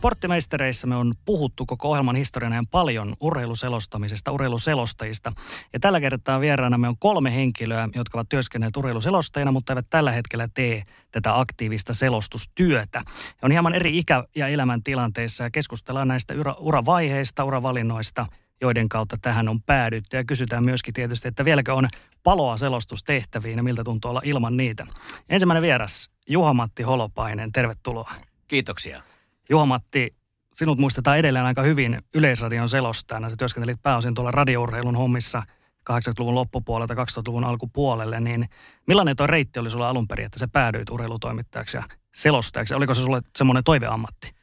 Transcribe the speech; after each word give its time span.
Sporttimeistereissä 0.00 0.86
me 0.86 0.96
on 0.96 1.14
puhuttu 1.24 1.66
koko 1.66 1.88
ohjelman 1.88 2.16
historian 2.16 2.52
ajan 2.52 2.66
paljon 2.70 3.16
urheiluselostamisesta, 3.20 4.32
urheiluselostajista. 4.32 5.32
Ja 5.72 5.80
tällä 5.80 6.00
kertaa 6.00 6.40
vieraana 6.40 6.78
me 6.78 6.88
on 6.88 6.98
kolme 6.98 7.34
henkilöä, 7.34 7.88
jotka 7.94 8.18
ovat 8.18 8.28
työskennelleet 8.28 8.76
urheiluselostajina, 8.76 9.52
mutta 9.52 9.72
eivät 9.72 9.86
tällä 9.90 10.10
hetkellä 10.10 10.48
tee 10.54 10.82
tätä 11.12 11.38
aktiivista 11.38 11.94
selostustyötä. 11.94 13.00
Ja 13.04 13.40
on 13.42 13.50
hieman 13.50 13.74
eri 13.74 13.98
ikä- 13.98 14.24
ja 14.36 14.48
elämäntilanteissa 14.48 15.44
ja 15.44 15.50
keskustellaan 15.50 16.08
näistä 16.08 16.34
ura- 16.34 16.56
uravaiheista, 16.58 17.44
uravalinnoista, 17.44 18.26
joiden 18.60 18.88
kautta 18.88 19.16
tähän 19.22 19.48
on 19.48 19.62
päädytty. 19.62 20.16
Ja 20.16 20.24
kysytään 20.24 20.64
myöskin 20.64 20.94
tietysti, 20.94 21.28
että 21.28 21.44
vieläkö 21.44 21.74
on 21.74 21.88
paloa 22.22 22.56
selostustehtäviin 22.56 23.56
ja 23.56 23.62
miltä 23.62 23.84
tuntuu 23.84 24.10
olla 24.10 24.22
ilman 24.24 24.56
niitä. 24.56 24.86
Ensimmäinen 25.28 25.62
vieras, 25.62 26.10
Juha-Matti 26.28 26.82
Holopainen, 26.82 27.52
tervetuloa. 27.52 28.10
Kiitoksia. 28.48 29.09
Juha-Matti, 29.50 30.16
sinut 30.54 30.78
muistetaan 30.78 31.18
edelleen 31.18 31.44
aika 31.44 31.62
hyvin 31.62 31.98
Yleisradion 32.14 32.68
selostajana. 32.68 33.30
Sä 33.30 33.36
työskentelit 33.36 33.82
pääosin 33.82 34.14
tuolla 34.14 34.30
radiourheilun 34.30 34.96
hommissa 34.96 35.42
80-luvun 35.90 36.34
loppupuolelta 36.34 36.94
2000-luvun 36.94 37.44
alkupuolelle, 37.44 38.20
niin 38.20 38.48
millainen 38.86 39.16
tuo 39.16 39.26
reitti 39.26 39.58
oli 39.58 39.70
sulla 39.70 39.88
alun 39.88 40.08
perin, 40.08 40.26
että 40.26 40.38
sä 40.38 40.48
päädyit 40.48 40.90
urheilutoimittajaksi 40.90 41.76
ja 41.76 41.82
selostajaksi? 42.14 42.74
Oliko 42.74 42.94
se 42.94 43.00
sulle 43.00 43.22
semmoinen 43.36 43.64
toiveammatti? 43.64 44.34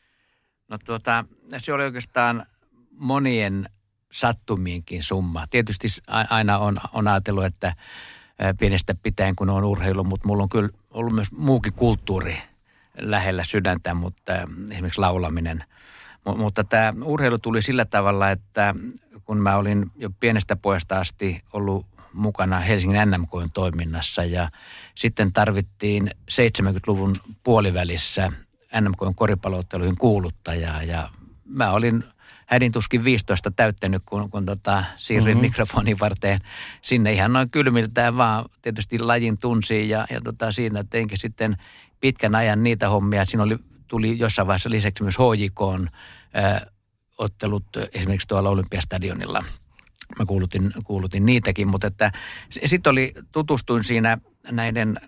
No 0.67 0.77
tuota, 0.85 1.25
se 1.57 1.73
oli 1.73 1.83
oikeastaan 1.83 2.45
monien 2.91 3.69
sattumienkin 4.11 5.03
summa. 5.03 5.47
Tietysti 5.47 5.87
aina 6.07 6.57
on, 6.57 6.77
on 6.93 7.07
ajatellut, 7.07 7.45
että 7.45 7.75
pienestä 8.59 8.95
pitäen 9.03 9.35
kun 9.35 9.49
on 9.49 9.63
urheilu, 9.63 10.03
mutta 10.03 10.27
mulla 10.27 10.43
on 10.43 10.49
kyllä 10.49 10.69
ollut 10.89 11.13
myös 11.13 11.31
muukin 11.31 11.73
kulttuuri 11.73 12.37
lähellä 12.97 13.43
sydäntä, 13.43 13.93
mutta 13.93 14.33
esimerkiksi 14.71 15.01
laulaminen. 15.01 15.63
Mutta 16.37 16.63
tämä 16.63 16.93
urheilu 17.03 17.37
tuli 17.39 17.61
sillä 17.61 17.85
tavalla, 17.85 18.31
että 18.31 18.75
kun 19.25 19.37
mä 19.37 19.55
olin 19.55 19.91
jo 19.95 20.09
pienestä 20.19 20.55
pojasta 20.55 20.99
asti 20.99 21.41
ollut 21.53 21.85
mukana 22.13 22.59
Helsingin 22.59 23.11
NMKn 23.11 23.49
toiminnassa 23.53 24.23
ja 24.23 24.49
sitten 24.95 25.33
tarvittiin 25.33 26.11
70-luvun 26.31 27.15
puolivälissä 27.43 28.31
NMKn 28.81 29.15
koripallootteluihin 29.15 29.97
kuuluttajaa 29.97 30.83
ja 30.83 31.09
mä 31.45 31.71
olin 31.71 32.03
hädin 32.45 32.71
tuskin 32.71 33.03
15 33.03 33.51
täyttänyt, 33.51 34.01
kun, 34.05 34.29
kun 34.29 34.45
tota, 34.45 34.83
siirryin 34.97 35.37
mm-hmm. 35.37 35.47
mikrofonin 35.47 35.99
varteen 35.99 36.39
sinne 36.81 37.13
ihan 37.13 37.33
noin 37.33 37.49
kylmiltään 37.49 38.17
vaan 38.17 38.45
tietysti 38.61 38.99
lajin 38.99 39.37
tunsiin 39.37 39.89
ja, 39.89 40.07
ja 40.09 40.21
tota, 40.21 40.51
siinä 40.51 40.83
teinkin 40.89 41.19
sitten 41.19 41.57
pitkän 41.99 42.35
ajan 42.35 42.63
niitä 42.63 42.89
hommia. 42.89 43.25
Siinä 43.25 43.43
oli, 43.43 43.57
tuli 43.87 44.19
jossain 44.19 44.47
vaiheessa 44.47 44.69
lisäksi 44.69 45.03
myös 45.03 45.17
HJK 45.17 45.91
ottelut 47.17 47.65
esimerkiksi 47.93 48.27
tuolla 48.27 48.49
Olympiastadionilla. 48.49 49.43
Mä 50.19 50.25
kuulutin, 50.25 50.71
kuulutin 50.83 51.25
niitäkin, 51.25 51.67
mutta 51.67 51.87
että 51.87 52.11
sitten 52.65 52.91
oli, 52.91 53.13
tutustuin 53.31 53.83
siinä 53.83 54.17
näiden 54.51 54.99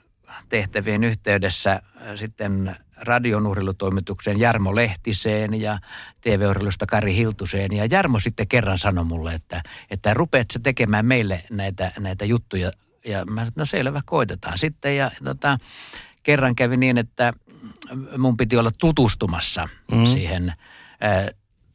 tehtävien 0.49 1.03
yhteydessä 1.03 1.81
sitten 2.15 2.75
radion 2.95 3.47
urheilutoimitukseen 3.47 4.39
Jarmo 4.39 4.75
Lehtiseen 4.75 5.61
ja 5.61 5.79
TV-urheilusta 6.21 6.85
Kari 6.85 7.15
Hiltuseen. 7.15 7.71
Ja 7.73 7.85
Jarmo 7.85 8.19
sitten 8.19 8.47
kerran 8.47 8.77
sanoi 8.77 9.05
mulle, 9.05 9.33
että, 9.33 9.63
että 9.91 10.13
rupeat 10.13 10.51
sä 10.53 10.59
tekemään 10.59 11.05
meille 11.05 11.43
näitä, 11.49 11.91
näitä 11.99 12.25
juttuja. 12.25 12.71
Ja 13.05 13.25
mä 13.25 13.41
sanoin, 13.41 13.53
no 13.55 13.65
selvä, 13.65 14.01
koitetaan 14.05 14.57
sitten. 14.57 14.97
Ja 14.97 15.11
tota, 15.23 15.57
kerran 16.23 16.55
kävi 16.55 16.77
niin, 16.77 16.97
että 16.97 17.33
mun 18.17 18.37
piti 18.37 18.57
olla 18.57 18.71
tutustumassa 18.79 19.69
mm. 19.91 20.05
siihen 20.05 20.49
ä, 20.49 20.55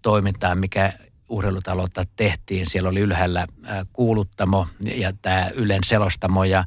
toimintaan, 0.03 0.59
mikä 0.59 0.93
urheilutaloutta 1.35 2.05
tehtiin. 2.17 2.71
Siellä 2.71 2.89
oli 2.89 3.01
ylhäällä 3.01 3.47
kuuluttamo 3.93 4.67
ja 4.95 5.13
tämä 5.23 5.51
Ylen 5.55 5.85
selostamo 5.85 6.45
ja 6.45 6.65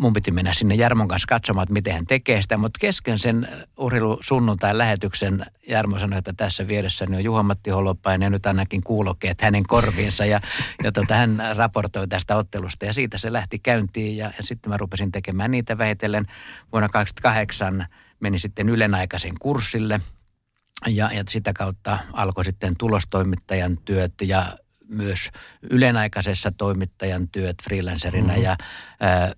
mun 0.00 0.12
piti 0.12 0.30
mennä 0.30 0.52
sinne 0.52 0.74
Jarmon 0.74 1.08
kanssa 1.08 1.26
katsomaan, 1.28 1.62
että 1.62 1.72
miten 1.72 1.94
hän 1.94 2.06
tekee 2.06 2.42
sitä. 2.42 2.58
Mutta 2.58 2.78
kesken 2.80 3.18
sen 3.18 3.48
urheilusunnuntain 3.76 4.78
lähetyksen 4.78 5.46
Jarmo 5.68 5.98
sanoi, 5.98 6.18
että 6.18 6.32
tässä 6.36 6.68
vieressäni 6.68 7.16
on 7.16 7.24
Juha-Matti 7.24 7.70
Holopainen 7.70 8.26
ja 8.26 8.30
nyt 8.30 8.46
ainakin 8.46 8.82
kuulokkeet 8.82 9.40
hänen 9.40 9.62
korviinsa. 9.62 10.24
Ja, 10.24 10.40
ja 10.84 10.92
tota, 10.92 11.14
hän 11.14 11.42
raportoi 11.56 12.08
tästä 12.08 12.36
ottelusta 12.36 12.84
ja 12.84 12.92
siitä 12.92 13.18
se 13.18 13.32
lähti 13.32 13.58
käyntiin 13.58 14.16
ja, 14.16 14.32
ja 14.36 14.42
sitten 14.42 14.70
mä 14.70 14.76
rupesin 14.76 15.12
tekemään 15.12 15.50
niitä 15.50 15.78
vähitellen. 15.78 16.26
Vuonna 16.72 16.88
2008 16.88 17.86
meni 18.20 18.38
sitten 18.38 18.68
Ylen 18.68 18.94
aikaisen 18.94 19.34
kurssille– 19.40 20.00
ja, 20.86 21.10
ja 21.12 21.24
sitä 21.28 21.52
kautta 21.52 21.98
alkoi 22.12 22.44
sitten 22.44 22.76
tulostoimittajan 22.78 23.78
työt 23.84 24.12
ja 24.22 24.58
myös 24.88 25.30
ylenaikaisessa 25.70 26.52
toimittajan 26.52 27.28
työt 27.28 27.56
freelancerina. 27.62 28.28
Mm-hmm. 28.28 28.42
Ja 28.42 28.56
ää, 29.00 29.32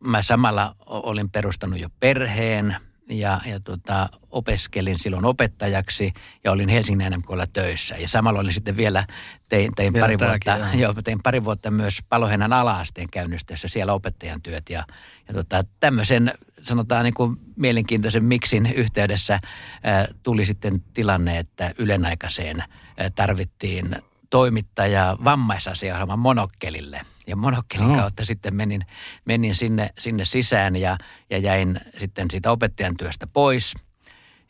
mä 0.00 0.22
samalla 0.22 0.76
olin 0.86 1.30
perustanut 1.30 1.80
jo 1.80 1.88
perheen 2.00 2.76
ja, 3.08 3.40
ja 3.46 3.60
tota, 3.60 4.08
opeskelin 4.30 4.98
silloin 4.98 5.24
opettajaksi 5.24 6.12
ja 6.44 6.52
olin 6.52 6.68
Helsingin 6.68 7.12
NMKlla 7.12 7.46
töissä. 7.46 7.96
Ja 7.96 8.08
samalla 8.08 8.40
olin 8.40 8.52
sitten 8.52 8.76
vielä, 8.76 9.06
tein, 9.48 9.72
tein, 9.76 9.92
vielä 9.92 10.04
pari, 10.04 10.18
vuotta, 10.18 10.58
jo, 10.74 10.94
tein 11.04 11.22
pari 11.22 11.44
vuotta 11.44 11.70
myös 11.70 11.98
Palohenan 12.08 12.52
ala-asteen 12.52 13.10
käynnistössä 13.10 13.68
siellä 13.68 13.92
opettajan 13.92 14.42
työt. 14.42 14.70
Ja, 14.70 14.84
ja 15.28 15.34
tota, 15.34 15.64
tämmöisen 15.80 16.32
sanotaan 16.62 17.04
niin 17.04 17.14
kuin 17.14 17.36
mielenkiintoisen 17.56 18.24
miksin 18.24 18.72
yhteydessä 18.74 19.38
ää, 19.82 20.08
tuli 20.22 20.44
sitten 20.44 20.82
tilanne, 20.94 21.38
että 21.38 21.72
ylenaikaiseen 21.78 22.62
ää, 22.96 23.10
tarvittiin 23.10 23.96
toimittaja 24.30 25.16
vammaisasiohjelman 25.24 26.18
monokkelille. 26.18 27.00
Ja 27.26 27.36
monokkelin 27.36 27.88
no. 27.88 27.94
kautta 27.96 28.24
sitten 28.24 28.54
menin, 28.54 28.80
menin 29.24 29.54
sinne, 29.54 29.90
sinne 29.98 30.24
sisään 30.24 30.76
ja, 30.76 30.98
ja 31.30 31.38
jäin 31.38 31.80
sitten 31.98 32.30
siitä 32.30 32.50
opettajan 32.50 32.96
työstä 32.96 33.26
pois. 33.26 33.74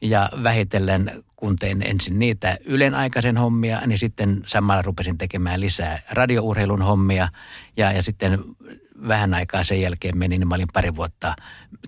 Ja 0.01 0.31
vähitellen, 0.43 1.25
kun 1.37 1.57
tein 1.57 1.83
ensin 1.83 2.19
niitä 2.19 2.59
Ylen 2.65 2.95
aikaisen 2.95 3.37
hommia, 3.37 3.81
niin 3.87 3.99
sitten 3.99 4.43
samalla 4.47 4.83
rupesin 4.83 5.19
tekemään 5.19 5.61
lisää 5.61 5.99
radiourheilun 6.11 6.83
hommia. 6.83 7.29
Ja, 7.77 7.93
ja 7.93 8.03
sitten 8.03 8.45
vähän 9.09 9.35
aikaa 9.35 9.65
sen 9.65 9.81
jälkeen 9.81 10.19
menin, 10.19 10.41
niin 10.41 10.49
mä 10.49 10.55
olin 10.55 10.69
pari 10.73 10.97
vuotta 10.97 11.35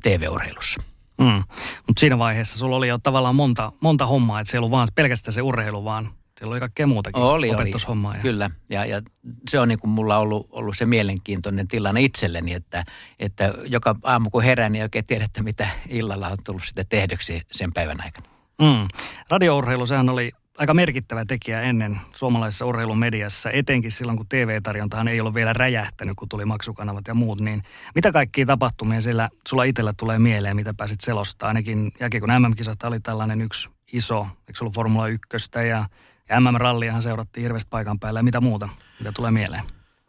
TV-urheilussa. 0.02 0.82
Mm. 1.18 1.44
Mutta 1.86 2.00
siinä 2.00 2.18
vaiheessa 2.18 2.58
sulla 2.58 2.76
oli 2.76 2.88
jo 2.88 2.98
tavallaan 2.98 3.34
monta, 3.34 3.72
monta 3.80 4.06
hommaa, 4.06 4.40
että 4.40 4.50
se 4.50 4.56
ei 4.56 4.58
ollut 4.58 4.70
vaan 4.70 4.88
pelkästään 4.94 5.32
se 5.32 5.42
urheilu, 5.42 5.84
vaan 5.84 6.10
siellä 6.38 6.52
oli 6.52 6.60
kaikkea 6.60 6.86
muutakin 6.86 7.22
oli, 7.22 7.50
opetushommaa. 7.50 8.10
Oli, 8.10 8.18
ja... 8.18 8.22
kyllä. 8.22 8.50
Ja, 8.70 8.84
ja 8.84 9.02
se 9.48 9.60
on 9.60 9.68
niin 9.68 9.78
kuin 9.78 9.90
mulla 9.90 10.18
ollut, 10.18 10.48
ollut 10.50 10.76
se 10.76 10.86
mielenkiintoinen 10.86 11.68
tilanne 11.68 12.02
itselleni, 12.02 12.52
että, 12.52 12.84
että 13.18 13.54
joka 13.66 13.96
aamu 14.02 14.30
kun 14.30 14.42
herään, 14.42 14.72
niin 14.72 14.82
oikein 14.82 15.04
tiedä, 15.04 15.24
että 15.24 15.42
mitä 15.42 15.68
illalla 15.88 16.28
on 16.28 16.36
tullut 16.44 16.62
sitten 16.64 16.86
tehdyksi 16.88 17.42
sen 17.52 17.72
päivän 17.72 18.04
aikana. 18.04 18.28
Mm. 18.60 18.88
Radiourheilu, 19.28 19.86
sehän 19.86 20.08
oli 20.08 20.32
aika 20.58 20.74
merkittävä 20.74 21.24
tekijä 21.24 21.62
ennen 21.62 22.00
suomalaisessa 22.14 22.66
urheilun 22.66 22.98
mediassa, 22.98 23.50
etenkin 23.50 23.92
silloin, 23.92 24.16
kun 24.16 24.28
TV-tarjontahan 24.28 25.08
ei 25.08 25.20
ollut 25.20 25.34
vielä 25.34 25.52
räjähtänyt, 25.52 26.14
kun 26.16 26.28
tuli 26.28 26.44
maksukanavat 26.44 27.08
ja 27.08 27.14
muut, 27.14 27.40
niin 27.40 27.62
mitä 27.94 28.12
kaikkia 28.12 28.46
tapahtumia 28.46 29.00
sillä 29.00 29.28
sulla 29.48 29.64
itsellä 29.64 29.92
tulee 29.96 30.18
mieleen, 30.18 30.56
mitä 30.56 30.74
pääsit 30.74 31.00
selostaa? 31.00 31.48
Ainakin 31.48 31.92
jälkeen 32.00 32.20
kun 32.20 32.30
MM-kisat 32.30 32.82
oli 32.82 33.00
tällainen 33.00 33.40
yksi 33.40 33.68
iso, 33.92 34.26
eikö 34.48 34.58
ollut 34.60 34.74
Formula 34.74 35.08
1 35.08 35.28
ja, 35.68 35.84
ja 36.28 36.40
MM-ralliahan 36.40 37.02
seurattiin 37.02 37.42
hirveästi 37.42 37.68
paikan 37.70 37.98
päällä 37.98 38.18
ja 38.18 38.24
mitä 38.24 38.40
muuta, 38.40 38.68
mitä 38.98 39.12
tulee 39.12 39.30
mieleen? 39.30 39.62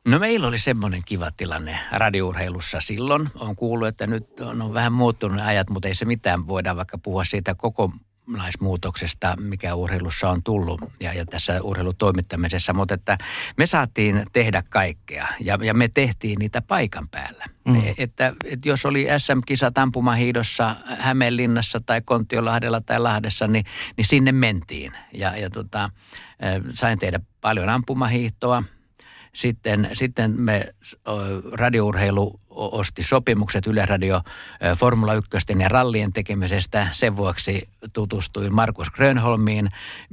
No 0.08 0.20
meillä 0.20 0.48
oli 0.48 0.60
semmoinen 0.60 1.02
kiva 1.06 1.32
tilanne 1.32 1.80
radiourheilussa 1.92 2.82
silloin. 2.82 3.30
On 3.36 3.56
kuullut, 3.56 3.88
että 3.88 4.08
nyt 4.08 4.40
on, 4.40 4.62
on 4.62 4.74
vähän 4.74 4.94
muuttunut 4.94 5.42
ajat, 5.42 5.70
mutta 5.70 5.88
ei 5.88 5.96
se 5.96 6.06
mitään. 6.06 6.48
Voidaan 6.48 6.78
vaikka 6.78 6.98
puhua 6.98 7.26
siitä 7.26 7.56
koko 7.56 7.92
kokonaismuutoksesta, 8.30 9.36
mikä 9.40 9.76
urheilussa 9.76 10.30
on 10.30 10.44
tullut 10.44 10.82
ja, 11.00 11.14
ja 11.14 11.26
tässä 11.26 11.62
urheilutoimittamisessa, 11.62 12.74
mutta 12.74 12.94
että 12.94 13.18
me 13.58 13.66
saatiin 13.66 14.24
tehdä 14.34 14.64
kaikkea 14.70 15.28
ja, 15.40 15.58
ja 15.62 15.74
me 15.74 15.88
tehtiin 15.88 16.40
niitä 16.40 16.62
paikan 16.62 17.10
päällä. 17.10 17.46
Mm. 17.66 17.76
E, 17.76 17.94
että, 17.98 18.34
että 18.44 18.70
jos 18.70 18.86
oli 18.86 19.08
SM-kisa 19.18 19.72
Tampumahiidossa 19.72 20.76
Hämeenlinnassa 20.86 21.80
tai 21.86 22.02
Kontiolahdella 22.02 22.82
tai 22.82 23.00
Lahdessa, 23.00 23.48
niin, 23.48 23.66
niin 23.98 24.06
sinne 24.06 24.32
mentiin 24.32 24.92
ja, 25.14 25.38
ja 25.38 25.50
tota, 25.50 25.90
sain 26.74 27.00
tehdä 27.00 27.20
paljon 27.42 27.70
ampumahiihtoa– 27.70 28.64
sitten, 29.34 29.90
sitten 29.94 30.42
me 30.42 30.66
radiourheilu 31.52 32.40
osti 32.50 33.04
sopimukset 33.04 33.68
Radio 33.86 34.22
Formula 34.78 35.14
1 35.14 35.30
ja 35.60 35.70
rallien 35.70 36.14
tekemisestä. 36.14 36.88
Sen 36.92 37.18
vuoksi 37.18 37.70
tutustuin 37.94 38.56
Markus 38.56 38.92
Grönholmiin. 38.92 39.70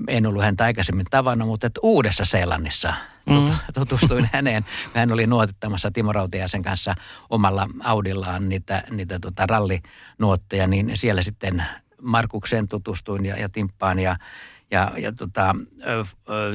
En 0.09 0.27
ollut 0.27 0.43
häntä 0.43 0.65
aikaisemmin 0.65 1.07
tavannut, 1.11 1.49
mutta 1.49 1.71
uudessa 1.83 2.25
Seelannissa 2.25 2.95
mm. 3.27 3.53
tutustuin 3.75 4.29
häneen. 4.33 4.65
Hän 4.95 5.13
oli 5.13 5.27
nuotittamassa 5.27 5.91
Timo 5.91 6.13
Rautiaisen 6.13 6.63
kanssa 6.63 6.95
omalla 7.31 7.69
Audillaan 7.85 8.49
niitä, 8.49 8.83
niitä 8.91 9.19
tota 9.19 9.47
rallinuotteja, 9.47 10.67
niin 10.67 10.91
siellä 10.95 11.23
sitten 11.23 11.65
Markukseen 12.03 12.69
tutustuin 12.69 13.27
ja, 13.27 13.37
ja 13.37 13.49
Timppaan 13.49 13.99
ja 13.99 14.17
ja, 14.71 14.93
ja 14.99 15.13
tota, 15.13 15.55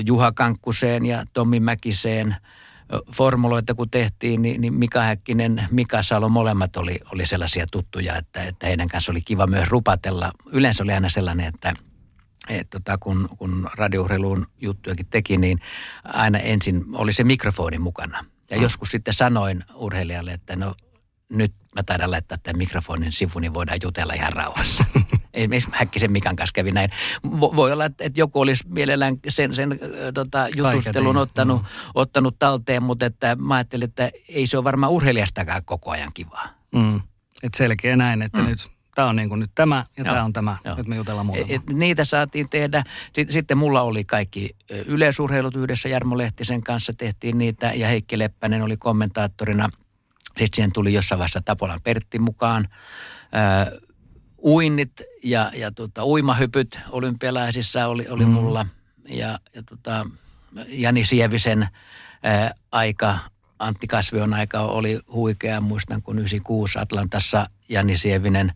Juha 0.06 0.32
Kankkuseen 0.32 1.06
ja 1.06 1.24
Tommi 1.34 1.60
Mäkiseen 1.60 2.36
formuloita 3.14 3.76
kun 3.76 3.90
tehtiin, 3.90 4.42
niin, 4.42 4.62
niin 4.62 4.74
Mika 4.74 5.02
Häkkinen, 5.02 5.68
Mika 5.72 6.04
Salo, 6.04 6.30
molemmat 6.30 6.78
oli, 6.78 7.00
oli 7.14 7.26
sellaisia 7.26 7.66
tuttuja, 7.72 8.18
että, 8.18 8.44
että 8.44 8.68
heidän 8.68 8.88
kanssa 8.88 9.12
oli 9.12 9.22
kiva 9.22 9.48
myös 9.48 9.68
rupatella. 9.68 10.32
Yleensä 10.52 10.84
oli 10.84 10.94
aina 10.94 11.10
sellainen, 11.10 11.46
että 11.46 11.74
et 12.50 12.70
tota, 12.70 12.98
kun, 12.98 13.30
kun 13.38 13.70
radiourheiluun 13.74 14.48
juttujakin 14.62 15.08
teki, 15.10 15.38
niin 15.38 15.60
aina 16.04 16.40
ensin 16.40 16.86
oli 16.94 17.14
se 17.14 17.24
mikrofoni 17.24 17.78
mukana. 17.78 18.26
Ja 18.50 18.58
mm. 18.58 18.64
joskus 18.64 18.90
sitten 18.90 19.14
sanoin 19.14 19.64
urheilijalle, 19.76 20.34
että 20.34 20.56
no 20.56 20.76
nyt 21.30 21.54
mä 21.76 21.84
taidan 21.84 22.12
laittaa 22.12 22.38
tämän 22.38 22.58
mikrofonin 22.58 23.12
sivuun, 23.12 23.42
niin 23.42 23.54
voidaan 23.54 23.80
jutella 23.84 24.14
ihan 24.14 24.34
rauhassa. 24.34 24.86
Esimerkiksi 25.34 25.70
Häkkisen 25.74 26.12
Mikan 26.12 26.36
kanssa 26.36 26.54
kävi 26.54 26.72
näin. 26.72 26.90
Voi 27.34 27.72
olla, 27.72 27.86
että 27.86 28.12
joku 28.16 28.42
olisi 28.42 28.64
mielellään 28.68 29.20
sen, 29.30 29.56
sen 29.56 29.80
tota, 30.14 30.48
jutustelun 30.56 31.18
ottanut, 31.18 31.62
mm. 31.62 31.68
ottanut 31.96 32.36
talteen, 32.40 32.84
mutta 32.84 33.06
että 33.06 33.36
mä 33.36 33.56
ajattelin, 33.56 33.84
että 33.84 34.12
ei 34.30 34.48
se 34.48 34.58
ole 34.58 34.64
varmaan 34.64 34.92
urheilijastakaan 34.92 35.66
koko 35.66 35.92
ajan 35.92 36.12
kivaa. 36.14 36.48
Mm. 36.72 37.02
Et 37.44 37.54
selkeä 37.54 37.96
näin, 37.96 38.22
että 38.22 38.42
mm. 38.42 38.48
nyt 38.48 38.72
tämä 38.96 39.08
on 39.08 39.16
niin 39.16 39.30
kuin 39.30 39.40
nyt 39.40 39.52
tämä 39.56 39.86
ja 39.98 40.04
tämä 40.04 40.24
on 40.24 40.34
tämä. 40.34 40.58
Joo. 40.66 40.76
Nyt 40.76 40.88
me 40.88 40.96
jutellaan 40.96 41.26
muutama. 41.26 41.48
Et, 41.50 41.62
niitä 41.74 42.06
saatiin 42.06 42.50
tehdä. 42.50 42.84
Sitten, 43.06 43.34
sitten 43.34 43.58
mulla 43.58 43.82
oli 43.82 44.04
kaikki 44.04 44.56
yleisurheilut 44.86 45.56
yhdessä 45.56 45.90
Jarmo 45.90 46.18
Lehtisen 46.18 46.64
kanssa 46.64 46.94
tehtiin 46.98 47.38
niitä 47.38 47.72
ja 47.76 47.88
Heikki 47.88 48.20
Leppänen 48.20 48.62
oli 48.62 48.78
kommentaattorina– 48.78 49.70
sitten 50.38 50.56
siihen 50.56 50.72
tuli 50.74 50.94
jossain 50.94 51.20
vaiheessa 51.20 51.42
Tapolan 51.46 51.82
Pertti 51.84 52.20
mukaan. 52.20 52.66
Ö, 53.72 53.82
uinnit 54.44 55.02
ja, 55.24 55.52
ja 55.56 55.72
tota, 55.72 56.06
uimahypyt 56.06 56.80
olympialaisissa 56.90 57.88
oli, 57.88 58.08
oli 58.10 58.26
mm. 58.26 58.32
mulla. 58.32 58.66
Ja, 59.10 59.40
ja 59.56 59.64
tota, 59.64 60.06
Jani 60.68 61.06
Sievisen 61.06 61.68
ää, 62.24 62.52
aika, 62.72 63.18
Antti 63.60 63.88
Kasvion 63.88 64.34
aika 64.34 64.60
oli 64.60 65.00
huikea. 65.14 65.62
Muistan, 65.62 66.02
kun 66.02 66.20
96 66.20 66.80
Atlantassa 66.80 67.50
Jani 67.70 67.98
Sievinen 67.98 68.54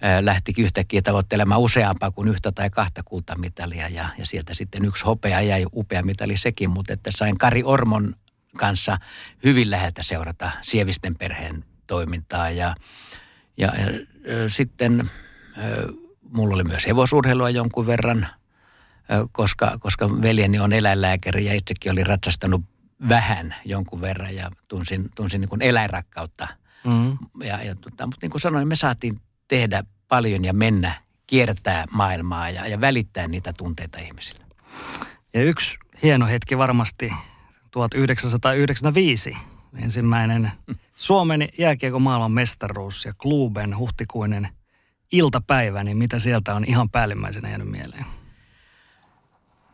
ää, 0.00 0.24
lähti 0.24 0.54
yhtäkkiä 0.58 1.02
tavoittelemaan 1.02 1.60
useampaa 1.60 2.10
kuin 2.10 2.28
yhtä 2.28 2.52
tai 2.52 2.70
kahta 2.70 3.02
kultamitalia. 3.04 3.88
Ja, 3.88 4.08
ja 4.18 4.26
sieltä 4.26 4.54
sitten 4.54 4.84
yksi 4.84 5.04
hopea 5.04 5.40
jäi 5.40 5.66
upea 5.74 6.02
mitali 6.02 6.36
sekin, 6.36 6.70
mutta 6.70 6.92
että 6.92 7.10
sain 7.14 7.38
Kari 7.38 7.62
Ormon 7.64 8.14
kanssa 8.56 8.98
hyvin 9.44 9.70
läheltä 9.70 10.02
seurata 10.02 10.50
Sievisten 10.62 11.16
perheen 11.16 11.64
toimintaa. 11.86 12.50
Ja, 12.50 12.74
ja, 13.56 13.72
ja 13.76 13.86
sitten 14.48 15.10
mulla 16.22 16.54
oli 16.54 16.64
myös 16.64 16.86
hevosurheilua 16.86 17.50
jonkun 17.50 17.86
verran, 17.86 18.26
koska, 19.32 19.78
koska 19.80 20.22
veljeni 20.22 20.58
on 20.58 20.72
eläinlääkäri 20.72 21.44
ja 21.44 21.54
itsekin 21.54 21.92
oli 21.92 22.04
ratsastanut 22.04 22.62
vähän 23.08 23.54
jonkun 23.64 24.00
verran 24.00 24.34
ja 24.34 24.50
tunsin, 24.68 25.08
tunsin 25.16 25.40
niin 25.40 25.48
kuin 25.48 25.62
eläinrakkautta. 25.62 26.48
Mm. 26.84 27.18
Ja, 27.44 27.62
ja, 27.62 27.74
tota, 27.74 28.06
mutta 28.06 28.18
niin 28.22 28.30
kuin 28.30 28.40
sanoin, 28.40 28.68
me 28.68 28.76
saatiin 28.76 29.20
tehdä 29.48 29.84
paljon 30.08 30.44
ja 30.44 30.52
mennä, 30.52 30.94
kiertää 31.26 31.84
maailmaa 31.90 32.50
ja, 32.50 32.66
ja 32.66 32.80
välittää 32.80 33.28
niitä 33.28 33.52
tunteita 33.52 33.98
ihmisille. 33.98 34.44
Ja 35.34 35.42
yksi 35.42 35.78
hieno 36.02 36.26
hetki 36.26 36.58
varmasti 36.58 37.12
1995 37.76 39.36
ensimmäinen 39.78 40.52
Suomen 40.94 41.48
jääkiekon 41.58 42.02
maailman 42.02 42.32
mestaruus 42.32 43.04
ja 43.04 43.12
Kluben 43.18 43.78
huhtikuinen 43.78 44.48
iltapäivä, 45.12 45.84
niin 45.84 45.96
mitä 45.96 46.18
sieltä 46.18 46.54
on 46.54 46.64
ihan 46.64 46.90
päällimmäisenä 46.90 47.48
jäänyt 47.48 47.68
mieleen? 47.68 48.06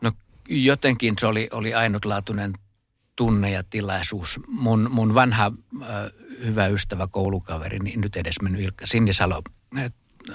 No 0.01 0.11
jotenkin 0.49 1.15
se 1.19 1.27
oli, 1.27 1.49
oli 1.51 1.73
ainutlaatuinen 1.73 2.53
tunne 3.15 3.51
ja 3.51 3.63
tilaisuus. 3.63 4.39
Mun, 4.47 4.89
mun 4.91 5.13
vanha 5.13 5.51
hyvä 6.39 6.67
ystävä, 6.67 7.07
koulukaveri, 7.07 7.79
niin 7.79 8.01
nyt 8.01 8.15
edes 8.15 8.41
mennyt 8.41 8.61
Ilkka 8.61 8.87
Sinisalo, 8.87 9.41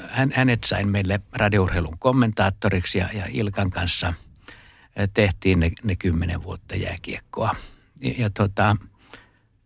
hän, 0.09 0.33
hänet 0.35 0.65
sain 0.65 0.89
meille 0.89 1.21
radiourheilun 1.33 1.99
kommentaattoriksi 1.99 2.99
ja, 2.99 3.09
ja 3.13 3.27
Ilkan 3.31 3.71
kanssa– 3.71 4.15
tehtiin 5.07 5.61
ne, 5.61 5.71
ne 5.83 5.97
kymmenen 5.97 6.43
vuotta 6.43 6.77
jääkiekkoa. 6.77 7.55
Ja, 8.01 8.15
ja 8.19 8.31
tota, 8.31 8.77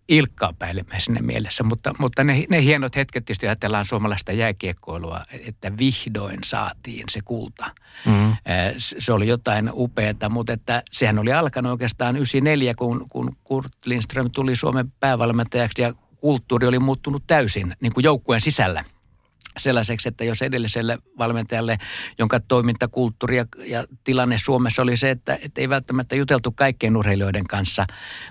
Ilkkaa 0.08 0.52
päällimmäisenä 0.58 1.20
mielessä, 1.20 1.64
mutta, 1.64 1.94
mutta 1.99 2.25
ne, 2.25 2.44
ne 2.50 2.62
hienot 2.62 2.96
hetket 2.96 3.25
tietysti 3.25 3.46
ajatellaan 3.46 3.84
suomalaista 3.84 4.32
jääkiekkoilua, 4.32 5.25
että 5.49 5.79
vihdoin 5.79 6.38
saatiin 6.44 7.05
se 7.11 7.20
kulta. 7.25 7.70
Mm. 8.06 8.37
Se 8.79 9.12
oli 9.12 9.29
jotain 9.29 9.70
upeata, 9.73 10.29
mutta 10.29 10.52
että 10.52 10.82
sehän 10.93 11.19
oli 11.19 11.32
alkanut 11.32 11.73
oikeastaan 11.73 12.17
94, 12.17 12.75
kun, 12.75 13.06
kun 13.08 13.37
Kurt 13.44 13.73
Lindström 13.84 14.31
tuli 14.34 14.56
Suomen 14.56 14.93
päävalmentajaksi 15.00 15.82
ja 15.82 15.94
kulttuuri 16.17 16.67
oli 16.67 16.79
muuttunut 16.79 17.23
täysin 17.26 17.75
niin 17.81 17.93
kuin 17.93 18.05
joukkueen 18.05 18.40
sisällä 18.40 18.84
sellaiseksi, 19.58 20.08
että 20.08 20.25
jos 20.25 20.43
edelliselle 20.43 20.99
valmentajalle, 21.19 21.78
jonka 22.19 22.40
toimintakulttuuri 22.40 23.37
ja, 23.37 23.44
ja 23.66 23.84
tilanne 24.04 24.38
Suomessa 24.38 24.82
oli 24.82 24.96
se, 24.96 25.10
että, 25.10 25.38
että 25.43 25.60
ei 25.60 25.69
välttämättä 25.69 26.16
juteltu 26.16 26.52
kaikkien 26.52 26.96
urheilijoiden 26.96 27.46
kanssa, 27.46 27.87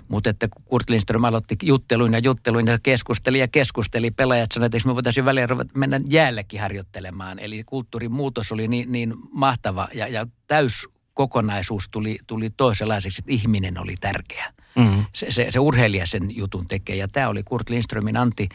mutta 0.08 0.30
että 0.30 0.48
kun 0.48 0.62
Kurt 0.64 0.90
Lindström 0.90 1.24
aloitti 1.24 1.56
jutteluin 1.62 2.12
ja 2.12 2.18
jutteluin 2.18 2.66
ja 2.66 2.78
keskusteli 2.82 3.38
ja 3.38 3.48
keskusteli, 3.48 4.10
pelaajat 4.10 4.52
sanoivat, 4.52 4.74
että 4.74 4.88
me 4.88 4.94
voitaisiin 4.94 5.24
väliin 5.24 5.48
mennä 5.74 6.00
jäällekin 6.08 6.60
harjoittelemaan. 6.60 7.38
Eli 7.38 7.64
kulttuurin 7.64 8.12
muutos 8.12 8.52
oli 8.52 8.68
niin, 8.68 8.92
niin 8.92 9.14
mahtava 9.30 9.88
ja, 9.94 10.08
ja 10.08 10.26
täys 10.46 10.88
kokonaisuus 11.14 11.88
tuli, 11.88 12.18
tuli 12.26 12.50
toisenlaiseksi, 12.50 13.20
että 13.20 13.32
ihminen 13.32 13.78
oli 13.78 13.94
tärkeä. 14.00 14.52
Mm. 14.76 15.04
Se, 15.14 15.26
se, 15.30 15.46
se 15.50 15.58
urheilija 15.58 16.06
sen 16.06 16.36
jutun 16.36 16.68
tekee. 16.68 16.96
Ja 16.96 17.08
tämä 17.08 17.28
oli 17.28 17.42
Kurt 17.42 17.68
Lindströmin 17.68 18.16
anti 18.16 18.48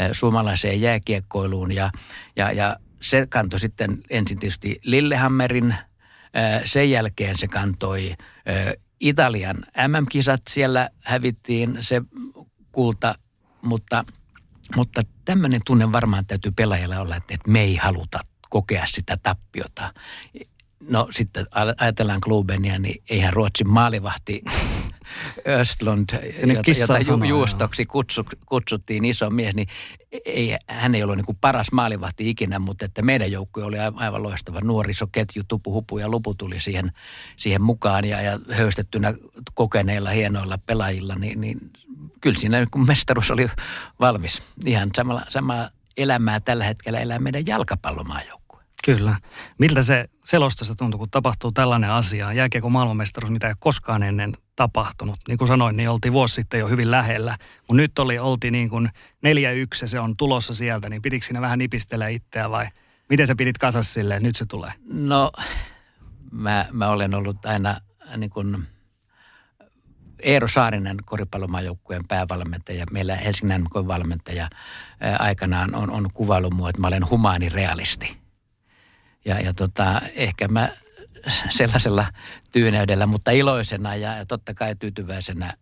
äh, 0.00 0.08
suomalaiseen 0.12 0.80
jääkiekkoiluun. 0.80 1.72
Ja, 1.72 1.90
ja, 2.36 2.52
ja 2.52 2.76
se 3.00 3.26
kantoi 3.26 3.60
sitten 3.60 3.98
ensin 4.10 4.38
tietysti 4.38 4.76
Lillehammerin. 4.84 5.72
Äh, 5.72 6.62
sen 6.64 6.90
jälkeen 6.90 7.38
se 7.38 7.48
kantoi 7.48 8.10
äh, 8.10 8.72
Italian 9.00 9.56
MM-kisat. 9.88 10.40
Siellä 10.50 10.88
hävittiin 11.04 11.78
se 11.80 12.02
kulta, 12.72 13.14
mutta, 13.62 14.04
mutta 14.76 15.02
tämmöinen 15.24 15.60
tunne 15.66 15.92
varmaan 15.92 16.26
täytyy 16.26 16.52
pelaajalla 16.56 17.00
olla, 17.00 17.16
että, 17.16 17.34
että 17.34 17.50
me 17.50 17.60
ei 17.60 17.76
haluta 17.76 18.20
kokea 18.50 18.86
sitä 18.86 19.16
tappiota. 19.22 19.94
No 20.88 21.08
sitten 21.10 21.46
ajatellaan 21.78 22.20
Klubenia, 22.20 22.78
niin 22.78 23.02
eihän 23.10 23.32
Ruotsin 23.32 23.68
maalivahti 23.68 24.42
Östlund, 25.48 26.08
jota, 26.54 26.70
jota 26.80 26.98
ju, 26.98 27.24
juustoksi 27.24 27.86
kutsu, 27.86 28.24
kutsuttiin 28.46 29.04
iso 29.04 29.30
mies, 29.30 29.54
niin 29.54 29.68
ei, 30.24 30.56
hän 30.66 30.94
ei 30.94 31.02
ollut 31.02 31.16
niin 31.16 31.26
kuin 31.26 31.38
paras 31.40 31.72
maalivahti 31.72 32.30
ikinä, 32.30 32.58
mutta 32.58 32.84
että 32.84 33.02
meidän 33.02 33.32
joukkue 33.32 33.64
oli 33.64 33.78
aivan 33.78 34.22
loistava 34.22 34.60
nuorisoketju, 34.60 35.42
tupu, 35.48 35.72
hupu 35.72 35.98
ja 35.98 36.08
lupu 36.08 36.34
tuli 36.34 36.60
siihen, 36.60 36.92
siihen 37.36 37.62
mukaan 37.62 38.04
ja, 38.04 38.20
ja 38.20 38.38
höystettynä 38.50 39.14
kokeneilla 39.54 40.10
hienoilla 40.10 40.58
pelaajilla, 40.58 41.14
niin, 41.14 41.40
niin 41.40 41.70
kyllä 42.20 42.38
siinä 42.38 42.66
kun 42.70 42.86
mestaruus 42.86 43.30
oli 43.30 43.48
valmis. 44.00 44.42
Ihan 44.66 44.90
samalla, 44.96 45.22
samaa 45.28 45.68
elämää 45.96 46.40
tällä 46.40 46.64
hetkellä 46.64 47.00
elää 47.00 47.18
meidän 47.18 47.46
jalkapallomaajoukkue. 47.46 48.41
Kyllä. 48.84 49.16
Miltä 49.58 49.82
se 49.82 50.08
selostossa 50.24 50.74
tuntuu, 50.74 50.98
kun 50.98 51.10
tapahtuu 51.10 51.52
tällainen 51.52 51.90
asia? 51.90 52.32
Jääkiekko 52.32 52.70
maailmanmestaruus, 52.70 53.32
mitä 53.32 53.48
ei 53.48 53.54
koskaan 53.58 54.02
ennen 54.02 54.32
tapahtunut. 54.56 55.16
Niin 55.28 55.38
kuin 55.38 55.48
sanoin, 55.48 55.76
niin 55.76 55.90
oltiin 55.90 56.12
vuosi 56.12 56.34
sitten 56.34 56.60
jo 56.60 56.68
hyvin 56.68 56.90
lähellä. 56.90 57.36
Mutta 57.58 57.74
nyt 57.74 57.98
oli, 57.98 58.18
oltiin 58.18 58.52
niin 58.52 58.70
kuin 58.70 58.88
4-1 59.86 59.86
se 59.86 60.00
on 60.00 60.16
tulossa 60.16 60.54
sieltä, 60.54 60.88
niin 60.88 61.02
pidikö 61.02 61.26
siinä 61.26 61.40
vähän 61.40 61.58
nipistellä 61.58 62.08
itseä 62.08 62.50
vai 62.50 62.66
Miten 63.12 63.26
sä 63.26 63.34
pidit 63.34 63.58
kasas 63.58 63.94
silleen, 63.94 64.22
nyt 64.22 64.36
se 64.36 64.46
tulee? 64.46 64.72
No, 64.92 65.32
mä, 66.30 66.66
mä 66.72 66.88
olen 66.88 67.14
ollut 67.14 67.46
aina 67.46 67.76
niin 68.16 68.30
kuin 68.30 68.66
Eero 70.22 70.48
Saarinen 70.48 70.96
koripallomaajoukkueen 71.04 72.08
päävalmentaja, 72.08 72.84
meillä 72.90 73.16
Helsingin 73.16 73.64
valmentaja 73.74 74.48
aikanaan 75.18 75.74
on, 75.74 75.90
on 75.90 76.08
kuvaillut 76.14 76.54
mua, 76.54 76.68
että 76.70 76.80
mä 76.80 76.86
olen 76.86 77.10
humaani 77.10 77.48
realisti. 77.48 78.21
Ja, 79.24 79.40
ja 79.40 79.54
tota, 79.54 80.00
ehkä 80.14 80.48
mä 80.48 80.68
sellaisella 81.50 82.06
tyyneydellä, 82.52 83.06
mutta 83.06 83.30
iloisena 83.30 83.94
ja, 83.94 84.16
ja 84.16 84.26
totta 84.26 84.54
kai 84.54 84.76
tyytyväisenä 84.76 85.54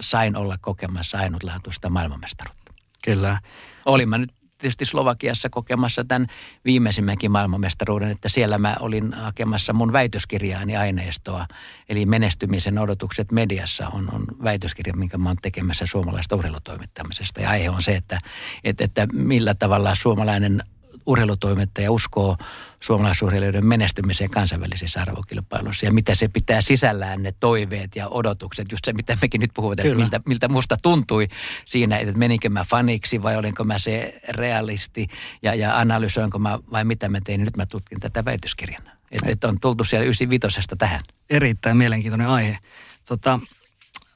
sain 0.00 0.36
olla 0.36 0.58
kokemassa 0.60 1.18
ainutlaatuista 1.18 1.90
maailmanmestaruutta. 1.90 2.72
Kyllä. 3.04 3.38
Olin 3.86 4.08
mä 4.08 4.18
nyt 4.18 4.32
tietysti 4.58 4.84
Slovakiassa 4.84 5.50
kokemassa 5.50 6.04
tämän 6.04 6.26
viimeisimmänkin 6.64 7.30
maailmanmestaruuden, 7.30 8.10
että 8.10 8.28
siellä 8.28 8.58
mä 8.58 8.76
olin 8.80 9.12
hakemassa 9.12 9.72
mun 9.72 9.92
väitöskirjaani 9.92 10.76
aineistoa. 10.76 11.46
Eli 11.88 12.06
menestymisen 12.06 12.78
odotukset 12.78 13.32
mediassa 13.32 13.88
on, 13.88 14.14
on 14.14 14.24
väitöskirja, 14.44 14.96
minkä 14.96 15.18
mä 15.18 15.28
oon 15.28 15.36
tekemässä 15.42 15.86
suomalaista 15.86 16.36
urheilutoimittamisesta. 16.36 17.40
Ja 17.40 17.50
aihe 17.50 17.70
on 17.70 17.82
se, 17.82 17.96
että, 17.96 18.20
että, 18.64 18.84
että 18.84 19.06
millä 19.12 19.54
tavalla 19.54 19.94
suomalainen 19.94 20.62
urheilutoimittaja 21.06 21.92
uskoo 21.92 22.36
suomalaisurheilijoiden 22.80 23.66
menestymiseen 23.66 24.30
kansainvälisissä 24.30 25.02
arvokilpailuissa 25.02 25.86
ja 25.86 25.92
mitä 25.92 26.14
se 26.14 26.28
pitää 26.28 26.60
sisällään 26.60 27.22
ne 27.22 27.32
toiveet 27.40 27.96
ja 27.96 28.08
odotukset, 28.08 28.72
just 28.72 28.84
se 28.84 28.92
mitä 28.92 29.18
mekin 29.22 29.40
nyt 29.40 29.50
puhumme, 29.54 29.72
että 29.72 29.94
miltä, 29.94 30.20
miltä 30.26 30.48
musta 30.48 30.76
tuntui 30.82 31.28
siinä, 31.64 31.98
että 31.98 32.18
menikö 32.18 32.48
mä 32.48 32.64
faniksi 32.64 33.22
vai 33.22 33.36
olinko 33.36 33.64
mä 33.64 33.78
se 33.78 34.20
realisti 34.28 35.06
ja, 35.42 35.54
ja 35.54 35.78
analysoinko 35.78 36.38
mä 36.38 36.58
vai 36.72 36.84
mitä 36.84 37.08
mä 37.08 37.20
tein, 37.24 37.44
nyt 37.44 37.56
mä 37.56 37.66
tutkin 37.66 38.00
tätä 38.00 38.24
väitöskirjana. 38.24 38.90
Että 39.10 39.30
et 39.30 39.44
on 39.44 39.60
tultu 39.60 39.84
siellä 39.84 40.04
95 40.04 40.60
tähän. 40.78 41.00
Erittäin 41.30 41.76
mielenkiintoinen 41.76 42.28
aihe. 42.28 42.58
Tota, 43.04 43.40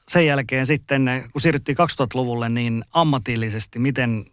sen 0.07 0.25
jälkeen 0.25 0.65
sitten, 0.65 1.29
kun 1.31 1.41
siirryttiin 1.41 1.77
2000-luvulle, 1.77 2.49
niin 2.49 2.83
ammatillisesti, 2.91 3.79
miten 3.79 4.25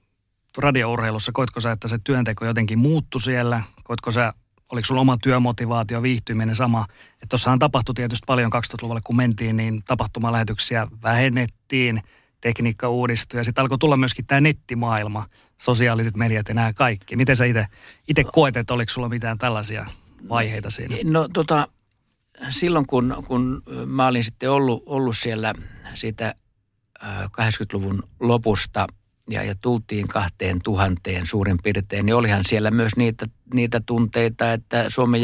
radiourheilussa, 0.58 1.32
koitko 1.32 1.60
sä, 1.60 1.72
että 1.72 1.88
se 1.88 1.98
työnteko 2.04 2.44
jotenkin 2.44 2.78
muuttui 2.78 3.20
siellä? 3.20 3.62
Koitko 3.84 4.10
sä, 4.10 4.32
oliko 4.72 4.84
sulla 4.84 5.00
oma 5.00 5.18
työmotivaatio, 5.22 6.02
viihtyminen 6.02 6.54
sama? 6.54 6.86
Että 7.12 7.26
tuossahan 7.28 7.58
tapahtui 7.58 7.94
tietysti 7.94 8.24
paljon 8.26 8.52
2000-luvulle, 8.52 9.00
kun 9.04 9.16
mentiin, 9.16 9.56
niin 9.56 9.82
tapahtumalähetyksiä 9.86 10.86
vähennettiin, 11.02 12.02
tekniikka 12.40 12.88
uudistui 12.88 13.40
ja 13.40 13.44
sitten 13.44 13.62
alkoi 13.62 13.78
tulla 13.78 13.96
myöskin 13.96 14.26
tämä 14.26 14.40
nettimaailma, 14.40 15.26
sosiaaliset 15.58 16.16
mediat 16.16 16.48
ja 16.48 16.54
nämä 16.54 16.72
kaikki. 16.72 17.16
Miten 17.16 17.36
sä 17.36 17.44
itse 18.08 18.24
koet, 18.32 18.56
että 18.56 18.74
oliko 18.74 18.90
sulla 18.90 19.08
mitään 19.08 19.38
tällaisia 19.38 19.86
vaiheita 20.28 20.70
siinä? 20.70 20.96
No 21.04 21.28
tota, 21.28 21.68
silloin 22.48 22.86
kun, 22.86 23.24
kun 23.26 23.62
mä 23.86 24.06
olin 24.06 24.24
sitten 24.24 24.50
ollut, 24.50 24.82
ollut 24.86 25.16
siellä 25.16 25.54
siitä 25.94 26.34
80-luvun 27.02 28.02
lopusta– 28.20 28.86
ja, 29.30 29.44
ja 29.44 29.54
tultiin 29.60 30.08
kahteen 30.08 30.60
tuhanteen 30.64 31.26
suurin 31.26 31.58
piirtein, 31.62 32.06
niin 32.06 32.14
olihan 32.14 32.44
siellä 32.44 32.70
myös 32.70 32.96
niitä, 32.96 33.26
niitä 33.54 33.80
tunteita, 33.86 34.52
että 34.52 34.90
Suomen 34.90 35.22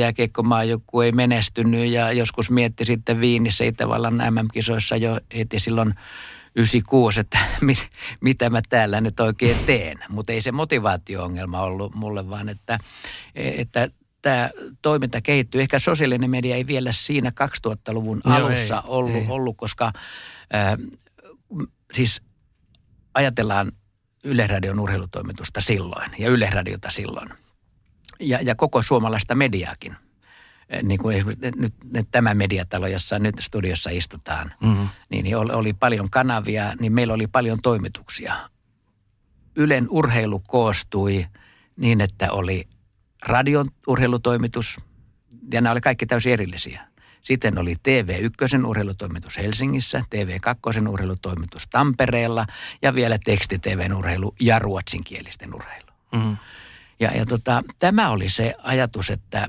joku 0.69 1.01
ei 1.01 1.13
menestynyt 1.13 1.91
ja 1.91 2.13
joskus 2.13 2.51
mietti 2.51 2.85
sitten 2.85 3.21
Viinissä 3.21 3.65
Itävallan 3.65 4.23
MM-kisoissa 4.31 4.97
jo 4.97 5.21
heti 5.37 5.59
silloin 5.59 5.95
96, 6.57 7.21
että 7.21 7.39
mit, 7.61 7.79
mitä 8.21 8.51
mä 8.51 8.61
täällä 8.69 9.01
nyt 9.01 9.21
oikein 9.21 9.57
teen. 9.67 9.99
Mutta 10.09 10.33
ei 10.33 10.41
se 10.41 10.53
motivaatio-ongelma 10.53 11.61
ollut 11.61 11.95
mulle, 11.95 12.31
vaan 12.31 12.49
että, 12.49 12.79
että 13.35 13.89
tämä 14.23 14.51
toiminta 14.83 15.21
kehittyy. 15.21 15.61
Ehkä 15.61 15.79
sosiaalinen 15.79 16.31
media 16.31 16.57
ei 16.57 16.67
vielä 16.67 16.93
siinä 16.93 17.33
2000-luvun 17.67 18.21
alussa 18.25 18.75
Joo, 18.75 18.83
ei, 18.83 18.89
ollut, 18.89 19.15
ei. 19.15 19.27
ollut, 19.29 19.57
koska 19.57 19.93
äh, 20.55 20.77
siis 21.93 22.23
ajatellaan– 23.15 23.73
Yleisradion 24.27 24.81
urheilutoimitusta 24.81 25.61
silloin 25.61 26.11
ja 26.19 26.29
Yleisradiota 26.29 26.91
silloin. 26.91 27.29
Ja, 28.21 28.39
ja 28.43 28.55
koko 28.55 28.83
suomalaista 28.83 29.35
mediaakin. 29.35 29.97
Eh, 30.69 30.83
niin 30.83 30.99
kuin 30.99 31.17
esimerkiksi 31.17 31.51
nyt, 31.57 31.75
nyt 31.95 32.09
tämä 32.11 32.35
mediatalo, 32.35 32.87
jossa 32.87 33.19
nyt 33.19 33.35
studiossa 33.41 33.91
istutaan, 33.91 34.53
mm-hmm. 34.61 34.89
niin, 35.11 35.25
niin 35.25 35.37
oli, 35.37 35.53
oli 35.53 35.73
paljon 35.73 36.11
kanavia, 36.11 36.73
niin 36.81 36.93
meillä 36.93 37.15
oli 37.15 37.27
paljon 37.27 37.59
toimituksia. 37.63 38.51
Ylen 39.57 39.87
urheilu 39.91 40.43
koostui 40.47 41.27
niin, 41.77 42.01
että 42.01 42.33
oli 42.33 42.69
radion 43.27 43.69
urheilutoimitus, 43.87 44.81
ja 45.53 45.61
nämä 45.61 45.73
oli 45.73 45.81
kaikki 45.81 46.07
täysin 46.07 46.33
erillisiä. 46.33 46.87
Sitten 47.27 47.59
oli 47.59 47.75
TV1 47.75 48.67
urheilutoimitus 48.67 49.39
Helsingissä, 49.39 50.03
TV2 50.15 50.89
urheilutoimitus 50.89 51.67
Tampereella 51.71 52.47
ja 52.83 52.95
vielä 52.95 53.19
teksti-TVn 53.25 53.93
urheilu 53.93 54.35
ja 54.41 54.59
ruotsinkielisten 54.59 55.55
urheilu. 55.55 55.87
Mm. 56.13 56.37
Ja, 57.01 57.11
ja 57.17 57.27
tota, 57.27 57.63
tämä 57.79 58.11
oli 58.11 58.29
se 58.29 58.55
ajatus, 58.63 59.11
että 59.11 59.49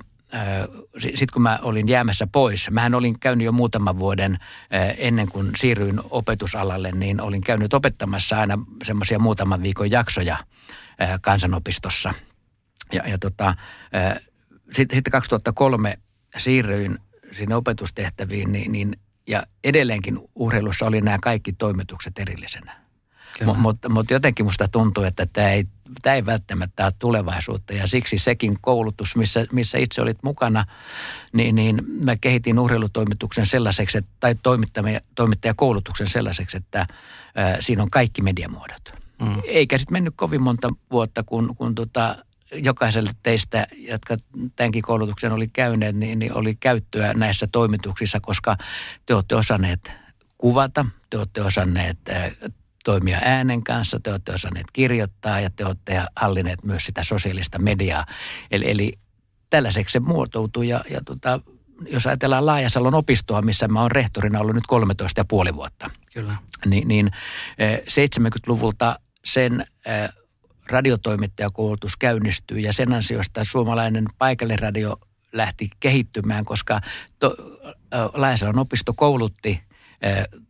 sitten 0.99 1.27
kun 1.33 1.41
mä 1.41 1.59
olin 1.61 1.87
jäämässä 1.87 2.27
pois, 2.31 2.71
mähän 2.71 2.95
olin 2.95 3.19
käynyt 3.19 3.45
jo 3.45 3.51
muutaman 3.51 3.99
vuoden 3.99 4.37
ennen 4.97 5.27
kuin 5.27 5.51
siirryin 5.57 6.01
opetusalalle, 6.09 6.91
niin 6.91 7.21
olin 7.21 7.41
käynyt 7.41 7.73
opettamassa 7.73 8.39
aina 8.39 8.59
semmoisia 8.83 9.19
muutaman 9.19 9.63
viikon 9.63 9.91
jaksoja 9.91 10.37
kansanopistossa. 11.21 12.13
Ja, 12.93 13.03
ja 13.07 13.17
tota, 13.17 13.55
sitten 14.73 15.03
2003 15.11 15.99
siirryin 16.37 16.99
sinne 17.31 17.55
opetustehtäviin, 17.55 18.51
niin, 18.51 18.71
niin 18.71 18.97
ja 19.27 19.43
edelleenkin 19.63 20.19
urheilussa 20.35 20.85
oli 20.85 21.01
nämä 21.01 21.17
kaikki 21.21 21.53
toimitukset 21.53 22.19
erillisenä. 22.19 22.87
Mutta 23.55 23.89
mut 23.89 24.11
jotenkin 24.11 24.45
musta 24.45 24.67
tuntuu, 24.67 25.03
että 25.03 25.25
tämä 25.25 25.51
ei, 25.51 25.65
tämä 26.01 26.15
ei 26.15 26.25
välttämättä 26.25 26.85
ole 26.85 26.93
tulevaisuutta 26.99 27.73
ja 27.73 27.87
siksi 27.87 28.17
sekin 28.17 28.57
koulutus, 28.61 29.15
missä, 29.15 29.43
missä 29.51 29.77
itse 29.77 30.01
olit 30.01 30.23
mukana, 30.23 30.65
niin, 31.33 31.55
niin 31.55 31.81
mä 32.03 32.15
kehitin 32.15 32.59
urheilutoimituksen 32.59 33.45
sellaiseksi, 33.45 33.97
että, 33.97 34.11
tai 34.19 34.35
toimittajakoulutuksen 35.15 36.07
sellaiseksi, 36.07 36.57
että 36.57 36.87
ää, 37.35 37.57
siinä 37.59 37.83
on 37.83 37.89
kaikki 37.89 38.21
mediamuodot. 38.21 38.91
Mm. 39.21 39.41
Eikä 39.45 39.77
sitten 39.77 39.93
mennyt 39.93 40.13
kovin 40.15 40.41
monta 40.41 40.69
vuotta, 40.91 41.23
kun, 41.23 41.55
kun 41.55 41.75
tota, 41.75 42.15
jokaiselle 42.51 43.11
teistä, 43.23 43.67
jotka 43.77 44.17
tämänkin 44.55 44.81
koulutuksen 44.81 45.31
oli 45.31 45.47
käyneet, 45.47 45.95
niin, 45.95 46.19
niin 46.19 46.33
oli 46.33 46.55
käyttöä 46.55 47.13
näissä 47.13 47.47
toimituksissa, 47.51 48.19
koska 48.19 48.57
te 49.05 49.15
olette 49.15 49.35
osanneet 49.35 49.91
kuvata, 50.37 50.85
te 51.09 51.17
olette 51.17 51.41
osanneet 51.41 51.97
toimia 52.83 53.19
äänen 53.21 53.63
kanssa, 53.63 53.99
te 54.03 54.11
olette 54.11 54.33
osanneet 54.33 54.67
kirjoittaa 54.73 55.39
ja 55.39 55.49
te 55.49 55.65
olette 55.65 56.01
hallinneet 56.15 56.63
myös 56.63 56.85
sitä 56.85 57.03
sosiaalista 57.03 57.59
mediaa. 57.59 58.05
Eli, 58.51 58.71
eli 58.71 58.93
tällaiseksi 59.49 59.93
se 59.93 59.99
muotoutuu 59.99 60.63
ja, 60.63 60.83
ja 60.89 61.01
tota, 61.05 61.39
jos 61.89 62.07
ajatellaan 62.07 62.45
Laajasalon 62.45 62.93
opistoa, 62.93 63.41
missä 63.41 63.67
mä 63.67 63.81
oon 63.81 63.91
rehtorina 63.91 64.39
ollut 64.39 64.55
nyt 64.55 64.67
13 64.67 65.19
ja 65.19 65.25
puoli 65.25 65.53
vuotta. 65.55 65.89
Kyllä. 66.13 66.35
Niin, 66.65 66.87
niin 66.87 67.09
70-luvulta 67.89 68.89
äh, 68.89 68.95
sen 69.25 69.65
radiotoimittajakoulutus 70.69 71.97
käynnistyi 71.97 72.63
ja 72.63 72.73
sen 72.73 72.93
ansiosta 72.93 73.43
suomalainen 73.43 74.05
paikalleradio 74.17 74.97
lähti 75.33 75.69
kehittymään, 75.79 76.45
koska 76.45 76.81
to, 77.19 77.35
opisto 78.57 78.93
koulutti 78.93 79.61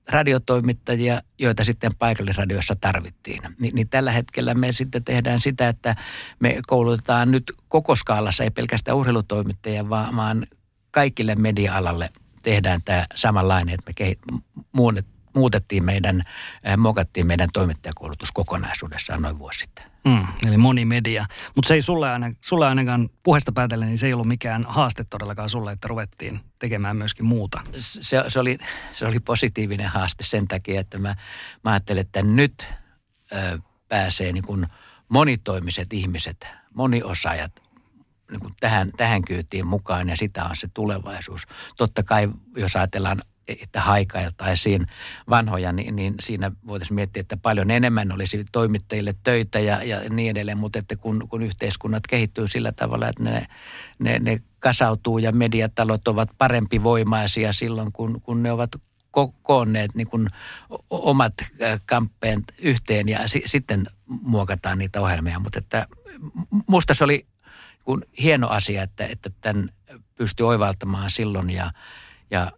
radiotoimittajia, 0.09 1.21
joita 1.39 1.63
sitten 1.63 1.91
paikallisradioissa 1.99 2.75
tarvittiin. 2.81 3.41
Ni, 3.59 3.71
niin 3.73 3.89
tällä 3.89 4.11
hetkellä 4.11 4.53
me 4.53 4.71
sitten 4.71 5.03
tehdään 5.03 5.41
sitä, 5.41 5.69
että 5.69 5.95
me 6.39 6.59
koulutetaan 6.67 7.31
nyt 7.31 7.43
koko 7.67 7.95
skaalassa, 7.95 8.43
ei 8.43 8.51
pelkästään 8.51 8.97
urheilutoimittajia, 8.97 9.89
vaan, 9.89 10.15
vaan 10.15 10.47
kaikille 10.91 11.35
media-alalle 11.35 12.09
tehdään 12.41 12.81
tämä 12.85 13.05
samanlainen, 13.15 13.73
että 13.73 13.89
me 13.89 13.93
kehit, 13.93 14.19
muutettiin 15.33 15.83
meidän, 15.83 16.23
mokattiin 16.77 17.27
meidän 17.27 17.49
toimittajakoulutus 17.53 18.31
kokonaisuudessaan 18.31 19.21
noin 19.21 19.39
vuosi 19.39 19.59
sitten. 19.59 19.85
Mm, 20.07 20.47
eli 20.47 20.57
monimedia. 20.57 21.25
Mutta 21.55 21.67
se 21.67 21.73
ei 21.73 21.81
sulle, 21.81 22.11
aina, 22.11 22.31
sulle 22.41 22.67
ainakaan 22.67 23.09
puheesta 23.23 23.51
päätellen, 23.51 23.87
niin 23.87 23.97
se 23.97 24.07
ei 24.07 24.13
ollut 24.13 24.27
mikään 24.27 24.65
haaste 24.67 25.05
todellakaan 25.09 25.49
sulle, 25.49 25.71
että 25.71 25.87
ruvettiin 25.87 26.39
tekemään 26.59 26.97
myöskin 26.97 27.25
muuta. 27.25 27.61
Se, 27.77 28.23
se, 28.27 28.39
oli, 28.39 28.57
se 28.93 29.05
oli 29.05 29.19
positiivinen 29.19 29.89
haaste 29.89 30.23
sen 30.23 30.47
takia, 30.47 30.79
että 30.79 30.97
mä, 30.97 31.15
mä 31.63 31.71
ajattelin, 31.71 32.01
että 32.01 32.23
nyt 32.23 32.67
ö, 33.31 33.59
pääsee 33.87 34.33
niin 34.33 34.43
kuin 34.43 34.67
monitoimiset 35.09 35.93
ihmiset, 35.93 36.47
moniosaajat 36.73 37.51
niin 38.31 38.39
kuin 38.39 38.53
tähän, 38.59 38.91
tähän 38.97 39.21
kyytiin 39.21 39.67
mukaan 39.67 40.09
ja 40.09 40.17
sitä 40.17 40.45
on 40.45 40.55
se 40.55 40.67
tulevaisuus. 40.73 41.47
Totta 41.77 42.03
kai, 42.03 42.29
jos 42.55 42.75
ajatellaan 42.75 43.21
että 43.47 43.81
haikailtaisiin 43.81 44.87
vanhoja, 45.29 45.71
niin, 45.71 45.95
niin 45.95 46.15
siinä 46.19 46.51
voitaisiin 46.67 46.95
miettiä, 46.95 47.21
että 47.21 47.37
paljon 47.37 47.71
enemmän 47.71 48.11
olisi 48.11 48.45
toimittajille 48.51 49.15
töitä 49.23 49.59
ja, 49.59 49.83
ja 49.83 50.09
niin 50.09 50.31
edelleen, 50.31 50.57
mutta 50.57 50.79
että 50.79 50.95
kun, 50.95 51.27
kun 51.29 51.43
yhteiskunnat 51.43 52.07
kehittyy 52.09 52.47
sillä 52.47 52.71
tavalla, 52.71 53.07
että 53.07 53.23
ne, 53.23 53.45
ne, 53.99 54.19
ne 54.19 54.41
kasautuu 54.59 55.17
ja 55.17 55.31
mediatalot 55.31 56.07
ovat 56.07 56.29
parempi 56.37 56.83
voimaisia 56.83 57.53
silloin, 57.53 57.91
kun, 57.91 58.21
kun 58.21 58.43
ne 58.43 58.51
ovat 58.51 58.69
koonneet 59.41 59.95
niin 59.95 60.07
kuin 60.07 60.29
omat 60.89 61.33
kamppeen 61.85 62.43
yhteen 62.59 63.09
ja 63.09 63.27
si, 63.27 63.41
sitten 63.45 63.83
muokataan 64.07 64.77
niitä 64.77 65.01
ohjelmia. 65.01 65.39
Mutta 65.39 65.59
että 65.59 65.87
musta 66.67 66.93
se 66.93 67.03
oli 67.03 67.25
kun 67.83 68.03
hieno 68.23 68.47
asia, 68.47 68.83
että, 68.83 69.05
että 69.05 69.29
tämän 69.41 69.69
pystyi 70.17 70.45
oivaltamaan 70.45 71.11
silloin 71.11 71.49
ja, 71.49 71.71
ja 72.31 72.51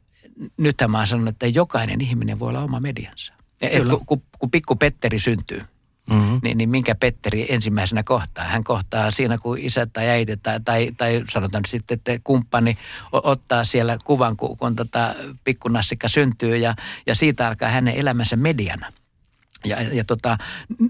nythän 0.58 0.92
mä 0.92 0.98
oon 0.98 1.08
sanonut, 1.08 1.30
että 1.30 1.48
jokainen 1.48 2.02
ihminen 2.02 2.40
voi 2.40 2.50
olla 2.50 2.64
oma 2.64 2.80
mediansa. 2.80 3.34
Et 3.62 3.90
kun, 3.90 4.06
kun, 4.06 4.22
kun 4.40 4.52
pikku 4.52 4.76
Petteri 4.76 5.20
syntyy, 5.20 5.62
mm-hmm. 6.10 6.40
niin, 6.44 6.58
niin 6.58 6.70
minkä 6.70 6.96
Petteri 6.96 7.46
ensimmäisenä 7.50 8.04
kohtaa? 8.04 8.46
Hän 8.46 8.64
kohtaa 8.64 9.12
siinä, 9.12 9.38
kun 9.38 9.58
isä 9.58 9.86
tai 9.86 10.10
äiti 10.10 10.38
tai, 10.38 10.60
tai, 10.66 10.92
tai 10.98 11.24
sanotaan 11.30 11.64
sitten, 11.68 11.96
että 11.96 12.20
kumppani 12.24 12.78
ottaa 13.12 13.64
siellä 13.64 13.98
kuvan, 14.04 14.38
kun, 14.38 14.58
kun 14.58 14.76
tota 14.76 15.16
pikkunassikka 15.44 16.08
syntyy 16.08 16.58
ja, 16.58 16.76
ja 17.08 17.16
siitä 17.16 17.48
alkaa 17.48 17.70
hänen 17.70 17.96
elämänsä 17.96 18.36
mediana. 18.36 18.94
Ja, 19.66 19.82
ja 19.82 20.04
tota, 20.04 20.38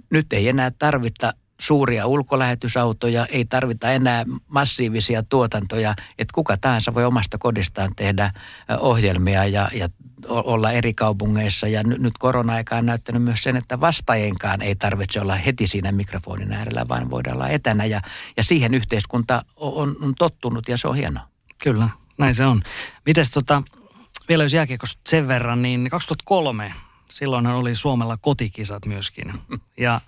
nyt 0.09 0.33
ei 0.33 0.47
enää 0.47 0.71
tarvita 0.71 1.33
suuria 1.59 2.07
ulkolähetysautoja, 2.07 3.25
ei 3.25 3.45
tarvita 3.45 3.91
enää 3.91 4.25
massiivisia 4.47 5.23
tuotantoja, 5.23 5.95
että 6.17 6.33
kuka 6.33 6.57
tahansa 6.57 6.93
voi 6.93 7.05
omasta 7.05 7.37
kodistaan 7.37 7.95
tehdä 7.95 8.31
ohjelmia 8.79 9.45
ja, 9.45 9.69
ja 9.73 9.89
olla 10.27 10.71
eri 10.71 10.93
kaupungeissa. 10.93 11.67
Ja 11.67 11.83
nyt 11.83 12.13
korona-aika 12.19 12.75
on 12.75 12.85
näyttänyt 12.85 13.23
myös 13.23 13.43
sen, 13.43 13.55
että 13.55 13.79
vastaajienkaan 13.79 14.61
ei 14.61 14.75
tarvitse 14.75 15.21
olla 15.21 15.35
heti 15.35 15.67
siinä 15.67 15.91
mikrofonin 15.91 16.53
äärellä, 16.53 16.87
vaan 16.87 17.09
voidaan 17.09 17.35
olla 17.35 17.49
etänä. 17.49 17.85
Ja, 17.85 18.01
ja 18.37 18.43
siihen 18.43 18.73
yhteiskunta 18.73 19.45
on, 19.55 19.95
on 20.01 20.15
tottunut 20.15 20.67
ja 20.67 20.77
se 20.77 20.87
on 20.87 20.95
hienoa. 20.95 21.27
Kyllä, 21.63 21.89
näin 22.17 22.35
se 22.35 22.45
on. 22.45 22.61
Mites 23.05 23.31
tota, 23.31 23.63
vielä 24.29 24.43
jos 24.43 24.53
jääkiekosta 24.53 25.01
sen 25.09 25.27
verran, 25.27 25.61
niin 25.61 25.89
2003, 25.89 26.73
silloinhan 27.09 27.55
oli 27.55 27.75
Suomella 27.75 28.17
kotikisat 28.17 28.85
myöskin. 28.85 29.33
Ja 29.77 30.01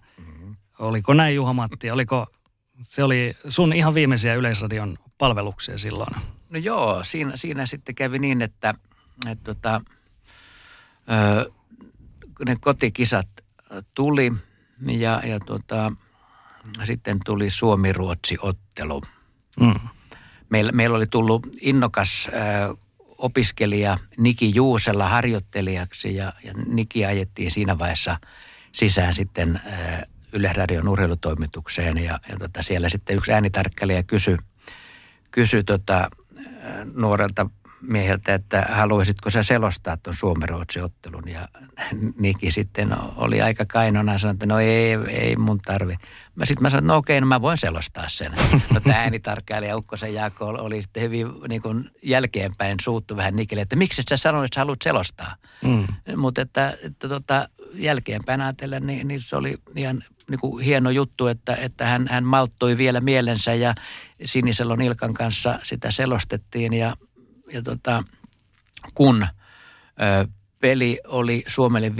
Oliko 0.81 1.13
näin 1.13 1.35
Juha-Matti? 1.35 1.91
Oliko, 1.91 2.27
se 2.81 3.03
oli 3.03 3.37
sun 3.47 3.73
ihan 3.73 3.93
viimeisiä 3.93 4.33
Yleisradion 4.33 4.97
palveluksia 5.17 5.77
silloin. 5.77 6.15
No 6.49 6.59
joo, 6.59 7.03
siinä, 7.03 7.37
siinä 7.37 7.65
sitten 7.65 7.95
kävi 7.95 8.19
niin, 8.19 8.41
että, 8.41 8.73
että 9.29 9.53
tota, 9.53 9.81
ö, 11.11 11.51
ne 12.45 12.55
kotikisat 12.59 13.27
tuli 13.93 14.31
ja, 14.87 15.21
ja 15.25 15.39
tota, 15.39 15.91
sitten 16.83 17.17
tuli 17.25 17.49
Suomi-Ruotsi-ottelu. 17.49 19.01
Mm. 19.59 19.79
Meillä, 20.49 20.71
meillä 20.71 20.97
oli 20.97 21.07
tullut 21.07 21.47
innokas 21.61 22.29
ö, 22.33 22.75
opiskelija 23.17 23.97
Niki 24.17 24.51
Juusella 24.55 25.09
harjoittelijaksi 25.09 26.15
ja, 26.15 26.33
ja 26.43 26.53
Niki 26.53 27.05
ajettiin 27.05 27.51
siinä 27.51 27.79
vaiheessa 27.79 28.17
sisään 28.71 29.13
sitten 29.13 29.61
ö, 29.65 30.10
Yleisradion 30.33 30.87
urheilutoimitukseen 30.87 31.97
ja, 31.97 32.19
ja 32.29 32.37
tota, 32.39 32.63
siellä 32.63 32.89
sitten 32.89 33.15
yksi 33.15 33.33
äänitarkkailija 33.33 34.03
kysyi 34.03 34.37
kysy 35.31 35.63
tota, 35.63 36.09
nuorelta 36.93 37.49
mieheltä, 37.81 38.33
että 38.33 38.65
haluaisitko 38.69 39.29
sä 39.29 39.43
selostaa 39.43 39.97
tuon 39.97 40.15
suomen 40.15 40.49
ottelun 40.83 41.27
ja 41.27 41.47
Niki 42.19 42.51
sitten 42.51 42.95
oli 43.15 43.41
aika 43.41 43.65
kainona 43.65 44.11
ja 44.11 44.17
sanoi, 44.17 44.33
että 44.33 44.45
no 44.45 44.59
ei, 44.59 44.97
ei 45.09 45.35
mun 45.35 45.59
tarvi. 45.59 45.95
Mä 46.35 46.45
sitten 46.45 46.63
mä 46.63 46.69
sanoin, 46.69 46.83
että 46.83 46.93
no 46.93 46.97
okei, 46.97 47.21
no 47.21 47.27
mä 47.27 47.41
voin 47.41 47.57
selostaa 47.57 48.09
sen. 48.09 48.31
No 48.73 48.79
tämä 48.79 48.95
äänitarkkailija 48.95 49.77
Ukkosen 49.77 50.13
Jaakko 50.13 50.45
oli 50.45 50.81
sitten 50.81 51.03
hyvin 51.03 51.27
niin 51.49 51.61
kuin 51.61 51.89
jälkeenpäin 52.03 52.77
suuttu 52.81 53.17
vähän 53.17 53.35
Nikille, 53.35 53.61
että 53.61 53.75
miksi 53.75 54.03
sä 54.09 54.17
sanoit, 54.17 54.45
että 54.45 54.55
sä 54.55 54.61
haluat 54.61 54.81
selostaa. 54.83 55.35
Mm. 55.63 55.87
Mutta 56.17 56.41
että, 56.41 56.77
että 56.83 57.09
tota, 57.09 57.49
jälkeenpäin 57.73 58.41
ajatellen, 58.41 58.87
niin, 58.87 59.07
niin 59.07 59.21
se 59.21 59.35
oli 59.35 59.57
ihan 59.75 60.03
niin 60.29 60.39
kuin 60.39 60.65
hieno 60.65 60.89
juttu, 60.89 61.27
että, 61.27 61.55
että 61.55 61.85
hän, 61.85 62.07
hän 62.09 62.23
malttoi 62.23 62.77
vielä 62.77 63.01
mielensä 63.01 63.53
ja 63.53 63.75
Siniselon 64.25 64.81
Ilkan 64.81 65.13
kanssa 65.13 65.59
sitä 65.63 65.91
selostettiin. 65.91 66.73
Ja, 66.73 66.95
ja 67.53 67.61
tota, 67.61 68.03
kun 68.93 69.23
ö, 69.23 70.27
peli 70.59 70.99
oli 71.07 71.43
Suomelle 71.47 71.91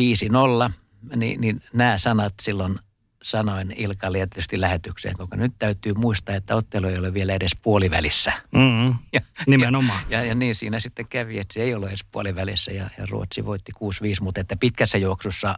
5-0, 0.67 0.71
niin, 1.15 1.41
niin 1.41 1.63
nämä 1.73 1.97
sanat 1.97 2.33
silloin 2.41 2.79
sanoin 3.21 3.73
Ilkalle 3.77 4.17
ja 4.17 4.27
tietysti 4.27 4.61
lähetykseen, 4.61 5.17
koska 5.17 5.35
nyt 5.35 5.53
täytyy 5.59 5.93
muistaa, 5.93 6.35
että 6.35 6.55
ottelu 6.55 6.87
ei 6.87 6.97
ole 6.97 7.13
vielä 7.13 7.33
edes 7.33 7.51
puolivälissä. 7.61 8.33
Mm-hmm. 8.51 8.95
Ja, 9.13 9.21
Nimenomaan. 9.47 10.03
Ja, 10.09 10.17
ja, 10.17 10.25
ja 10.25 10.35
niin 10.35 10.55
siinä 10.55 10.79
sitten 10.79 11.07
kävi, 11.07 11.39
että 11.39 11.53
se 11.53 11.61
ei 11.61 11.73
ole 11.73 11.87
edes 11.87 12.05
puolivälissä 12.11 12.71
ja, 12.71 12.89
ja 12.97 13.05
Ruotsi 13.09 13.45
voitti 13.45 13.71
6-5, 13.75 13.77
mutta 14.21 14.41
että 14.41 14.55
pitkässä 14.59 14.97
juoksussa 14.97 15.49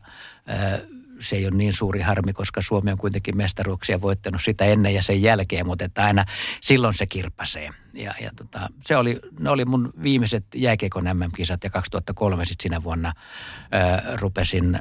äh, 0.49 0.82
se 1.19 1.36
ei 1.36 1.45
ole 1.45 1.56
niin 1.56 1.73
suuri 1.73 2.02
harmi, 2.02 2.34
koska 2.34 2.62
Suomi 2.62 2.91
on 2.91 2.97
kuitenkin 2.97 3.38
mestaruuksia 3.38 4.02
voittanut 4.02 4.41
sitä 4.41 4.65
ennen 4.65 4.93
ja 4.93 5.02
sen 5.02 5.21
jälkeen, 5.21 5.65
mutta 5.65 5.86
että 5.86 6.06
aina 6.06 6.26
silloin 6.62 6.93
se 6.93 7.06
kirpasee. 7.06 7.69
Ja, 7.93 8.13
ja 8.21 8.32
tota, 8.36 8.69
se 8.86 8.97
oli, 8.97 9.19
ne 9.39 9.49
oli 9.49 9.65
mun 9.65 9.93
viimeiset 10.04 10.45
jääkiekon 10.56 11.04
MM-kisat 11.04 11.63
ja 11.63 11.69
2003 11.69 12.45
sitten 12.45 12.63
sinä 12.63 12.84
vuonna 12.84 13.13
ö, 13.13 14.17
rupesin 14.17 14.80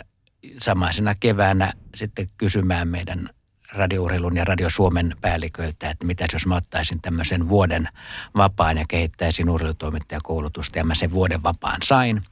samaisena 0.58 1.14
keväänä 1.14 1.72
sitten 1.94 2.28
kysymään 2.38 2.88
meidän 2.88 3.28
radiourheilun 3.72 4.36
ja 4.36 4.44
Radio 4.44 4.70
Suomen 4.70 5.16
päälliköiltä, 5.20 5.90
että 5.90 6.06
mitä 6.06 6.26
jos 6.32 6.46
mä 6.46 6.56
ottaisin 6.56 7.02
tämmöisen 7.02 7.48
vuoden 7.48 7.88
vapaan 8.36 8.78
ja 8.78 8.84
kehittäisin 8.88 9.50
urheilutoimittajakoulutusta 9.50 10.78
ja 10.78 10.84
mä 10.84 10.94
sen 10.94 11.10
vuoden 11.10 11.42
vapaan 11.42 11.80
sain. 11.84 12.22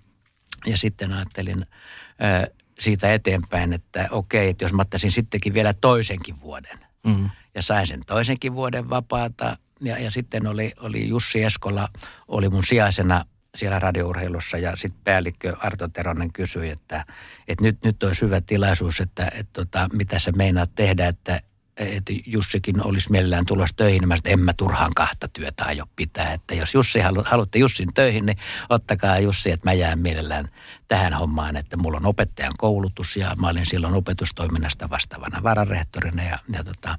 Ja 0.67 0.77
sitten 0.77 1.13
ajattelin 1.13 1.63
ö, 1.63 2.53
siitä 2.81 3.15
eteenpäin, 3.15 3.73
että 3.73 4.09
okei, 4.11 4.49
että 4.49 4.65
jos 4.65 4.73
mä 4.73 4.83
ottaisin 4.83 5.13
sittenkin 5.13 5.55
vielä 5.55 5.75
toisenkin 5.81 6.41
vuoden 6.41 6.79
mm. 7.05 7.31
ja 7.55 7.63
sain 7.63 7.87
sen 7.87 8.01
toisenkin 8.07 8.55
vuoden 8.55 8.91
vapaata 8.91 9.57
ja, 9.81 9.99
ja 9.99 10.11
sitten 10.11 10.47
oli, 10.47 10.73
oli 10.81 11.09
Jussi 11.09 11.43
Eskola, 11.43 11.89
oli 12.29 12.49
mun 12.49 12.65
sijaisena 12.65 13.25
siellä 13.57 13.79
radiourheilussa 13.79 14.59
ja 14.59 14.77
sitten 14.77 15.01
päällikkö 15.05 15.57
Arto 15.59 15.89
Teronen 15.89 16.33
kysyi, 16.33 16.71
että, 16.71 17.05
että 17.49 17.65
nyt, 17.65 17.79
nyt 17.85 18.03
olisi 18.03 18.23
hyvä 18.23 18.41
tilaisuus, 18.41 19.01
että, 19.01 19.25
että 19.35 19.53
tota, 19.53 19.89
mitä 19.93 20.19
sä 20.19 20.33
meinaat 20.33 20.71
tehdä, 20.75 21.09
että, 21.09 21.41
että 21.77 22.13
Jussikin 22.27 22.87
olisi 22.87 23.11
mielellään 23.11 23.47
tulossa 23.47 23.77
töihin, 23.77 24.01
niin 24.01 24.09
mä 24.09 24.17
en 24.25 24.41
mä 24.41 24.53
turhaan 24.53 24.91
kahta 24.97 25.29
työtä 25.29 25.65
aio 25.65 25.87
pitää. 25.97 26.33
Että 26.33 26.55
jos 26.55 26.75
Jussi 26.75 27.01
halu, 27.01 27.23
haluatte 27.27 27.59
Jussin 27.59 27.95
töihin, 27.95 28.27
niin 28.27 28.39
ottakaa 28.69 29.19
Jussi, 29.19 29.51
että 29.51 29.69
mä 29.69 29.73
jään 29.73 29.99
mielellään 29.99 30.49
tähän 30.89 31.13
hommaan, 31.13 31.57
että 31.57 31.77
mulla 31.77 31.97
on 31.97 32.07
opettajan 32.07 32.55
koulutus 32.59 33.17
ja 33.17 33.37
mä 33.37 33.49
olin 33.49 33.67
silloin 33.67 33.95
opetustoiminnasta 33.95 34.91
vastaavana 34.91 35.43
vararehtorina 35.43 36.23
ja, 36.23 36.39
ja 36.53 36.65
tota, 36.65 36.99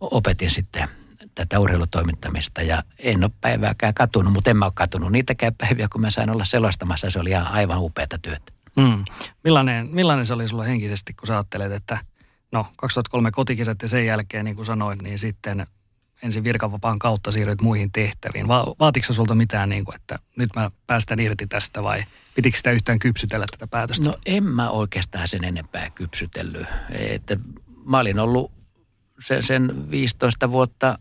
opetin 0.00 0.50
sitten 0.50 0.88
tätä 1.38 1.58
urheilutoimittamista 1.58 2.62
ja 2.62 2.82
en 2.98 3.24
ole 3.24 3.30
päivääkään 3.40 3.94
katunut, 3.94 4.32
mutta 4.32 4.50
en 4.50 4.56
mä 4.56 4.64
ole 4.64 4.72
katunut 4.76 5.12
niitäkään 5.12 5.54
päiviä, 5.54 5.88
kun 5.92 6.00
mä 6.00 6.10
sain 6.10 6.30
olla 6.30 6.44
selostamassa. 6.44 7.10
Se 7.10 7.20
oli 7.20 7.30
ihan 7.30 7.46
aivan 7.46 7.78
upeata 7.80 8.18
työtä. 8.18 8.52
Mm. 8.76 9.04
Millainen, 9.44 9.88
millainen 9.92 10.26
se 10.26 10.34
oli 10.34 10.48
sulla 10.48 10.62
henkisesti, 10.62 11.14
kun 11.14 11.26
sä 11.26 11.32
ajattelet, 11.32 11.72
että 11.72 11.98
no 12.52 12.66
2003 12.76 13.30
kotikisat 13.30 13.82
ja 13.82 13.88
sen 13.88 14.06
jälkeen, 14.06 14.44
niin 14.44 14.56
kuin 14.56 14.66
sanoit, 14.66 15.02
niin 15.02 15.18
sitten 15.18 15.66
ensin 16.22 16.44
virkavapaan 16.44 16.98
kautta 16.98 17.32
siirryt 17.32 17.60
muihin 17.60 17.92
tehtäviin. 17.92 18.48
Va- 18.48 18.74
vaatiko 18.80 19.12
sulta 19.12 19.34
mitään, 19.34 19.68
niin 19.68 19.84
kuin, 19.84 19.96
että 19.96 20.18
nyt 20.36 20.50
mä 20.56 20.70
päästän 20.86 21.20
irti 21.20 21.46
tästä 21.46 21.82
vai 21.82 22.04
pitikö 22.34 22.56
sitä 22.56 22.70
yhtään 22.70 22.98
kypsytellä 22.98 23.46
tätä 23.50 23.66
päätöstä? 23.66 24.08
No 24.08 24.18
en 24.26 24.44
mä 24.44 24.70
oikeastaan 24.70 25.28
sen 25.28 25.44
enempää 25.44 25.90
kypsytellyt. 25.90 26.66
Että 26.90 27.36
mä 27.84 27.98
olin 27.98 28.18
ollut 28.18 28.52
sen, 29.20 29.42
sen 29.42 29.90
15 29.90 30.50
vuotta 30.50 30.98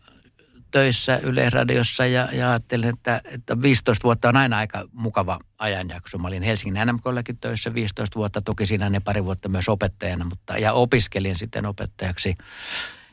töissä 0.78 1.20
Yleisradiossa 1.24 2.06
ja, 2.06 2.30
ja 2.32 2.50
ajattelin, 2.50 2.90
että, 2.90 3.22
että 3.26 3.62
15 3.62 4.04
vuotta 4.04 4.30
on 4.30 4.38
aina 4.38 4.58
aika 4.58 4.86
mukava 4.92 5.40
ajanjakso. 5.58 6.18
Mä 6.18 6.28
olin 6.28 6.44
Helsingin 6.44 6.88
NMKllakin 6.88 7.38
töissä 7.38 7.74
15 7.74 8.16
vuotta, 8.16 8.42
toki 8.42 8.66
siinä 8.66 8.90
ne 8.90 9.00
pari 9.00 9.26
vuotta 9.26 9.50
myös 9.50 9.70
opettajana, 9.70 10.26
mutta 10.26 10.58
ja 10.58 10.74
opiskelin 10.74 11.36
sitten 11.38 11.66
opettajaksi. 11.66 12.36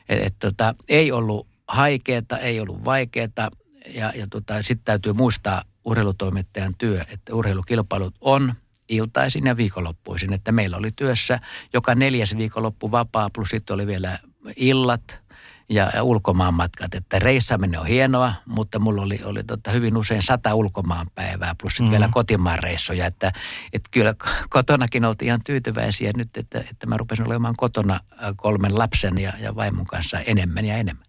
Et, 0.09 0.23
et, 0.23 0.35
tota, 0.39 0.75
ei 0.89 1.11
ollut 1.11 1.47
haikeeta, 1.67 2.37
ei 2.37 2.59
ollut 2.59 2.85
vaikeeta 2.85 3.51
ja, 3.93 4.13
ja 4.15 4.27
tota, 4.29 4.63
sitten 4.63 4.85
täytyy 4.85 5.13
muistaa 5.13 5.63
urheilutoimittajan 5.85 6.73
työ, 6.77 7.01
että 7.01 7.35
urheilukilpailut 7.35 8.15
on 8.21 8.53
iltaisin 8.89 9.45
ja 9.45 9.57
viikonloppuisin. 9.57 10.33
Että 10.33 10.51
meillä 10.51 10.77
oli 10.77 10.91
työssä 10.91 11.39
joka 11.73 11.95
neljäs 11.95 12.37
viikonloppu 12.37 12.91
vapaa, 12.91 13.29
plus 13.29 13.49
sitten 13.49 13.73
oli 13.73 13.87
vielä 13.87 14.19
illat– 14.55 15.19
ja, 15.69 15.91
ja 15.93 16.03
ulkomaanmatkat. 16.03 16.93
Että 16.95 17.19
reissaminen 17.19 17.79
on 17.79 17.85
hienoa, 17.85 18.33
mutta 18.45 18.79
mulla 18.79 19.01
oli, 19.01 19.19
oli 19.23 19.43
tota 19.43 19.71
hyvin 19.71 19.97
usein 19.97 20.21
sata 20.21 20.55
ulkomaanpäivää 20.55 21.55
plus 21.61 21.73
sitten 21.73 21.87
mm. 21.87 21.91
vielä 21.91 22.09
kotimaan 22.11 22.59
reissoja. 22.59 23.05
Että, 23.05 23.31
että 23.73 23.89
kyllä 23.91 24.13
kotonakin 24.49 25.05
oltiin 25.05 25.27
ihan 25.27 25.41
tyytyväisiä 25.45 26.11
nyt, 26.17 26.37
että, 26.37 26.59
että 26.59 26.87
mä 26.87 26.97
rupesin 26.97 27.27
olemaan 27.27 27.55
kotona 27.57 27.99
kolmen 28.35 28.77
lapsen 28.77 29.17
ja, 29.17 29.33
ja 29.39 29.55
vaimon 29.55 29.85
kanssa 29.85 30.19
enemmän 30.19 30.65
ja 30.65 30.77
enemmän. 30.77 31.05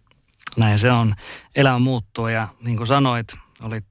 Näin 0.57 0.79
se 0.79 0.91
on. 0.91 1.15
Elämä 1.55 1.79
muuttuu 1.79 2.27
ja 2.27 2.47
niin 2.61 2.77
kuin 2.77 2.87
sanoit, 2.87 3.27
olit 3.63 3.85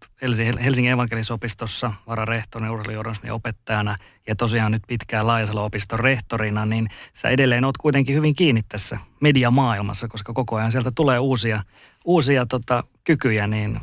Helsingin 0.65 0.93
evankelisopistossa 0.93 1.93
vararehtorina, 2.07 2.73
urheilujournalismin 2.73 3.33
opettajana 3.33 3.97
ja 4.27 4.37
tosiaan 4.37 4.73
nyt 4.73 4.83
pitkään 4.89 5.27
Laajasalo-opiston 5.27 6.01
rehtorina, 6.01 6.67
niin 6.67 6.89
sä 7.15 7.29
edelleen 7.29 7.65
oot 7.65 7.79
kuitenkin 7.79 8.17
hyvin 8.17 8.35
kiinni 8.35 8.63
tässä 8.69 8.99
mediamaailmassa, 9.21 10.09
koska 10.09 10.33
koko 10.33 10.57
ajan 10.57 10.73
sieltä 10.73 10.91
tulee 10.95 11.19
uusia, 11.19 11.63
uusia 12.05 12.47
tota, 12.47 12.85
kykyjä, 13.05 13.47
niin 13.47 13.81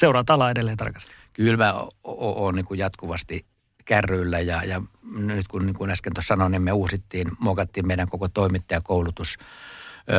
seuraat 0.00 0.30
alaa 0.30 0.50
edelleen 0.50 0.76
tarkasti. 0.76 1.14
Kyllä 1.32 1.56
mä 1.56 1.74
oon 2.04 2.54
niin 2.54 2.66
jatkuvasti 2.76 3.46
kärryillä 3.84 4.40
ja, 4.40 4.64
ja 4.64 4.82
nyt 5.16 5.48
kun, 5.48 5.66
niin 5.66 5.76
kuin 5.76 5.90
äsken 5.90 6.14
tuossa 6.14 6.28
sanoin, 6.28 6.52
niin 6.52 6.62
me 6.62 6.72
uusittiin, 6.72 7.28
muokattiin 7.38 7.86
meidän 7.86 8.08
koko 8.08 8.28
toimittajakoulutus 8.28 9.38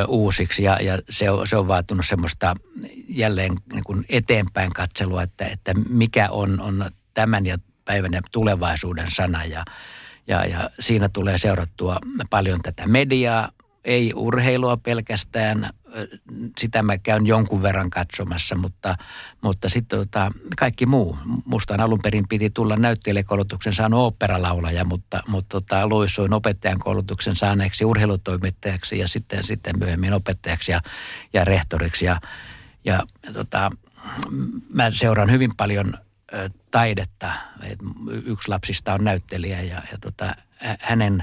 uusiksi 0.08 0.62
ja, 0.62 0.82
ja 0.82 0.98
se, 1.10 1.30
on, 1.30 1.46
se 1.46 1.56
on 1.56 1.68
vaatunut 1.68 2.06
semmoista 2.06 2.54
jälleen 3.08 3.56
niin 3.72 3.84
kuin 3.84 4.04
eteenpäin 4.08 4.72
katselua, 4.72 5.22
että, 5.22 5.46
että 5.46 5.74
mikä 5.88 6.28
on, 6.30 6.60
on 6.60 6.84
tämän 7.14 7.46
ja 7.46 7.58
päivän 7.84 8.12
ja 8.12 8.20
tulevaisuuden 8.32 9.10
sana. 9.10 9.44
Ja, 9.44 9.64
ja, 10.26 10.46
ja 10.46 10.70
siinä 10.80 11.08
tulee 11.08 11.38
seurattua 11.38 11.98
paljon 12.30 12.60
tätä 12.62 12.86
mediaa, 12.86 13.50
ei 13.84 14.12
urheilua 14.14 14.76
pelkästään, 14.76 15.70
sitä 16.58 16.82
mä 16.82 16.98
käyn 16.98 17.26
jonkun 17.26 17.62
verran 17.62 17.90
katsomassa, 17.90 18.54
mutta, 18.54 18.96
mutta 19.40 19.68
sitten 19.68 19.98
tota, 19.98 20.32
kaikki 20.58 20.86
muu. 20.86 21.18
Musta 21.44 21.74
alun 21.78 22.00
perin 22.02 22.28
piti 22.28 22.50
tulla 22.50 22.76
näyttelijäkoulutuksen 22.76 23.72
saanut 23.72 24.00
oopperalaulaja, 24.00 24.84
mutta, 24.84 25.22
mutta 25.28 25.60
tota, 25.60 25.88
luisuin 25.88 26.32
opettajan 26.32 26.78
koulutuksen 26.78 27.36
saaneeksi 27.36 27.84
urheilutoimittajaksi 27.84 28.98
ja 28.98 29.08
sitten, 29.08 29.44
sitten 29.44 29.78
myöhemmin 29.78 30.12
opettajaksi 30.12 30.72
ja, 30.72 30.80
ja 31.32 31.44
rehtoriksi. 31.44 32.04
Ja, 32.04 32.20
ja, 32.84 33.02
ja 33.26 33.32
tota, 33.32 33.70
mä 34.68 34.90
seuraan 34.90 35.30
hyvin 35.30 35.50
paljon 35.56 35.94
taidetta. 36.70 37.32
Et 37.62 37.78
yksi 38.24 38.48
lapsista 38.48 38.94
on 38.94 39.04
näyttelijä 39.04 39.62
ja, 39.62 39.82
ja 39.92 39.98
tota, 40.00 40.34
hänen 40.80 41.22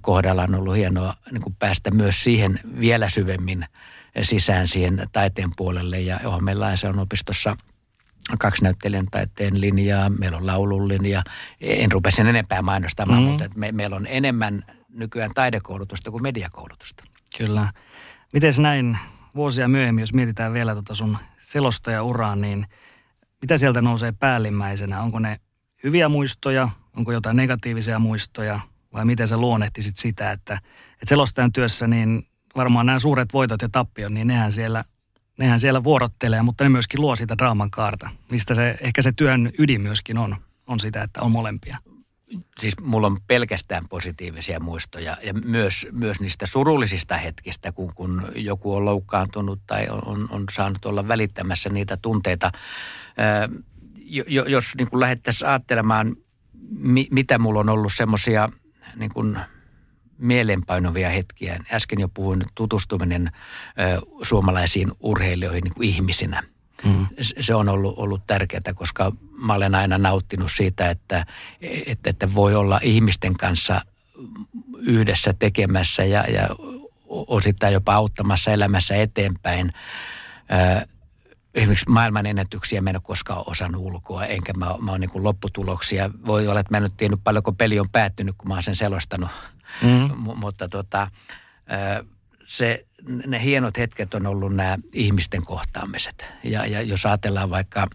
kohdalla 0.00 0.42
on 0.42 0.54
ollut 0.54 0.76
hienoa 0.76 1.14
niin 1.30 1.42
kuin 1.42 1.56
päästä 1.58 1.90
myös 1.90 2.24
siihen 2.24 2.60
vielä 2.78 3.08
syvemmin– 3.08 3.66
sisään 4.22 4.68
siihen 4.68 5.06
taiteen 5.12 5.50
puolelle. 5.56 6.00
Ja 6.00 6.20
johon 6.22 6.44
meillä 6.44 6.74
on 6.88 6.98
opistossa 6.98 7.56
kaksi 8.38 8.64
näyttelijän 8.64 9.06
taiteen 9.10 9.60
linjaa, 9.60 10.10
meillä 10.10 10.38
on 10.38 10.46
laulun 10.46 10.88
linja. 10.88 11.22
En 11.60 11.92
rupea 11.92 12.12
sen 12.12 12.26
enempää 12.26 12.62
mainostamaan, 12.62 13.22
mm. 13.22 13.28
mutta 13.28 13.44
me, 13.54 13.72
meillä 13.72 13.96
on 13.96 14.06
enemmän 14.06 14.62
nykyään 14.88 15.30
taidekoulutusta 15.34 16.10
kuin 16.10 16.22
mediakoulutusta. 16.22 17.04
Kyllä. 17.38 17.72
Miten 18.32 18.52
näin 18.58 18.98
vuosia 19.34 19.68
myöhemmin, 19.68 20.02
jos 20.02 20.14
mietitään 20.14 20.52
vielä 20.52 20.74
tota 20.74 20.94
sun 20.94 21.18
selostaja-uraa, 21.38 22.36
niin 22.36 22.66
mitä 23.40 23.58
sieltä 23.58 23.82
nousee 23.82 24.12
päällimmäisenä? 24.12 25.02
Onko 25.02 25.18
ne 25.18 25.40
hyviä 25.84 26.08
muistoja, 26.08 26.68
onko 26.96 27.12
jotain 27.12 27.36
negatiivisia 27.36 27.98
muistoja 27.98 28.60
vai 28.92 29.04
miten 29.04 29.28
sä 29.28 29.36
luonnehtisit 29.36 29.96
sitä, 29.96 30.30
että, 30.30 30.54
että 30.92 31.06
selostajan 31.06 31.52
työssä 31.52 31.86
niin 31.86 32.26
varmaan 32.56 32.86
nämä 32.86 32.98
suuret 32.98 33.32
voitot 33.32 33.62
ja 33.62 33.68
tappiot, 33.72 34.12
niin 34.12 34.26
nehän 34.26 34.52
siellä, 34.52 34.84
nehän 35.38 35.60
siellä 35.60 35.84
vuorottelee, 35.84 36.42
mutta 36.42 36.64
ne 36.64 36.68
myöskin 36.68 37.00
luo 37.00 37.16
sitä 37.16 37.34
draaman 37.38 37.70
kaarta, 37.70 38.10
mistä 38.30 38.54
se, 38.54 38.76
ehkä 38.80 39.02
se 39.02 39.12
työn 39.16 39.52
ydin 39.58 39.80
myöskin 39.80 40.18
on, 40.18 40.36
on 40.66 40.80
sitä, 40.80 41.02
että 41.02 41.20
on 41.20 41.30
molempia. 41.30 41.78
Siis 42.58 42.80
mulla 42.80 43.06
on 43.06 43.18
pelkästään 43.26 43.88
positiivisia 43.88 44.60
muistoja 44.60 45.16
ja 45.22 45.34
myös, 45.34 45.86
myös 45.92 46.20
niistä 46.20 46.46
surullisista 46.46 47.16
hetkistä, 47.16 47.72
kun, 47.72 47.92
kun 47.94 48.22
joku 48.34 48.74
on 48.74 48.84
loukkaantunut 48.84 49.60
tai 49.66 49.86
on, 49.88 50.28
on 50.30 50.44
saanut 50.52 50.84
olla 50.84 51.08
välittämässä 51.08 51.70
niitä 51.70 51.96
tunteita. 51.96 52.52
Jos 54.26 54.74
niin 54.78 54.88
lähdettäisiin 54.92 55.48
ajattelemaan, 55.48 56.16
mi, 56.78 57.06
mitä 57.10 57.38
mulla 57.38 57.60
on 57.60 57.68
ollut 57.68 57.92
semmoisia 57.96 58.48
niin 58.96 59.10
kuin– 59.10 59.38
mielenpainovia 60.22 61.10
hetkiä. 61.10 61.64
Äsken 61.72 62.00
jo 62.00 62.08
puhuin 62.08 62.42
tutustuminen 62.54 63.30
ö, 63.32 64.00
suomalaisiin 64.22 64.92
urheilijoihin 65.00 65.64
niin 65.64 65.74
kuin 65.74 65.88
ihmisinä. 65.88 66.42
Mm. 66.84 67.06
Se 67.40 67.54
on 67.54 67.68
ollut, 67.68 67.98
ollut 67.98 68.26
tärkeää, 68.26 68.74
koska 68.74 69.12
mä 69.30 69.54
olen 69.54 69.74
aina 69.74 69.98
nauttinut 69.98 70.50
siitä, 70.52 70.90
että, 70.90 71.26
että, 71.86 72.10
että 72.10 72.34
voi 72.34 72.54
olla 72.54 72.80
ihmisten 72.82 73.34
kanssa 73.36 73.80
yhdessä 74.78 75.34
tekemässä 75.38 76.04
ja, 76.04 76.24
ja 76.30 76.48
osittain 77.08 77.74
jopa 77.74 77.94
auttamassa 77.94 78.50
elämässä 78.50 78.96
eteenpäin. 78.96 79.72
Ö, 80.82 80.86
esimerkiksi 81.54 81.90
maailman 81.90 82.26
ennätyksiä 82.26 82.80
mä 82.80 82.90
en 82.90 82.96
ole 82.96 83.02
koskaan 83.04 83.44
osannut 83.46 83.82
ulkoa, 83.82 84.26
enkä 84.26 84.52
mä, 84.52 84.74
mä 84.80 84.90
oon 84.90 85.00
niin 85.00 85.10
lopputuloksia. 85.14 86.10
Voi 86.26 86.48
olla, 86.48 86.60
että 86.60 86.70
mä 86.70 86.76
en 86.76 86.82
ole 86.82 86.90
tiennyt 86.96 87.20
paljonko 87.24 87.52
peli 87.52 87.80
on 87.80 87.90
päättynyt, 87.90 88.34
kun 88.38 88.48
mä 88.48 88.54
oon 88.54 88.62
sen 88.62 88.76
selostanut 88.76 89.30
Mm. 89.82 89.88
M- 89.88 90.38
mutta 90.38 90.68
tota, 90.68 91.10
se, 92.46 92.86
ne 93.26 93.42
hienot 93.42 93.78
hetket 93.78 94.14
on 94.14 94.26
ollut 94.26 94.54
nämä 94.54 94.78
ihmisten 94.92 95.44
kohtaamiset. 95.44 96.26
Ja, 96.44 96.66
ja 96.66 96.82
jos 96.82 97.06
ajatellaan 97.06 97.50
vaikka 97.50 97.86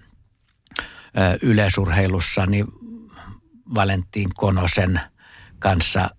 yleisurheilussa, 1.42 2.46
niin 2.46 2.68
Valentin 3.76 4.30
Konosen 4.36 5.02
kanssa 5.60 6.10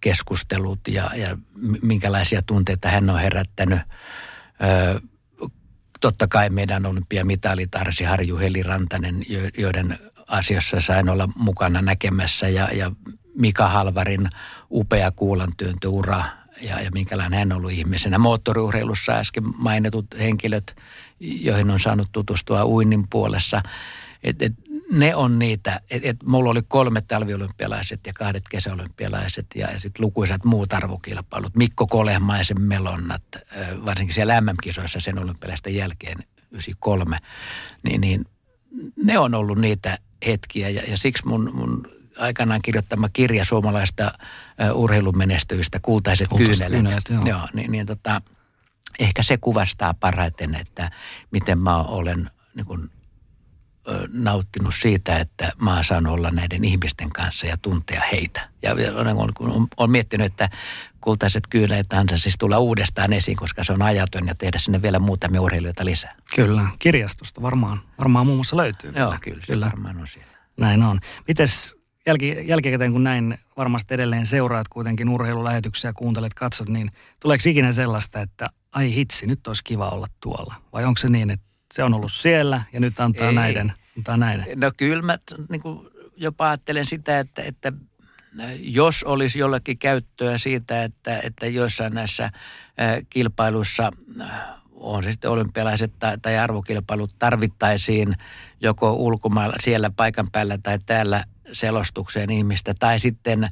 keskustelut 0.00 0.80
ja, 0.88 1.10
ja 1.14 1.38
minkälaisia 1.82 2.42
tunteita 2.46 2.88
hän 2.88 3.10
on 3.10 3.20
herättänyt. 3.20 3.80
Totta 6.00 6.28
kai 6.28 6.50
meidän 6.50 6.86
olympiamitalit 6.86 7.74
Arsi 7.74 8.04
Harju 8.04 8.38
Heli 8.38 8.62
Rantanen, 8.62 9.22
joiden 9.58 9.98
asioissa 10.26 10.80
sain 10.80 11.08
olla 11.08 11.28
mukana 11.36 11.82
näkemässä 11.82 12.48
ja, 12.48 12.68
ja 12.72 12.92
Mika 13.34 13.68
Halvarin 13.68 14.28
upea 14.70 15.10
kuulantyöntöura 15.10 16.24
ja, 16.60 16.80
ja 16.80 16.90
minkälainen 16.90 17.38
hän 17.38 17.52
on 17.52 17.58
ollut 17.58 17.72
ihmisenä. 17.72 18.18
Moottoriurheilussa 18.18 19.12
äsken 19.12 19.44
mainitut 19.58 20.06
henkilöt, 20.18 20.76
joihin 21.20 21.70
on 21.70 21.80
saanut 21.80 22.08
tutustua 22.12 22.64
uinnin 22.64 23.04
puolessa. 23.10 23.62
Et, 24.22 24.42
et, 24.42 24.52
ne 24.92 25.14
on 25.14 25.38
niitä, 25.38 25.80
että 25.90 26.08
et 26.08 26.16
mulla 26.22 26.50
oli 26.50 26.62
kolme 26.68 27.00
talviolympialaiset 27.00 28.00
ja 28.06 28.12
kahdet 28.12 28.48
kesäolympialaiset 28.50 29.46
ja, 29.54 29.70
ja 29.72 29.80
sitten 29.80 30.04
lukuisat 30.04 30.44
muut 30.44 30.72
arvokilpailut. 30.72 31.56
Mikko 31.56 31.86
Kolehmaisen 31.86 32.60
melonnat, 32.60 33.22
varsinkin 33.84 34.14
siellä 34.14 34.40
MM-kisoissa 34.40 35.00
sen 35.00 35.18
olympialaisten 35.18 35.74
jälkeen 35.74 36.18
93, 36.50 37.18
niin, 37.82 38.00
niin 38.00 38.24
ne 39.04 39.18
on 39.18 39.34
ollut 39.34 39.58
niitä 39.58 39.98
hetkiä 40.26 40.68
ja, 40.68 40.82
ja 40.88 40.96
siksi 40.96 41.26
mun, 41.26 41.50
mun 41.54 41.88
aikanaan 42.18 42.62
kirjoittama 42.62 43.08
kirja 43.08 43.44
suomalaista 43.44 44.12
urheilumenestyistä, 44.74 45.78
Kultaiset, 45.82 46.28
Kultaiset 46.28 46.66
kyynelet. 46.66 47.04
kyynelet 47.04 47.28
joo. 47.28 47.38
joo 47.38 47.48
niin, 47.54 47.72
niin 47.72 47.86
tota, 47.86 48.22
ehkä 48.98 49.22
se 49.22 49.36
kuvastaa 49.36 49.94
parhaiten, 49.94 50.54
että 50.54 50.90
miten 51.30 51.58
mä 51.58 51.82
olen 51.82 52.30
niin 52.54 52.66
kuin, 52.66 52.90
nauttinut 54.12 54.74
siitä, 54.74 55.16
että 55.16 55.52
mä 55.60 55.82
saan 55.82 56.06
olla 56.06 56.30
näiden 56.30 56.64
ihmisten 56.64 57.10
kanssa 57.10 57.46
ja 57.46 57.56
tuntea 57.56 58.02
heitä. 58.12 58.48
Ja 58.62 58.72
on, 59.16 59.32
on, 59.40 59.66
on 59.76 59.90
miettinyt, 59.90 60.26
että 60.26 60.48
kultaiset 61.00 61.44
kyyneet 61.50 61.86
siis 62.16 62.38
tulla 62.38 62.58
uudestaan 62.58 63.12
esiin, 63.12 63.36
koska 63.36 63.64
se 63.64 63.72
on 63.72 63.82
ajaton 63.82 64.26
ja 64.26 64.34
tehdä 64.34 64.58
sinne 64.58 64.82
vielä 64.82 64.98
muutamia 64.98 65.40
urheilijoita 65.40 65.84
lisää. 65.84 66.14
Kyllä, 66.34 66.66
kirjastosta 66.78 67.42
varmaan, 67.42 67.80
varmaan 67.98 68.26
muun 68.26 68.38
muassa 68.38 68.56
löytyy. 68.56 68.92
Joo, 68.96 69.14
kyllä, 69.20 69.42
kyllä. 69.46 69.66
se 69.66 69.70
varmaan 69.70 69.98
on 69.98 70.06
siellä. 70.06 70.36
Näin 70.56 70.82
on. 70.82 70.98
Mites 71.28 71.76
jälki, 72.06 72.36
jälkikäteen, 72.44 72.92
kun 72.92 73.04
näin 73.04 73.38
varmasti 73.56 73.94
edelleen 73.94 74.26
seuraat 74.26 74.68
kuitenkin 74.68 75.08
urheilulähetyksiä, 75.08 75.92
kuuntelet, 75.92 76.34
katsot, 76.34 76.68
niin 76.68 76.90
tuleeko 77.20 77.42
ikinä 77.46 77.72
sellaista, 77.72 78.20
että 78.20 78.50
ai 78.72 78.94
hitsi, 78.94 79.26
nyt 79.26 79.46
olisi 79.46 79.64
kiva 79.64 79.88
olla 79.88 80.06
tuolla? 80.20 80.54
Vai 80.72 80.84
onko 80.84 80.98
se 80.98 81.08
niin, 81.08 81.30
että 81.30 81.46
se 81.76 81.84
on 81.84 81.94
ollut 81.94 82.12
siellä 82.12 82.62
ja 82.72 82.80
nyt 82.80 83.00
antaa 83.00 83.28
Ei. 83.28 83.34
näiden? 83.34 83.72
Antaa 83.96 84.16
näiden? 84.16 84.60
No 84.60 84.70
kyllä 84.76 85.02
mä 85.02 85.18
niin 85.48 85.62
kuin 85.62 85.88
jopa 86.16 86.48
ajattelen 86.48 86.86
sitä, 86.86 87.18
että, 87.18 87.42
että 87.42 87.72
jos 88.58 89.04
olisi 89.04 89.38
jollekin 89.38 89.78
käyttöä 89.78 90.38
siitä, 90.38 90.84
että, 90.84 91.20
että 91.20 91.46
joissain 91.46 91.94
näissä 91.94 92.30
kilpailuissa 93.10 93.90
on 94.72 95.04
se 95.04 95.10
sitten 95.10 95.30
olympialaiset 95.30 95.92
tai, 95.98 96.18
tai 96.18 96.38
arvokilpailut 96.38 97.10
tarvittaisiin 97.18 98.14
joko 98.60 98.92
ulkomailla 98.92 99.56
siellä 99.60 99.90
paikan 99.96 100.30
päällä 100.30 100.58
tai 100.58 100.78
täällä 100.86 101.24
selostukseen 101.52 102.30
ihmistä 102.30 102.74
tai 102.78 102.98
sitten 103.00 103.48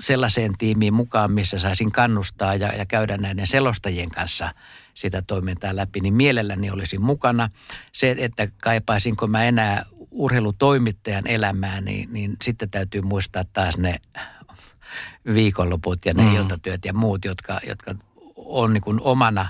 sellaiseen 0.00 0.52
tiimiin 0.58 0.94
mukaan, 0.94 1.32
missä 1.32 1.58
saisin 1.58 1.92
kannustaa 1.92 2.54
ja, 2.54 2.68
ja 2.68 2.86
käydä 2.86 3.16
näiden 3.16 3.46
selostajien 3.46 4.10
kanssa 4.10 4.54
sitä 4.94 5.22
toimintaa 5.22 5.76
läpi, 5.76 6.00
niin 6.00 6.14
mielelläni 6.14 6.70
olisin 6.70 7.02
mukana. 7.02 7.48
Se, 7.92 8.16
että 8.18 8.48
kaipaisinko 8.62 9.26
mä 9.26 9.44
enää 9.44 9.84
urheilutoimittajan 10.10 11.26
elämää, 11.26 11.80
niin, 11.80 12.12
niin 12.12 12.36
sitten 12.42 12.70
täytyy 12.70 13.02
muistaa 13.02 13.44
taas 13.52 13.78
ne 13.78 14.00
viikonloput 15.34 16.04
ja 16.04 16.14
ne 16.14 16.22
mm. 16.22 16.34
iltatyöt 16.34 16.84
ja 16.84 16.92
muut, 16.92 17.24
jotka, 17.24 17.60
jotka 17.66 17.94
on 18.36 18.72
niin 18.72 18.82
kuin 18.82 19.00
omana 19.00 19.48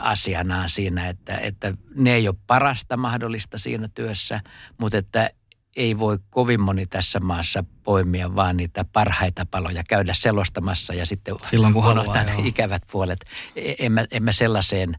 asianaan 0.00 0.68
siinä, 0.68 1.08
että, 1.08 1.38
että 1.38 1.74
ne 1.94 2.14
ei 2.14 2.28
ole 2.28 2.36
parasta 2.46 2.96
mahdollista 2.96 3.58
siinä 3.58 3.88
työssä, 3.94 4.40
mutta 4.78 4.98
että 4.98 5.30
ei 5.76 5.98
voi 5.98 6.18
kovin 6.30 6.60
moni 6.60 6.86
tässä 6.86 7.20
maassa 7.20 7.64
poimia 7.82 8.34
vaan 8.34 8.56
niitä 8.56 8.84
parhaita 8.92 9.46
paloja, 9.50 9.82
käydä 9.88 10.14
selostamassa 10.14 10.94
ja 10.94 11.06
sitten 11.06 11.34
Silloin, 11.42 11.72
kun 11.72 11.84
haluaa, 11.84 12.24
ikävät 12.44 12.82
puolet. 12.90 13.24
E, 13.56 13.74
en 13.78 13.92
mä, 13.92 14.04
en 14.10 14.22
mä 14.22 14.32
sellaiseen 14.32 14.94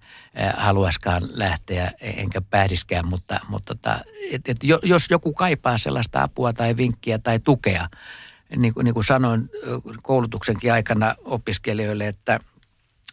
haluaskaan 0.57 1.23
lähteä, 1.29 1.91
e, 2.01 2.09
enkä 2.09 2.41
pääsiskään, 2.41 3.07
mutta, 3.07 3.39
mutta 3.49 3.75
tota, 3.75 3.99
et, 4.31 4.49
et 4.49 4.57
jos 4.83 5.05
joku 5.09 5.33
kaipaa 5.33 5.77
sellaista 5.77 6.23
apua 6.23 6.53
tai 6.53 6.77
vinkkiä 6.77 7.19
tai 7.19 7.39
tukea, 7.39 7.89
niin 8.55 8.73
kuin, 8.73 8.85
niin 8.85 8.93
kuin 8.93 9.05
sanoin 9.05 9.49
koulutuksenkin 10.01 10.73
aikana 10.73 11.15
opiskelijoille, 11.25 12.07
että 12.07 12.39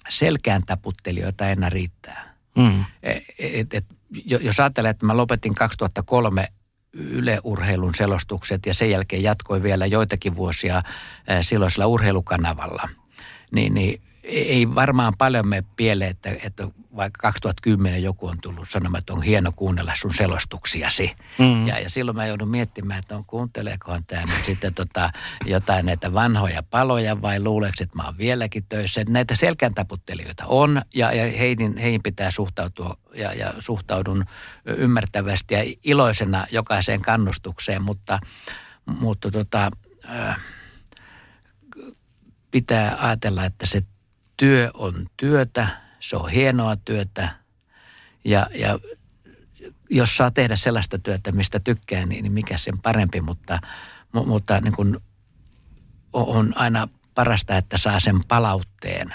selkään 0.09 0.63
taputtelijoita 0.67 1.49
enää 1.49 1.71
riittää. 1.71 2.35
Mm. 2.57 2.85
E, 3.03 3.13
et, 3.39 3.75
et, 3.75 3.85
jos 4.27 4.61
ajattelee, 4.61 4.91
että 4.91 5.07
mä 5.07 5.17
lopetin 5.17 5.55
2003 5.55 6.49
yleurheilun 6.95 7.95
selostukset 7.95 8.67
ja 8.67 8.75
sen 8.75 8.91
jälkeen 8.91 9.23
jatkoi 9.23 9.63
vielä 9.63 9.87
joitakin 9.87 10.37
vuosia 10.37 10.83
silloisella 11.41 11.87
urheilukanavalla, 11.87 12.89
niin, 13.51 13.75
niin 13.75 14.01
ei 14.25 14.75
varmaan 14.75 15.13
paljon 15.19 15.49
me 15.49 15.65
pieleen, 15.77 16.11
että, 16.11 16.31
että 16.43 16.69
vaikka 16.97 17.23
2010 17.23 18.03
joku 18.03 18.27
on 18.27 18.39
tullut 18.43 18.69
sanomaan, 18.69 18.99
että 18.99 19.13
on 19.13 19.23
hieno 19.23 19.53
kuunnella 19.57 19.93
sun 19.95 20.15
selostuksiasi. 20.15 21.13
Mm. 21.39 21.67
Ja, 21.67 21.79
ja 21.79 21.91
silloin 21.91 22.17
mä 22.17 22.27
joudun 22.27 22.49
miettimään, 22.49 22.99
että 22.99 23.17
on 23.17 23.25
kuunteleekohan 23.25 24.05
tämä 24.05 24.23
nyt 24.23 24.45
sitten 24.47 24.75
tota, 24.75 25.11
jotain 25.45 25.87
näitä 25.87 26.13
vanhoja 26.13 26.63
paloja 26.63 27.23
vai 27.23 27.41
luuleeko, 27.41 27.77
että 27.81 27.97
mä 27.97 28.03
oon 28.03 28.19
vieläkin 28.19 28.65
töissä. 28.69 29.05
Näitä 29.09 29.35
selkäntaputtelijoita 29.35 30.47
on 30.47 30.83
ja, 30.95 31.13
ja 31.13 31.39
heihin, 31.39 31.77
heihin 31.77 32.03
pitää 32.03 32.31
suhtautua 32.31 32.97
ja, 33.15 33.33
ja 33.33 33.53
suhtaudun 33.59 34.25
ymmärtävästi 34.65 35.55
ja 35.55 35.75
iloisena 35.85 36.47
jokaiseen 36.51 37.01
kannustukseen, 37.01 37.83
mutta, 37.83 38.19
mutta 38.87 39.31
tota, 39.31 39.71
äh, 40.11 40.41
pitää 42.51 42.97
ajatella, 43.01 43.45
että 43.45 43.67
se 43.67 43.83
työ 44.37 44.71
on 44.75 45.07
työtä, 45.17 45.69
se 46.01 46.17
on 46.17 46.31
hienoa 46.31 46.77
työtä. 46.77 47.29
Ja, 48.25 48.47
ja 48.55 48.79
jos 49.91 50.17
saa 50.17 50.31
tehdä 50.31 50.57
sellaista 50.57 50.99
työtä, 50.99 51.33
mistä 51.33 51.61
tykkää, 51.61 52.07
niin, 52.07 52.23
niin 52.23 52.33
mikä 52.33 52.59
sen 52.59 52.79
parempi, 52.79 53.21
mutta, 53.21 53.59
mutta 54.13 54.61
niin 54.61 54.75
kuin 54.75 54.97
on 56.13 56.53
aina 56.57 56.89
parasta, 57.15 57.57
että 57.57 57.79
saa 57.79 58.01
sen 58.01 58.21
palautteen 58.29 59.15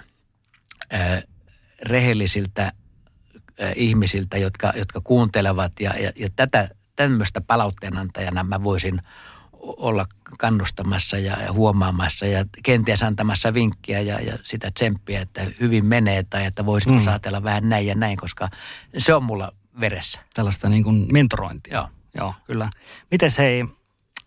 rehellisiltä 1.81 2.71
ihmisiltä, 3.75 4.37
jotka, 4.37 4.73
jotka 4.75 5.01
kuuntelevat. 5.01 5.71
Ja, 5.79 5.93
ja, 5.99 6.11
ja 6.15 6.29
tätä 6.35 6.69
tämmöistä 6.95 7.41
palautteenantajana 7.41 8.43
mä 8.43 8.63
voisin 8.63 9.01
olla 9.59 10.05
kannustamassa 10.37 11.17
ja 11.17 11.37
huomaamassa 11.51 12.25
ja 12.25 12.45
kenties 12.63 13.03
antamassa 13.03 13.53
vinkkiä 13.53 14.01
ja, 14.01 14.19
ja 14.19 14.37
sitä 14.43 14.71
tsemppiä, 14.71 15.21
että 15.21 15.41
hyvin 15.59 15.85
menee 15.85 16.23
tai 16.23 16.45
että 16.45 16.65
voisitko 16.65 16.97
mm. 16.97 17.03
saatella 17.03 17.43
vähän 17.43 17.69
näin 17.69 17.87
ja 17.87 17.95
näin, 17.95 18.17
koska 18.17 18.49
se 18.97 19.13
on 19.13 19.23
mulla 19.23 19.51
veressä. 19.79 20.21
Tällaista 20.33 20.69
niin 20.69 20.83
kuin 20.83 21.07
mentorointia. 21.11 21.73
Joo. 21.73 21.87
Joo, 22.15 22.33
kyllä. 22.45 22.69
Miten 23.11 23.29
hei, 23.37 23.65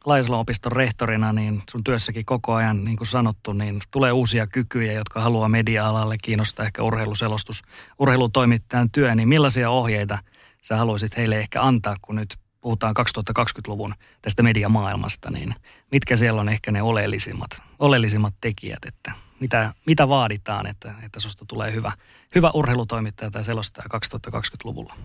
Laisalon 0.05 0.41
opiston 0.41 0.73
rehtorina, 0.73 1.33
niin 1.33 1.63
sun 1.71 1.85
työssäkin 1.85 2.25
koko 2.25 2.55
ajan, 2.55 2.85
niin 2.85 2.97
kuin 2.97 3.09
sanottu, 3.09 3.53
niin 3.53 3.81
tulee 3.91 4.13
uusia 4.13 4.47
kykyjä, 4.47 4.93
jotka 4.93 5.21
haluaa 5.21 5.49
media-alalle 5.49 6.17
kiinnostaa 6.23 6.67
ehkä 6.67 6.83
urheiluselostus, 6.83 7.63
urheilutoimittajan 7.99 8.91
työ, 8.91 9.15
niin 9.15 9.29
millaisia 9.29 9.71
ohjeita 9.71 10.19
sä 10.63 10.77
haluaisit 10.77 11.17
heille 11.17 11.39
ehkä 11.39 11.63
antaa, 11.63 11.97
kun 12.03 12.17
nyt 12.17 12.39
puhutaan 12.63 12.95
2020-luvun 13.31 13.95
tästä 14.23 14.43
mediamaailmasta, 14.43 15.31
niin 15.31 15.55
mitkä 15.91 16.17
siellä 16.17 16.41
on 16.41 16.49
ehkä 16.49 16.73
ne 16.73 16.83
oleellisimmat, 16.83 17.51
oleellisimmat 17.79 18.35
tekijät, 18.41 18.85
että 18.85 19.13
mitä, 19.41 19.75
mitä 19.87 20.09
vaaditaan, 20.09 20.67
että, 20.67 20.95
että 21.03 21.21
susta 21.21 21.45
tulee 21.49 21.73
hyvä, 21.73 21.93
hyvä 22.35 22.51
urheilutoimittaja 22.55 23.31
tai 23.31 23.45
selostaja 23.45 23.87
2020-luvulla? 23.95 24.97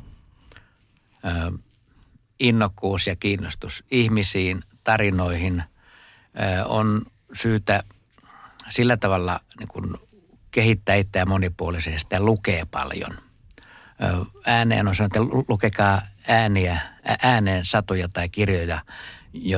Ö, 1.25 1.57
innokkuus 2.39 3.07
ja 3.07 3.15
kiinnostus 3.15 3.83
ihmisiin, 3.91 4.63
tarinoihin 4.83 5.63
ö, 5.63 6.65
on 6.65 7.01
syytä 7.33 7.83
sillä 8.69 8.97
tavalla 8.97 9.39
niin 9.59 9.67
kuin 9.67 9.97
kehittää 10.51 10.95
itseä 10.95 11.25
monipuolisesti 11.25 12.15
ja 12.15 12.21
lukee 12.21 12.65
paljon. 12.71 13.11
Ö, 13.11 14.25
ääneen 14.45 14.87
on 14.87 14.95
sanottu, 14.95 15.21
että 15.21 15.35
lukekaa 15.47 16.01
ääniä, 16.27 16.81
ääneen 17.21 17.65
satuja 17.65 18.09
tai 18.09 18.29
kirjoja, 18.29 18.81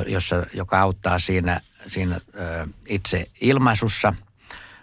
jossa, 0.08 0.46
joka 0.54 0.80
auttaa 0.80 1.20
siinä, 1.20 1.62
siinä 1.88 2.20
itse 2.88 3.26
ilmaisussa, 3.42 4.14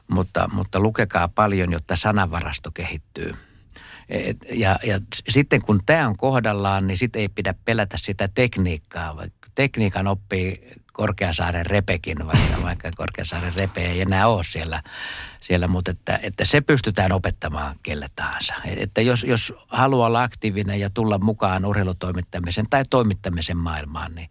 mutta, 0.09 0.49
mutta 0.53 0.81
lukekaa 0.81 1.29
paljon, 1.29 1.73
jotta 1.73 1.97
sanavarasto 1.97 2.71
kehittyy. 2.71 3.33
Et, 4.09 4.37
ja, 4.53 4.79
ja 4.85 5.01
sitten 5.29 5.63
kun 5.63 5.81
tämä 5.87 6.09
on 6.09 6.17
kohdallaan, 6.17 6.87
niin 6.87 6.99
sitten 6.99 7.23
ei 7.23 7.29
pidä 7.29 7.55
pelätä 7.65 7.97
sitä 7.99 8.29
tekniikkaa. 8.35 9.25
Tekniikan 9.55 10.07
oppii 10.07 10.71
Korkeasaaren 10.97 11.67
repekin, 11.67 12.27
vaikka, 12.27 12.63
vaikka 12.63 12.91
Korkeasaaren 12.97 13.55
repe 13.55 13.87
ei 13.87 14.01
enää 14.01 14.29
ole 14.29 14.45
siellä, 14.45 14.83
siellä 15.41 15.69
mutta 15.69 15.91
että, 15.91 16.21
että 16.23 16.45
se 16.45 16.61
pystytään 16.61 17.13
opettamaan 17.13 17.77
kelle 17.83 18.11
tahansa. 18.17 18.55
Että 18.77 19.01
jos, 19.01 19.25
jos 19.25 19.55
haluaa 19.69 20.07
olla 20.07 20.23
aktiivinen 20.23 20.81
ja 20.81 20.91
tulla 20.91 21.19
mukaan 21.19 21.65
urheilutoimittamisen 21.65 22.67
tai 22.71 22.83
toimittamisen 22.91 23.57
maailmaan, 23.57 24.15
niin, 24.15 24.31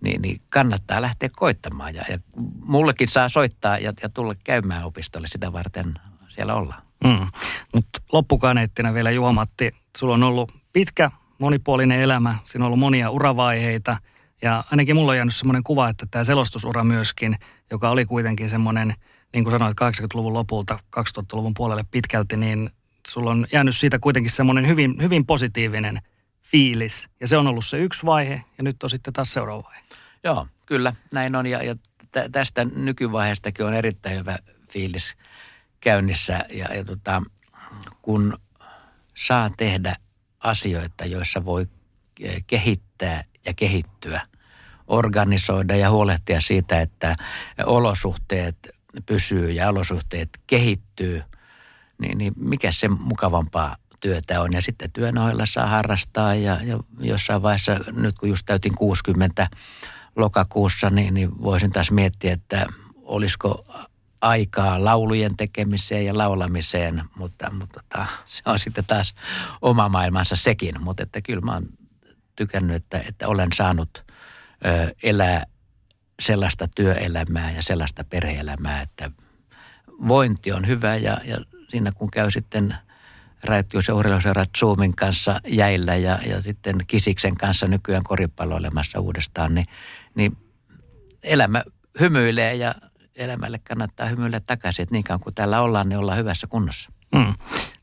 niin, 0.00 0.22
niin 0.22 0.40
kannattaa 0.48 1.02
lähteä 1.02 1.28
koittamaan. 1.36 1.94
Ja, 1.94 2.04
ja 2.08 2.18
mullekin 2.64 3.08
saa 3.08 3.28
soittaa 3.28 3.78
ja, 3.78 3.92
ja 4.02 4.08
tulla 4.08 4.34
käymään 4.44 4.84
opistolle 4.84 5.26
sitä 5.26 5.52
varten 5.52 5.94
siellä 6.28 6.54
ollaan. 6.54 6.82
Mm. 7.04 7.26
Mutta 7.74 8.00
loppukaneettina 8.12 8.94
vielä 8.94 9.10
Juha-Matti, 9.10 9.72
sulla 9.96 10.14
on 10.14 10.22
ollut 10.22 10.52
pitkä 10.72 11.10
monipuolinen 11.38 12.00
elämä, 12.00 12.38
siinä 12.44 12.64
on 12.64 12.66
ollut 12.66 12.80
monia 12.80 13.10
uravaiheita– 13.10 13.96
ja 14.42 14.64
ainakin 14.70 14.96
mulla 14.96 15.10
on 15.12 15.16
jäänyt 15.16 15.34
semmoinen 15.34 15.62
kuva, 15.62 15.88
että 15.88 16.06
tämä 16.10 16.24
selostusura 16.24 16.84
myöskin, 16.84 17.38
joka 17.70 17.90
oli 17.90 18.04
kuitenkin 18.04 18.50
semmoinen, 18.50 18.94
niin 19.32 19.44
kuin 19.44 19.52
sanoit, 19.52 19.76
80-luvun 19.80 20.32
lopulta 20.32 20.78
2000-luvun 20.96 21.54
puolelle 21.54 21.84
pitkälti, 21.90 22.36
niin 22.36 22.70
sulla 23.08 23.30
on 23.30 23.46
jäänyt 23.52 23.76
siitä 23.76 23.98
kuitenkin 23.98 24.32
semmoinen 24.32 24.68
hyvin, 24.68 25.02
hyvin 25.02 25.26
positiivinen 25.26 26.02
fiilis. 26.42 27.08
Ja 27.20 27.28
se 27.28 27.36
on 27.36 27.46
ollut 27.46 27.66
se 27.66 27.78
yksi 27.78 28.06
vaihe 28.06 28.44
ja 28.58 28.64
nyt 28.64 28.82
on 28.82 28.90
sitten 28.90 29.12
taas 29.12 29.32
seuraava 29.32 29.62
vaihe. 29.62 29.82
Joo, 30.24 30.46
kyllä 30.66 30.94
näin 31.14 31.36
on 31.36 31.46
ja, 31.46 31.62
ja 31.62 31.76
tästä 32.32 32.64
nykyvaiheestakin 32.64 33.66
on 33.66 33.74
erittäin 33.74 34.18
hyvä 34.18 34.36
fiilis 34.70 35.14
käynnissä 35.80 36.44
ja, 36.52 36.74
ja 36.74 36.84
tota, 36.84 37.22
kun 38.02 38.38
saa 39.14 39.50
tehdä 39.56 39.96
asioita, 40.40 41.04
joissa 41.04 41.44
voi 41.44 41.66
kehittää 42.46 43.24
ja 43.46 43.54
kehittyä– 43.54 44.20
organisoida 44.86 45.76
ja 45.76 45.90
huolehtia 45.90 46.40
siitä, 46.40 46.80
että 46.80 47.16
olosuhteet 47.66 48.56
pysyy 49.06 49.50
ja 49.50 49.68
olosuhteet 49.68 50.28
kehittyy, 50.46 51.22
niin, 51.98 52.18
niin 52.18 52.32
mikä 52.36 52.72
se 52.72 52.88
mukavampaa 52.88 53.76
työtä 54.00 54.40
on. 54.40 54.52
Ja 54.52 54.62
sitten 54.62 54.92
työn 54.92 55.18
ohella 55.18 55.46
saa 55.46 55.66
harrastaa 55.66 56.34
ja, 56.34 56.58
ja 56.62 56.78
jossain 56.98 57.42
vaiheessa, 57.42 57.80
nyt 57.92 58.18
kun 58.18 58.28
just 58.28 58.46
täytin 58.46 58.74
60 58.74 59.48
lokakuussa, 60.16 60.90
niin, 60.90 61.14
niin 61.14 61.42
voisin 61.42 61.70
taas 61.70 61.90
miettiä, 61.90 62.32
että 62.32 62.66
olisiko 63.02 63.66
aikaa 64.20 64.84
laulujen 64.84 65.36
tekemiseen 65.36 66.06
ja 66.06 66.18
laulamiseen, 66.18 67.04
mutta, 67.16 67.50
mutta 67.50 67.80
tota, 67.82 68.06
se 68.24 68.42
on 68.46 68.58
sitten 68.58 68.84
taas 68.86 69.14
oma 69.62 69.88
maailmansa 69.88 70.36
sekin. 70.36 70.82
Mutta 70.82 71.02
että 71.02 71.20
kyllä 71.20 71.40
mä 71.40 71.52
oon 71.52 71.68
tykännyt, 72.36 72.76
että, 72.76 73.02
että 73.08 73.28
olen 73.28 73.48
saanut 73.54 74.04
elää 75.02 75.44
sellaista 76.22 76.68
työelämää 76.74 77.50
ja 77.50 77.62
sellaista 77.62 78.04
perheelämää, 78.04 78.82
että 78.82 79.10
vointi 80.08 80.52
on 80.52 80.66
hyvä 80.66 80.96
ja, 80.96 81.20
ja 81.24 81.36
siinä 81.68 81.92
kun 81.92 82.10
käy 82.10 82.30
sitten 82.30 82.74
Raittius 83.44 83.88
ja 83.88 83.94
urheiluseurat 83.94 84.48
Zoomin 84.58 84.96
kanssa 84.96 85.40
jäillä 85.46 85.96
ja, 85.96 86.18
ja 86.26 86.42
sitten 86.42 86.76
Kisiksen 86.86 87.34
kanssa 87.34 87.66
nykyään 87.66 88.04
koripalloilemassa 88.04 89.00
uudestaan, 89.00 89.54
niin, 89.54 89.66
niin 90.14 90.36
elämä 91.22 91.62
hymyilee 92.00 92.54
ja, 92.54 92.74
elämälle 93.16 93.58
kannattaa 93.58 94.06
hymyillä 94.06 94.40
takaisin, 94.40 94.82
että 94.82 94.92
niin 94.92 95.04
kauan 95.04 95.20
kuin 95.20 95.34
täällä 95.34 95.60
ollaan, 95.60 95.88
niin 95.88 95.98
ollaan 95.98 96.18
hyvässä 96.18 96.46
kunnossa. 96.46 96.92
Mm. 97.14 97.34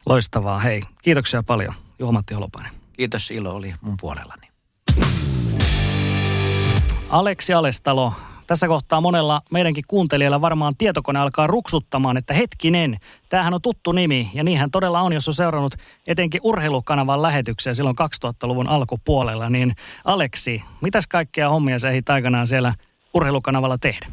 Loistavaa. 0.06 0.60
Hei, 0.60 0.84
kiitoksia 1.02 1.44
paljon 1.44 1.74
Juha-Matti 2.00 2.34
Holopainen. 2.34 2.81
Kiitos, 2.94 3.32
ilo 3.32 3.56
oli 3.56 3.74
mun 3.82 3.98
puolellani. 4.02 4.48
Aleksi 7.10 7.54
Alestalo, 7.54 8.14
tässä 8.48 8.68
kohtaa 8.68 9.02
monella 9.02 9.42
meidänkin 9.52 9.84
kuuntelijalla 9.88 10.42
varmaan 10.42 10.74
tietokone 10.78 11.20
alkaa 11.20 11.48
ruksuttamaan, 11.48 12.18
että 12.18 12.34
hetkinen, 12.34 12.98
tämähän 13.30 13.54
on 13.54 13.62
tuttu 13.62 13.92
nimi. 13.92 14.30
Ja 14.34 14.44
niinhän 14.44 14.72
todella 14.72 15.02
on, 15.02 15.14
jos 15.14 15.28
on 15.28 15.34
seurannut 15.34 15.76
etenkin 16.08 16.42
urheilukanavan 16.44 17.22
lähetyksiä 17.22 17.74
silloin 17.74 17.96
2000-luvun 18.26 18.68
alkupuolella. 18.68 19.50
Niin 19.50 19.72
Aleksi, 20.06 20.64
mitäs 20.82 21.08
kaikkea 21.08 21.50
hommia 21.50 21.80
sä 21.80 21.90
ehdit 21.90 22.10
aikanaan 22.10 22.48
siellä 22.48 22.74
urheilukanavalla 23.14 23.78
tehdä? 23.78 24.08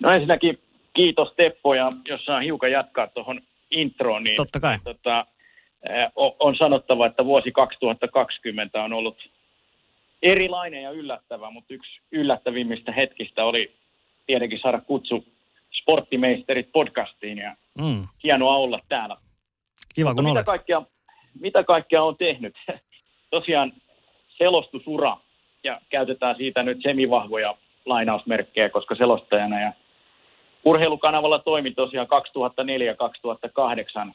No 0.00 0.10
ensinnäkin 0.10 0.58
kiitos 0.94 1.32
Teppo 1.36 1.74
ja 1.74 1.90
jos 2.08 2.24
saa 2.24 2.40
hiukan 2.40 2.70
jatkaa 2.72 3.06
tuohon 3.06 3.40
introon, 3.70 4.24
niin 4.24 4.36
Totta 4.36 4.60
kai. 4.60 4.78
Tota, 4.84 5.26
on 6.16 6.56
sanottava, 6.56 7.06
että 7.06 7.24
vuosi 7.24 7.52
2020 7.52 8.82
on 8.82 8.92
ollut 8.92 9.28
erilainen 10.22 10.82
ja 10.82 10.90
yllättävä, 10.90 11.50
mutta 11.50 11.74
yksi 11.74 12.00
yllättävimmistä 12.12 12.92
hetkistä 12.92 13.44
oli 13.44 13.74
tietenkin 14.26 14.58
saada 14.62 14.80
kutsu 14.80 15.24
Sporttimeisterit 15.82 16.72
podcastiin 16.72 17.38
ja 17.38 17.56
mm. 17.78 18.08
hienoa 18.24 18.56
olla 18.56 18.80
täällä. 18.88 19.16
Kiva 19.94 20.14
kun 20.14 20.24
mitä 20.24 20.44
kaikkea, 20.44 20.82
mitä 21.40 21.64
kaikkea 21.64 22.02
on 22.02 22.16
tehnyt? 22.16 22.54
Tosiaan 23.30 23.72
selostusura 24.28 25.16
ja 25.64 25.80
käytetään 25.88 26.36
siitä 26.36 26.62
nyt 26.62 26.78
semivahvoja 26.82 27.56
lainausmerkkejä, 27.86 28.68
koska 28.68 28.94
selostajana 28.94 29.60
ja 29.60 29.72
urheilukanavalla 30.64 31.38
toimi 31.38 31.70
tosiaan 31.70 32.08
2004-2008. 34.08 34.12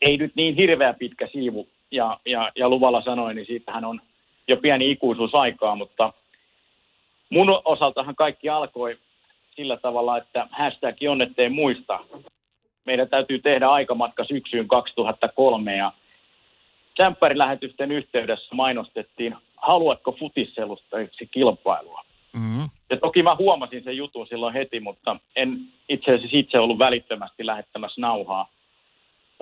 Ei 0.00 0.16
nyt 0.16 0.32
niin 0.34 0.54
hirveä 0.54 0.94
pitkä 0.94 1.28
siivu 1.32 1.68
ja, 1.90 2.20
ja, 2.26 2.52
ja 2.56 2.68
luvalla 2.68 3.02
sanoin, 3.02 3.36
niin 3.36 3.46
siitähän 3.46 3.84
on 3.84 4.00
jo 4.48 4.56
pieni 4.56 4.90
ikuisuusaikaa, 4.90 5.76
mutta 5.76 6.12
mun 7.30 7.60
osaltahan 7.64 8.16
kaikki 8.16 8.48
alkoi 8.48 8.98
sillä 9.56 9.76
tavalla, 9.76 10.18
että 10.18 10.48
hashtag 10.50 10.96
on, 11.08 11.22
ettei 11.22 11.48
muista. 11.48 12.00
Meidän 12.84 13.08
täytyy 13.08 13.38
tehdä 13.38 13.68
aikamatka 13.68 14.24
syksyyn 14.24 14.68
2003 14.68 15.76
ja 15.76 15.92
Tsemppärilähetysten 16.94 17.92
yhteydessä 17.92 18.54
mainostettiin, 18.54 19.36
haluatko 19.56 20.12
futisselustajiksi 20.12 21.26
kilpailua. 21.26 22.04
Mm-hmm. 22.32 22.70
Ja 22.90 22.96
toki 22.96 23.22
mä 23.22 23.36
huomasin 23.36 23.84
sen 23.84 23.96
jutun 23.96 24.26
silloin 24.26 24.54
heti, 24.54 24.80
mutta 24.80 25.16
en 25.36 25.58
itse 25.88 26.10
asiassa 26.10 26.38
itse 26.38 26.58
ollut 26.58 26.78
välittömästi 26.78 27.46
lähettämässä 27.46 28.00
nauhaa. 28.00 28.48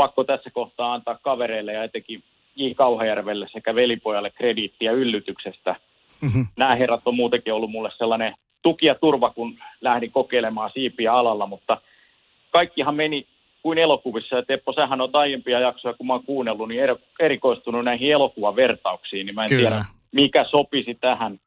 Pakko 0.03 0.25
tässä 0.25 0.51
kohtaa 0.51 0.95
antaa 0.95 1.19
kavereille 1.23 1.73
ja 1.73 1.85
etenkin 1.85 2.23
J. 2.57 2.71
Kauhajärvelle 2.77 3.49
sekä 3.53 3.75
velipojalle 3.75 4.31
krediittiä 4.31 4.93
yllytyksestä. 4.93 5.77
Mm-hmm. 6.21 6.47
Nämä 6.57 6.75
herrat 6.75 7.01
on 7.05 7.15
muutenkin 7.15 7.53
ollut 7.53 7.71
mulle 7.71 7.91
sellainen 7.99 8.35
tuki 8.62 8.87
ja 8.87 8.95
turva, 8.95 9.31
kun 9.31 9.59
lähdin 9.81 10.12
kokeilemaan 10.12 10.71
siipiä 10.75 11.15
alalla, 11.15 11.47
mutta 11.47 11.81
kaikkihan 12.51 12.95
meni 12.95 13.27
kuin 13.62 13.79
elokuvissa. 13.79 14.37
Ja 14.37 14.43
Teppo, 14.43 14.73
sähän 14.73 15.01
on 15.01 15.11
aiempia 15.12 15.61
jaksoja, 15.61 15.95
kun 15.95 16.07
mä 16.07 16.12
oon 16.12 16.25
kuunnellut, 16.25 16.69
niin 16.69 16.81
erikoistunut 17.21 17.85
näihin 17.85 18.12
elokuvavertauksiin, 18.12 19.27
niin 19.27 19.35
mä 19.35 19.43
en 19.43 19.49
Kyllä. 19.49 19.71
tiedä, 19.71 19.85
mikä 20.12 20.45
sopisi 20.45 20.95
tähän. 20.95 21.41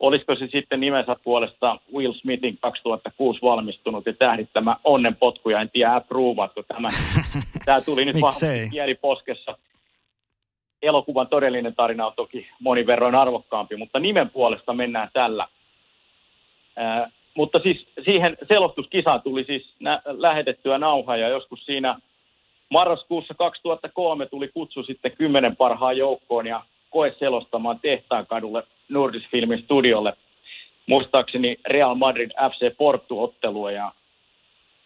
Olisiko 0.00 0.34
se 0.34 0.46
sitten 0.46 0.80
nimensä 0.80 1.16
puolesta 1.24 1.78
Will 1.94 2.12
Smithin 2.12 2.58
2006 2.60 3.42
valmistunut 3.42 4.06
ja 4.06 4.12
tähdittämä 4.12 4.76
onnenpotkuja, 4.84 5.60
en 5.60 5.70
tiedä 5.70 5.94
approvatko 5.94 6.62
tämä. 6.62 6.88
Tämä 7.64 7.80
tuli 7.80 8.04
nyt 8.04 8.20
vahvasti 8.20 8.68
kieliposkessa 8.70 9.58
elokuvan 10.82 11.28
todellinen 11.28 11.74
tarina 11.74 12.06
on 12.06 12.12
toki 12.16 12.48
monin 12.60 12.86
verroin 12.86 13.14
arvokkaampi, 13.14 13.76
mutta 13.76 13.98
nimen 13.98 14.30
puolesta 14.30 14.72
mennään 14.72 15.08
tällä. 15.12 15.48
Ää, 16.76 17.10
mutta 17.34 17.58
siis 17.58 17.86
siihen 18.04 18.36
selostuskisaan 18.48 19.22
tuli 19.22 19.44
siis 19.44 19.74
nä- 19.80 20.02
lähetettyä 20.04 20.78
nauhaa 20.78 21.16
ja 21.16 21.28
joskus 21.28 21.64
siinä 21.66 21.98
marraskuussa 22.70 23.34
2003 23.34 24.26
tuli 24.26 24.48
kutsu 24.48 24.82
sitten 24.82 25.12
kymmenen 25.12 25.56
parhaan 25.56 25.96
joukkoon 25.96 26.46
ja 26.46 26.62
koe 26.90 27.14
selostamaan 27.18 27.80
tehtaan 27.80 28.26
kadulle 28.26 28.62
Nordisfilmin 28.88 29.62
studiolle. 29.62 30.12
Muistaakseni 30.86 31.56
Real 31.66 31.94
Madrid 31.94 32.30
FC 32.30 32.76
Porto-ottelua 32.76 33.70
ja 33.70 33.92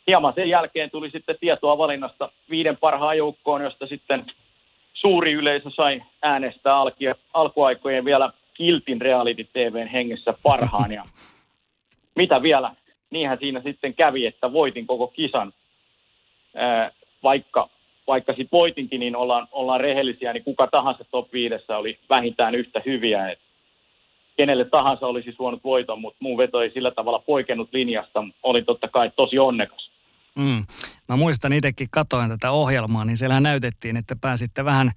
hieman 0.07 0.35
sen 0.35 0.49
jälkeen 0.49 0.91
tuli 0.91 1.11
sitten 1.11 1.37
tietoa 1.41 1.79
valinnasta 1.79 2.33
viiden 2.51 2.77
parhaan 2.77 3.19
joukkoon, 3.19 3.63
josta 3.63 3.87
sitten 3.87 4.27
suuri 4.95 5.33
yleisö 5.33 5.71
sai 5.71 6.03
äänestää 6.23 6.77
alkia, 6.77 7.15
alkuaikojen 7.35 8.05
vielä 8.05 8.31
kiltin 8.55 9.01
reality 9.01 9.45
TVn 9.45 9.87
hengessä 9.87 10.35
parhaan. 10.43 10.93
Ja 10.93 11.05
mitä 12.15 12.43
vielä, 12.43 12.75
niinhän 13.11 13.39
siinä 13.39 13.61
sitten 13.63 13.95
kävi, 13.95 14.27
että 14.27 14.53
voitin 14.53 14.87
koko 14.87 15.07
kisan. 15.07 15.53
Vaikka 17.23 17.69
vaikka 18.11 18.33
sitten 18.33 18.59
voitinkin, 18.59 19.01
niin 19.01 19.17
ollaan, 19.17 19.47
ollaan 19.53 19.81
rehellisiä, 19.81 20.33
niin 20.33 20.45
kuka 20.45 20.67
tahansa 20.67 21.05
top 21.11 21.33
5 21.33 21.55
oli 21.79 21.99
vähintään 22.09 22.55
yhtä 22.55 22.83
hyviä. 22.87 23.31
Et 23.31 23.39
kenelle 24.37 24.65
tahansa 24.65 25.07
olisi 25.07 25.33
suonut 25.33 25.65
voiton, 25.65 26.01
mutta 26.01 26.19
mun 26.21 26.39
veto 26.39 26.63
ei 26.63 26.71
sillä 26.71 26.91
tavalla 26.91 27.23
poikennut 27.27 27.69
linjasta. 27.73 28.25
Olin 28.43 28.65
totta 28.65 28.89
kai 28.89 29.11
tosi 29.17 29.39
onnekas. 29.39 29.91
Mm. 30.41 30.65
Mä 31.09 31.17
muistan 31.17 31.53
itsekin 31.53 31.89
katoin 31.91 32.29
tätä 32.29 32.51
ohjelmaa, 32.51 33.05
niin 33.05 33.17
siellähän 33.17 33.43
näytettiin, 33.43 33.97
että 33.97 34.17
pääsitte 34.21 34.65
vähän 34.65 34.91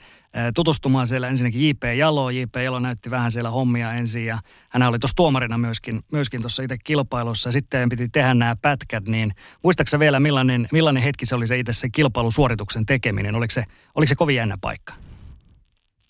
tutustumaan 0.56 1.08
siellä 1.08 1.27
ensinnäkin 1.27 1.67
J.P. 1.67 1.84
Jalo. 1.97 2.29
J.P. 2.29 2.56
Jalo 2.63 2.79
näytti 2.79 3.12
vähän 3.12 3.32
siellä 3.32 3.49
hommia 3.49 3.93
ensin 3.93 4.25
ja 4.25 4.38
hän 4.69 4.84
oli 4.84 4.99
tuossa 4.99 5.15
tuomarina 5.15 5.58
myöskin, 5.58 6.01
myöskin 6.12 6.41
tuossa 6.41 6.63
itse 6.63 6.77
kilpailussa. 6.84 7.51
Sitten 7.51 7.89
piti 7.89 8.10
tehdä 8.10 8.34
nämä 8.34 8.56
pätkät, 8.62 9.08
niin 9.08 9.32
muistaaksä 9.63 9.99
vielä 9.99 10.19
millainen, 10.19 10.67
millainen 10.71 11.03
hetki 11.03 11.25
se 11.25 11.36
oli 11.36 11.47
se 11.47 11.60
itse 11.60 11.73
se 11.73 11.88
kilpailusuorituksen 11.95 12.86
tekeminen? 12.86 13.36
Oliko 13.36 13.51
se, 13.51 13.63
oliko 13.95 14.10
se 14.10 14.15
kovin 14.15 14.36
jännä 14.36 14.56
paikka? 14.62 14.93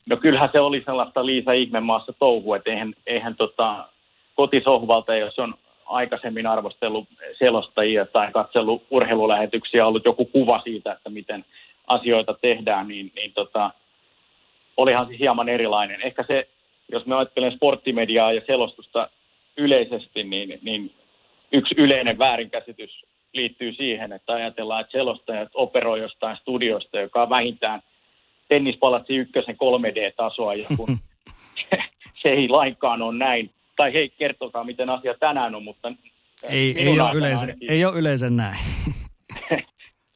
No 0.05 0.17
kyllähän 0.17 0.49
se 0.51 0.59
oli 0.59 0.83
sellaista 0.85 1.25
Liisa 1.25 1.51
Ihmemaassa 1.51 2.13
touhua, 2.19 2.57
että 2.57 2.69
eihän, 2.69 2.93
eihän 3.07 3.35
tota, 3.35 3.89
kotisohvalta, 4.35 5.15
jos 5.15 5.39
on 5.39 5.53
aikaisemmin 5.85 6.47
arvostellut 6.47 7.07
selostajia 7.39 8.05
tai 8.05 8.31
katsellut 8.31 8.83
urheilulähetyksiä, 8.89 9.87
ollut 9.87 10.05
joku 10.05 10.25
kuva 10.25 10.61
siitä, 10.63 10.91
että 10.91 11.09
miten 11.09 11.45
asioita 11.87 12.33
tehdään, 12.41 12.87
niin, 12.87 13.11
niin 13.15 13.33
tota, 13.33 13.71
olihan 14.77 15.07
se 15.07 15.19
hieman 15.19 15.49
erilainen. 15.49 16.01
Ehkä 16.01 16.25
se, 16.31 16.45
jos 16.91 17.05
me 17.05 17.15
ajattelen 17.15 17.51
sporttimediaa 17.51 18.33
ja 18.33 18.41
selostusta 18.47 19.09
yleisesti, 19.57 20.23
niin, 20.23 20.59
niin 20.61 20.91
yksi 21.51 21.75
yleinen 21.77 22.17
väärinkäsitys 22.17 23.03
liittyy 23.33 23.73
siihen, 23.73 24.13
että 24.13 24.33
ajatellaan, 24.33 24.81
että 24.81 24.91
selostajat 24.91 25.49
operoi 25.53 25.99
jostain 25.99 26.37
studiosta, 26.37 26.99
joka 26.99 27.21
on 27.21 27.29
vähintään 27.29 27.81
tennispalatsi 28.47 29.15
ykkösen 29.15 29.55
3D-tasoa, 29.55 30.53
ja 30.53 30.67
kun 30.77 30.97
se 32.21 32.29
ei 32.29 32.49
lainkaan 32.49 33.01
ole 33.01 33.17
näin 33.17 33.51
tai 33.75 33.93
hei, 33.93 34.09
kertokaa 34.09 34.63
miten 34.63 34.89
asia 34.89 35.13
tänään 35.19 35.55
on, 35.55 35.63
mutta 35.63 35.93
ei, 36.43 36.75
ei, 36.77 36.99
ole 36.99 37.11
yleensä, 37.13 37.47
ei 37.67 37.85
ole 37.85 37.99
yleensä 37.99 38.29
näin. 38.29 38.57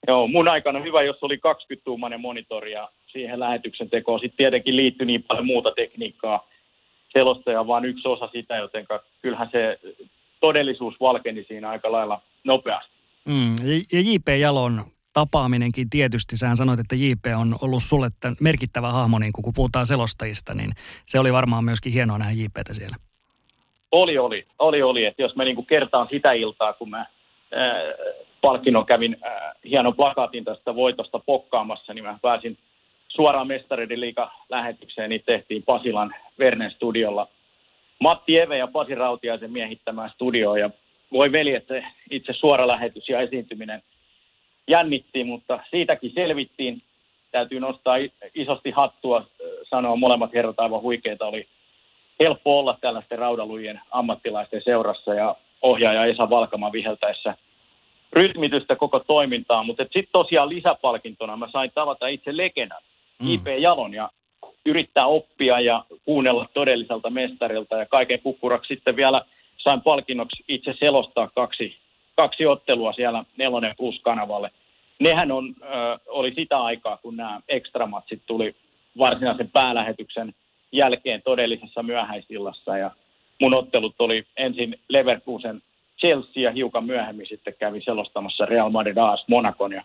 Joo, 0.08 0.28
mun 0.28 0.48
aikana 0.48 0.80
hyvä, 0.80 1.04
jos 1.04 1.17
oli 1.22 1.36
20-tuumainen 1.36 2.20
monitori 2.20 2.72
ja 2.72 2.89
siihen 3.08 3.39
lähetyksen 3.39 3.89
tekoon 3.89 4.20
sitten 4.20 4.38
tietenkin 4.38 4.76
liittyi 4.76 5.08
niin 5.08 5.24
paljon 5.24 5.46
muuta 5.46 5.72
tekniikkaa. 5.72 6.48
Selostaja 7.13 7.60
on 7.60 7.67
vain 7.67 7.86
yksi 7.86 8.08
osa 8.08 8.30
sitä, 8.32 8.56
joten 8.56 8.86
kyllähän 9.22 9.50
se 9.52 9.80
todellisuus 10.39 11.00
valkeni 11.00 11.46
siinä 11.48 11.70
aika 11.70 11.91
lailla 11.91 12.22
nopeasti. 12.43 12.91
Mm, 13.26 13.56
ja 13.91 14.00
J.P. 14.02 14.28
Jalon 14.39 14.86
tapaaminenkin 15.13 15.89
tietysti, 15.89 16.38
sähän 16.38 16.58
sanoit, 16.58 16.80
että 16.80 16.96
JP 16.96 17.26
on 17.38 17.56
ollut 17.62 17.84
sulle 17.84 18.10
merkittävä 18.39 18.91
hahmo, 18.91 19.20
niin 19.20 19.34
kun 19.34 19.54
puhutaan 19.56 19.86
selostajista, 19.86 20.54
niin 20.54 20.72
se 21.06 21.20
oli 21.20 21.34
varmaan 21.34 21.65
myöskin 21.65 21.93
hienoa 21.93 22.17
nähdä 22.17 22.34
JPtä 22.34 22.74
siellä. 22.74 22.96
Oli, 23.91 24.17
oli. 24.17 24.45
Oli, 24.60 24.82
oli. 24.82 25.06
Että 25.06 25.21
jos 25.21 25.36
mä 25.36 25.43
niin 25.43 25.56
kuin 25.56 25.67
kertaan 25.67 26.08
sitä 26.12 26.32
iltaa, 26.32 26.73
kun 26.73 26.89
mä 26.89 27.06
ää, 27.52 27.84
palkinnon 28.41 28.86
kävin 28.86 29.17
ää, 29.21 29.54
hienon 29.65 29.95
plakaatin 29.95 30.45
tästä 30.45 30.76
voitosta 30.76 31.19
pokkaamassa, 31.19 31.93
niin 31.93 32.04
mä 32.04 32.19
pääsin 32.21 32.58
suoraan 33.08 33.47
Mestareiden 33.47 34.02
liiga 34.02 34.32
lähetykseen, 34.50 35.10
niin 35.10 35.23
tehtiin 35.26 35.63
Pasilan 35.63 36.15
Vernen 36.39 36.71
studiolla. 36.71 37.28
Matti 38.00 38.38
Eve 38.38 38.58
ja 38.58 38.67
Pasi 38.67 38.95
Rautiaisen 38.95 39.52
miehittämään 39.52 40.10
studioon 40.10 40.60
ja 40.60 40.69
voi 41.12 41.32
veli, 41.32 41.54
että 41.56 41.84
itse 42.12 42.34
suora 42.34 42.67
lähetys 42.67 43.10
ja 43.10 43.21
esiintyminen 43.21 43.82
jännittiin, 44.67 45.28
mutta 45.28 45.60
siitäkin 45.71 46.12
selvittiin. 46.15 46.82
Täytyy 47.32 47.59
nostaa 47.59 47.95
isosti 48.36 48.72
hattua, 48.72 49.28
sanoa 49.64 49.95
molemmat 49.95 50.34
herrat 50.34 50.59
aivan 50.59 50.82
huikeita 50.82 51.26
oli 51.26 51.47
helppo 52.20 52.59
olla 52.59 52.78
tällaisten 52.82 53.20
raudalujen 53.20 53.82
ammattilaisten 53.91 54.61
seurassa 54.65 55.13
ja 55.13 55.36
ohjaaja 55.61 56.05
Esa 56.05 56.30
Valkama 56.30 56.72
viheltäessä 56.72 57.36
rytmitystä 58.13 58.76
koko 58.76 58.99
toimintaa, 58.99 59.63
mutta 59.63 59.84
sitten 59.84 60.07
tosiaan 60.11 60.49
lisäpalkintona 60.49 61.38
mä 61.38 61.47
sain 61.51 61.72
tavata 61.76 62.07
itse 62.07 62.38
legendan, 62.38 62.82
mm. 63.20 63.28
IP 63.34 63.47
Jalon, 63.59 63.93
ja 63.93 64.09
yrittää 64.65 65.05
oppia 65.05 65.59
ja 65.59 65.86
kuunnella 66.05 66.47
todelliselta 66.53 67.09
mestarilta, 67.09 67.78
ja 67.78 67.86
kaiken 67.86 68.20
kukkuraksi 68.22 68.74
sitten 68.74 68.95
vielä 68.95 69.22
sain 69.57 69.82
palkinnoksi 69.82 70.43
itse 70.47 70.74
selostaa 70.80 71.30
kaksi, 71.36 71.78
kaksi 72.15 72.45
ottelua 72.45 72.93
siellä 72.93 73.24
Nelonen 73.38 73.76
Plus-kanavalle. 73.78 74.51
Nehän 74.99 75.32
on, 75.32 75.55
ö, 75.61 75.99
oli 76.07 76.34
sitä 76.34 76.57
aikaa, 76.63 76.97
kun 76.97 77.18
nämä 77.18 77.41
ekstramatsit 77.47 78.22
tuli 78.26 78.55
varsinaisen 78.97 79.51
päälähetyksen 79.51 80.34
jälkeen 80.78 81.21
todellisessa 81.21 81.84
myöhäisillassa, 81.84 82.78
ja 82.78 82.91
mun 83.41 83.53
ottelut 83.53 83.95
oli 83.99 84.25
ensin 84.38 84.80
Leverkusen 84.89 85.61
Chelsea 85.99 86.43
ja 86.43 86.51
hiukan 86.51 86.86
myöhemmin 86.86 87.28
sitten 87.28 87.53
kävi 87.59 87.82
selostamassa 87.82 88.45
Real 88.45 88.69
Madrid 88.69 88.97
AS 88.97 89.25
Monacon 89.28 89.71
ja 89.71 89.84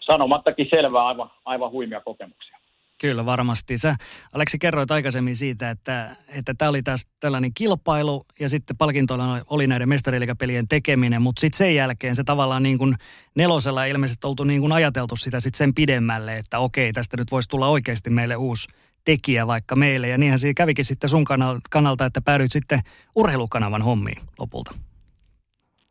sanomattakin 0.00 0.66
selvää 0.70 1.06
aivan, 1.06 1.30
aivan 1.44 1.70
huimia 1.70 2.00
kokemuksia. 2.00 2.58
Kyllä 3.00 3.26
varmasti. 3.26 3.78
Sä 3.78 3.96
Aleksi 4.32 4.58
kerroit 4.58 4.90
aikaisemmin 4.90 5.36
siitä, 5.36 5.70
että, 5.70 6.16
että 6.28 6.68
oli 6.68 6.82
taas 6.82 7.08
tällainen 7.20 7.50
kilpailu 7.54 8.24
ja 8.40 8.48
sitten 8.48 8.76
palkintoilla 8.76 9.40
oli 9.50 9.66
näiden 9.66 9.88
mestariliikapelien 9.88 10.68
tekeminen, 10.68 11.22
mutta 11.22 11.40
sitten 11.40 11.58
sen 11.58 11.74
jälkeen 11.74 12.16
se 12.16 12.24
tavallaan 12.24 12.62
niin 12.62 12.78
kuin 12.78 12.94
nelosella 13.34 13.84
ilmeisesti 13.84 14.26
oltu 14.26 14.44
niin 14.44 14.60
kuin 14.60 14.72
ajateltu 14.72 15.16
sitä 15.16 15.40
sitten 15.40 15.58
sen 15.58 15.74
pidemmälle, 15.74 16.32
että 16.32 16.58
okei, 16.58 16.92
tästä 16.92 17.16
nyt 17.16 17.30
voisi 17.30 17.48
tulla 17.48 17.68
oikeasti 17.68 18.10
meille 18.10 18.36
uusi 18.36 18.68
tekijä 19.04 19.46
vaikka 19.46 19.76
meille. 19.76 20.08
Ja 20.08 20.18
niinhän 20.18 20.38
siinä 20.38 20.54
kävikin 20.56 20.84
sitten 20.84 21.10
sun 21.10 21.24
kannalta, 21.70 22.06
että 22.06 22.20
päädyit 22.24 22.52
sitten 22.52 22.80
urheilukanavan 23.16 23.82
hommiin 23.82 24.18
lopulta. 24.38 24.74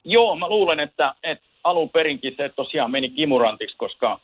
Joo, 0.04 0.36
mä 0.36 0.50
luulen, 0.50 0.80
että, 0.80 1.16
että 1.24 1.46
alun 1.64 1.90
perinkin 1.90 2.34
se 2.38 2.50
tosiaan 2.50 2.92
meni 2.92 3.10
kimurantiksi, 3.10 3.78
koska 3.78 4.20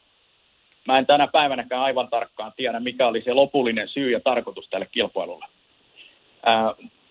mä 0.88 0.98
en 0.98 1.06
tänä 1.06 1.28
päivänäkään 1.28 1.82
aivan 1.82 2.08
tarkkaan 2.08 2.54
tiedä, 2.56 2.80
mikä 2.80 3.08
oli 3.08 3.22
se 3.22 3.34
lopullinen 3.34 3.88
syy 3.88 4.12
ja 4.12 4.20
tarkoitus 4.20 4.68
tälle 4.70 4.86
kilpailulle. 4.92 5.46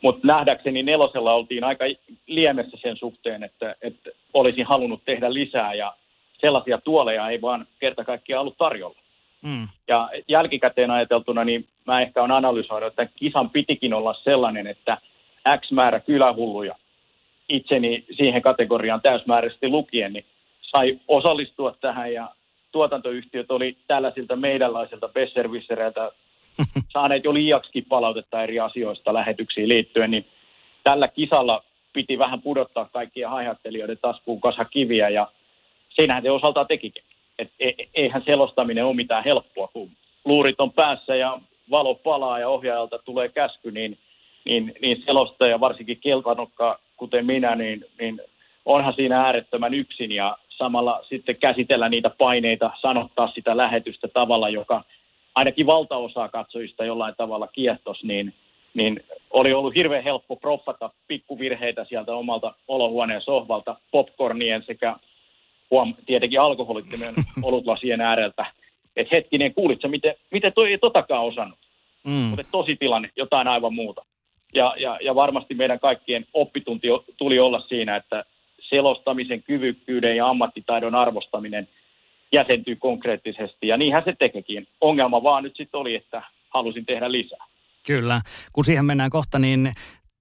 Mutta 0.02 0.26
nähdäkseni 0.26 0.82
nelosella 0.82 1.34
oltiin 1.34 1.64
aika 1.64 1.84
liemessä 2.26 2.76
sen 2.82 2.96
suhteen, 2.96 3.42
että, 3.42 3.76
että 3.82 4.10
olisin 4.34 4.66
halunnut 4.66 5.04
tehdä 5.04 5.32
lisää 5.32 5.74
ja 5.74 5.94
sellaisia 6.40 6.78
tuoleja 6.78 7.28
ei 7.28 7.40
vaan 7.40 7.66
kerta 7.78 8.04
kaikkiaan 8.04 8.40
ollut 8.40 8.58
tarjolla. 8.58 8.98
Mm. 9.42 9.68
Ja 9.88 10.10
jälkikäteen 10.28 10.90
ajateltuna, 10.90 11.44
niin 11.44 11.68
mä 11.86 12.00
ehkä 12.00 12.22
on 12.22 12.32
analysoinut, 12.32 12.88
että 12.88 13.06
kisan 13.16 13.50
pitikin 13.50 13.94
olla 13.94 14.14
sellainen, 14.14 14.66
että 14.66 14.98
X 15.60 15.70
määrä 15.72 16.00
kylähulluja 16.00 16.74
itseni 17.48 18.04
siihen 18.16 18.42
kategoriaan 18.42 19.00
täysmääräisesti 19.00 19.68
lukien, 19.68 20.12
niin 20.12 20.24
sai 20.62 20.98
osallistua 21.08 21.74
tähän 21.80 22.12
ja 22.12 22.28
tuotantoyhtiöt 22.72 23.50
oli 23.50 23.76
tällaisilta 23.86 24.36
meidänlaisilta 24.36 25.08
besservissereiltä 25.08 26.12
saaneet 26.92 27.24
jo 27.24 27.34
liiaksikin 27.34 27.84
palautetta 27.88 28.42
eri 28.42 28.60
asioista 28.60 29.14
lähetyksiin 29.14 29.68
liittyen, 29.68 30.10
niin 30.10 30.26
tällä 30.84 31.08
kisalla 31.08 31.64
piti 31.92 32.18
vähän 32.18 32.42
pudottaa 32.42 32.88
kaikkia 32.92 33.30
haihattelijoiden 33.30 33.98
taskuun 34.02 34.40
kasa 34.40 34.64
kiviä 34.64 35.08
ja 35.08 35.28
siinähän 35.88 36.22
se 36.22 36.30
osaltaan 36.30 36.66
tekikin. 36.66 37.02
Et 37.38 37.50
e, 37.60 37.68
e, 37.68 37.88
eihän 37.94 38.22
selostaminen 38.24 38.84
ole 38.84 38.96
mitään 38.96 39.24
helppoa, 39.24 39.68
kun 39.68 39.90
luurit 40.24 40.60
on 40.60 40.72
päässä 40.72 41.16
ja 41.16 41.40
valo 41.70 41.94
palaa 41.94 42.38
ja 42.38 42.48
ohjaajalta 42.48 42.98
tulee 42.98 43.28
käsky, 43.28 43.70
niin, 43.70 43.98
niin, 44.44 44.74
niin 44.82 45.02
selostaja, 45.06 45.60
varsinkin 45.60 46.00
keltanokka, 46.00 46.78
kuten 46.96 47.26
minä, 47.26 47.54
niin, 47.54 47.84
niin 48.00 48.20
onhan 48.64 48.94
siinä 48.94 49.20
äärettömän 49.20 49.74
yksin 49.74 50.12
ja 50.12 50.36
samalla 50.48 51.04
sitten 51.08 51.36
käsitellä 51.36 51.88
niitä 51.88 52.10
paineita, 52.10 52.70
sanottaa 52.80 53.32
sitä 53.34 53.56
lähetystä 53.56 54.08
tavalla, 54.08 54.48
joka 54.48 54.84
ainakin 55.34 55.66
valtaosaa 55.66 56.28
katsojista 56.28 56.84
jollain 56.84 57.14
tavalla 57.16 57.46
kiehtos, 57.46 58.04
niin, 58.04 58.34
niin 58.74 59.00
oli 59.30 59.52
ollut 59.52 59.74
hirveän 59.74 60.04
helppo 60.04 60.36
proffata 60.36 60.90
pikkuvirheitä 61.08 61.84
sieltä 61.84 62.14
omalta 62.14 62.54
olohuoneen 62.68 63.22
sohvalta, 63.22 63.76
popcornien 63.90 64.62
sekä 64.66 64.96
huom, 65.70 65.94
tietenkin 66.06 66.40
alkoholittomien 66.40 67.14
olutlasien 67.42 68.00
ääreltä. 68.00 68.44
Että 68.96 69.16
hetkinen, 69.16 69.54
kuulitko, 69.54 69.88
miten, 69.88 70.14
miten 70.30 70.52
toi 70.52 70.70
ei 70.70 70.78
totakaan 70.78 71.24
osannut? 71.24 71.58
Mm. 72.04 72.12
Mutta 72.12 72.44
tosi 72.50 72.76
tilanne, 72.76 73.10
jotain 73.16 73.48
aivan 73.48 73.74
muuta. 73.74 74.04
Ja, 74.54 74.74
ja, 74.78 74.98
ja 75.02 75.14
varmasti 75.14 75.54
meidän 75.54 75.80
kaikkien 75.80 76.26
oppitunti 76.32 76.88
tuli 77.16 77.38
olla 77.38 77.60
siinä, 77.60 77.96
että 77.96 78.24
selostamisen 78.60 79.42
kyvykkyyden 79.42 80.16
ja 80.16 80.28
ammattitaidon 80.28 80.94
arvostaminen 80.94 81.68
jäsentyy 82.32 82.76
konkreettisesti. 82.76 83.68
Ja 83.68 83.76
niinhän 83.76 84.04
se 84.04 84.14
tekekin. 84.18 84.66
Ongelma 84.80 85.22
vaan 85.22 85.42
nyt 85.42 85.56
sitten 85.56 85.80
oli, 85.80 85.94
että 85.94 86.22
halusin 86.48 86.86
tehdä 86.86 87.12
lisää. 87.12 87.46
Kyllä. 87.86 88.20
Kun 88.52 88.64
siihen 88.64 88.84
mennään 88.84 89.10
kohta, 89.10 89.38
niin 89.38 89.72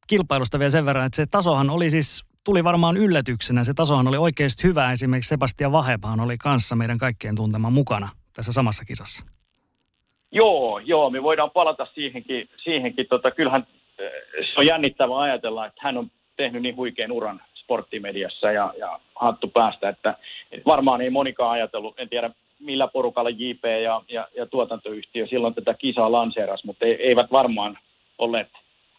kilpailusta 0.08 0.60
vielä 0.60 0.70
sen 0.70 0.86
verran, 0.86 1.06
että 1.06 1.16
se 1.16 1.26
tasohan 1.32 1.70
oli 1.70 1.90
siis 1.90 2.26
tuli 2.48 2.64
varmaan 2.64 2.98
yllätyksenä. 2.98 3.64
Se 3.64 3.74
tasohan 3.74 4.08
oli 4.08 4.18
oikeasti 4.18 4.68
hyvä. 4.68 4.92
Esimerkiksi 4.92 5.30
Sebastian 5.30 5.72
Vahepaan 5.72 6.20
oli 6.20 6.34
kanssa 6.44 6.76
meidän 6.76 6.98
kaikkien 6.98 7.36
tuntema 7.36 7.70
mukana 7.70 8.10
tässä 8.36 8.52
samassa 8.52 8.86
kisassa. 8.86 9.26
Joo, 10.32 10.80
joo, 10.80 11.10
me 11.10 11.24
voidaan 11.24 11.52
palata 11.52 11.88
siihenkin. 11.94 12.50
siihenkin. 12.64 13.08
Tota, 13.08 13.32
kyllähän 13.32 13.68
eh, 14.00 14.12
se 14.54 14.60
on 14.60 14.66
jännittävää 14.66 15.20
ajatella, 15.20 15.66
että 15.66 15.82
hän 15.84 15.98
on 15.98 16.12
tehnyt 16.38 16.62
niin 16.62 16.76
huikean 16.76 17.12
uran 17.12 17.42
sporttimediassa 17.54 18.52
ja, 18.52 18.74
ja 18.78 19.00
hattu 19.16 19.48
päästä, 19.48 19.90
että, 19.90 20.16
että 20.52 20.66
varmaan 20.66 21.02
ei 21.02 21.10
monikaan 21.10 21.52
ajatellut, 21.52 22.00
en 22.00 22.10
tiedä 22.10 22.30
millä 22.60 22.88
porukalla 22.88 23.30
JP 23.30 23.64
ja, 23.84 24.02
ja, 24.10 24.28
ja 24.38 24.46
tuotantoyhtiö 24.46 25.28
silloin 25.28 25.54
tätä 25.54 25.74
kisaa 25.74 26.12
lanseeras, 26.12 26.64
mutta 26.64 26.86
ei, 26.86 26.96
eivät 27.08 27.32
varmaan 27.32 27.78
olleet 28.18 28.50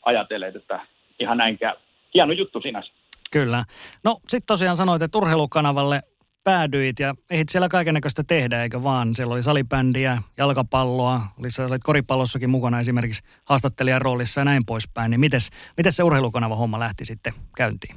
ajatelleet, 0.03 0.57
että 0.57 0.80
ihan 1.20 1.38
näin 1.38 1.59
käy. 1.59 1.74
Hieno 2.14 2.32
juttu 2.32 2.61
sinänsä. 2.61 2.97
Kyllä. 3.33 3.64
No 4.05 4.18
sitten 4.29 4.47
tosiaan 4.47 4.76
sanoit, 4.76 5.03
että 5.03 5.18
urheilukanavalle 5.18 6.01
päädyit 6.45 7.01
ja 7.01 7.14
ehdit 7.31 7.49
siellä 7.49 7.68
kaikenlaista 7.68 8.22
tehdä, 8.24 8.62
eikö 8.62 8.83
vaan? 8.83 9.14
Siellä 9.14 9.33
oli 9.33 9.43
salibändiä, 9.43 10.18
jalkapalloa, 10.39 11.20
oli, 11.41 11.51
sä 11.51 11.66
olit 11.66 11.83
koripallossakin 11.85 12.51
mukana 12.51 12.81
esimerkiksi 12.81 13.22
haastattelijan 13.45 14.03
roolissa 14.03 14.41
ja 14.41 14.45
näin 14.45 14.62
poispäin. 14.66 15.11
Niin 15.11 15.20
mites, 15.20 15.51
mites 15.76 15.97
se 15.97 16.03
urheilukanava 16.03 16.57
homma 16.57 16.79
lähti 16.79 17.05
sitten 17.05 17.33
käyntiin? 17.57 17.95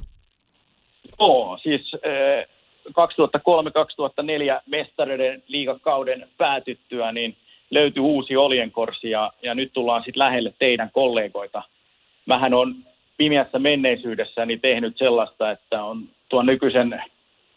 Joo, 1.20 1.58
siis 1.62 1.94
eh, 1.94 2.48
2003-2004 2.88 2.92
mestareiden 4.66 5.42
liigakauden 5.46 6.28
päätyttyä, 6.38 7.12
niin 7.12 7.36
löytyi 7.70 8.00
uusi 8.00 8.36
oljenkorsi 8.36 9.10
ja, 9.10 9.32
ja 9.42 9.54
nyt 9.54 9.72
tullaan 9.72 10.02
sitten 10.04 10.18
lähelle 10.18 10.54
teidän 10.58 10.90
kollegoita. 10.92 11.62
Mähän 12.26 12.54
on 12.54 12.74
pimeässä 13.16 13.58
menneisyydessäni 13.58 14.58
tehnyt 14.58 14.98
sellaista, 14.98 15.50
että 15.50 15.84
on 15.84 16.08
tuon 16.28 16.46
nykyisen 16.46 17.02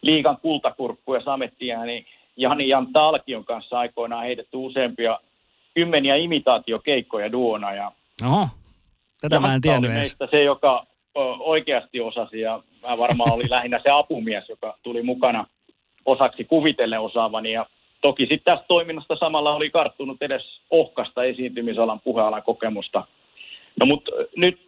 liigan 0.02 0.38
kultakurkku 0.38 1.14
ja 1.14 1.22
samettiääni 1.22 2.06
Jani 2.38 2.68
Jan 2.68 2.88
Talkion 2.94 3.46
kanssa 3.46 3.80
aikoinaan 3.80 4.24
heitetty 4.24 4.58
useampia 4.58 5.20
kymmeniä 5.74 6.16
imitaatiokeikkoja 6.16 7.32
duona. 7.32 7.74
Ja 7.74 7.92
Oho, 8.26 8.48
tätä 9.22 9.40
mä 9.40 9.56
en 9.56 9.62
tiennyt 9.62 9.92
edes. 9.92 10.16
se, 10.32 10.44
joka 10.44 10.86
oikeasti 11.40 12.02
osasi 12.02 12.40
ja 12.40 12.64
mä 12.90 12.98
varmaan 12.98 13.34
oli 13.34 13.50
lähinnä 13.56 13.80
se 13.84 13.90
apumies, 13.90 14.50
joka 14.50 14.78
tuli 14.84 15.04
mukana 15.04 15.46
osaksi 16.06 16.44
kuvitellen 16.44 17.00
osaavani 17.00 17.52
ja 17.52 17.66
toki 18.02 18.26
sitten 18.26 18.54
tästä 18.54 18.66
toiminnasta 18.68 19.16
samalla 19.16 19.56
oli 19.56 19.70
karttunut 19.70 20.22
edes 20.22 20.62
ohkasta 20.70 21.24
esiintymisalan 21.24 22.00
puhealan 22.00 22.44
kokemusta. 22.44 23.04
No 23.80 23.86
mutta 23.86 24.12
nyt 24.36 24.60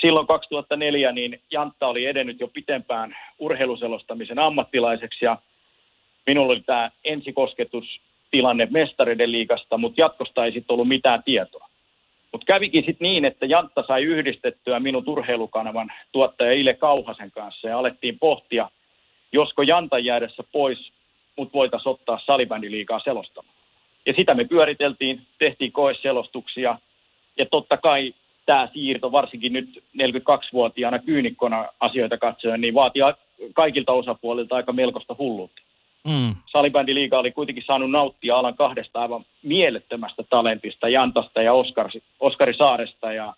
silloin 0.00 0.26
2004 0.26 1.12
niin 1.12 1.40
Jantta 1.50 1.86
oli 1.86 2.06
edennyt 2.06 2.40
jo 2.40 2.48
pitempään 2.48 3.16
urheiluselostamisen 3.38 4.38
ammattilaiseksi 4.38 5.24
ja 5.24 5.38
minulla 6.26 6.52
oli 6.52 6.60
tämä 6.60 6.90
ensikosketustilanne 7.04 8.68
mestariden 8.70 9.32
liigasta, 9.32 9.78
mutta 9.78 10.00
jatkosta 10.00 10.44
ei 10.44 10.52
sitten 10.52 10.74
ollut 10.74 10.88
mitään 10.88 11.22
tietoa. 11.22 11.68
Mutta 12.32 12.44
kävikin 12.46 12.84
sitten 12.84 13.04
niin, 13.06 13.24
että 13.24 13.46
Jantta 13.46 13.84
sai 13.86 14.02
yhdistettyä 14.02 14.80
minun 14.80 15.04
urheilukanavan 15.06 15.92
tuottaja 16.12 16.52
Ile 16.52 16.74
Kauhasen 16.74 17.30
kanssa 17.30 17.68
ja 17.68 17.78
alettiin 17.78 18.18
pohtia, 18.18 18.70
josko 19.32 19.62
Janta 19.62 19.98
jäädessä 19.98 20.44
pois, 20.52 20.92
mutta 21.36 21.52
voitaisiin 21.52 21.90
ottaa 21.90 22.20
salibändiliikaa 22.26 23.00
selostamaan. 23.00 23.54
Ja 24.06 24.12
sitä 24.16 24.34
me 24.34 24.44
pyöriteltiin, 24.44 25.22
tehtiin 25.38 25.72
koeselostuksia 25.72 26.78
ja 27.38 27.46
totta 27.46 27.76
kai 27.76 28.14
tämä 28.50 28.68
siirto, 28.72 29.12
varsinkin 29.12 29.52
nyt 29.52 29.82
42-vuotiaana 29.96 30.98
kyynikkona 30.98 31.68
asioita 31.80 32.18
katsoen, 32.18 32.60
niin 32.60 32.74
vaatii 32.74 33.02
kaikilta 33.54 33.92
osapuolilta 33.92 34.56
aika 34.56 34.72
melkoista 34.72 35.16
hulluutta. 35.18 35.62
Mm. 36.04 36.34
Salibändiliiga 36.46 37.18
oli 37.18 37.32
kuitenkin 37.32 37.64
saanut 37.66 37.90
nauttia 37.90 38.36
alan 38.36 38.56
kahdesta 38.56 39.00
aivan 39.00 39.24
mielettömästä 39.42 40.22
talentista, 40.30 40.88
Jantasta 40.88 41.42
ja 41.42 41.52
Oskar, 41.52 41.90
Oskari 42.20 42.54
Saaresta. 42.54 43.12
Ja 43.12 43.34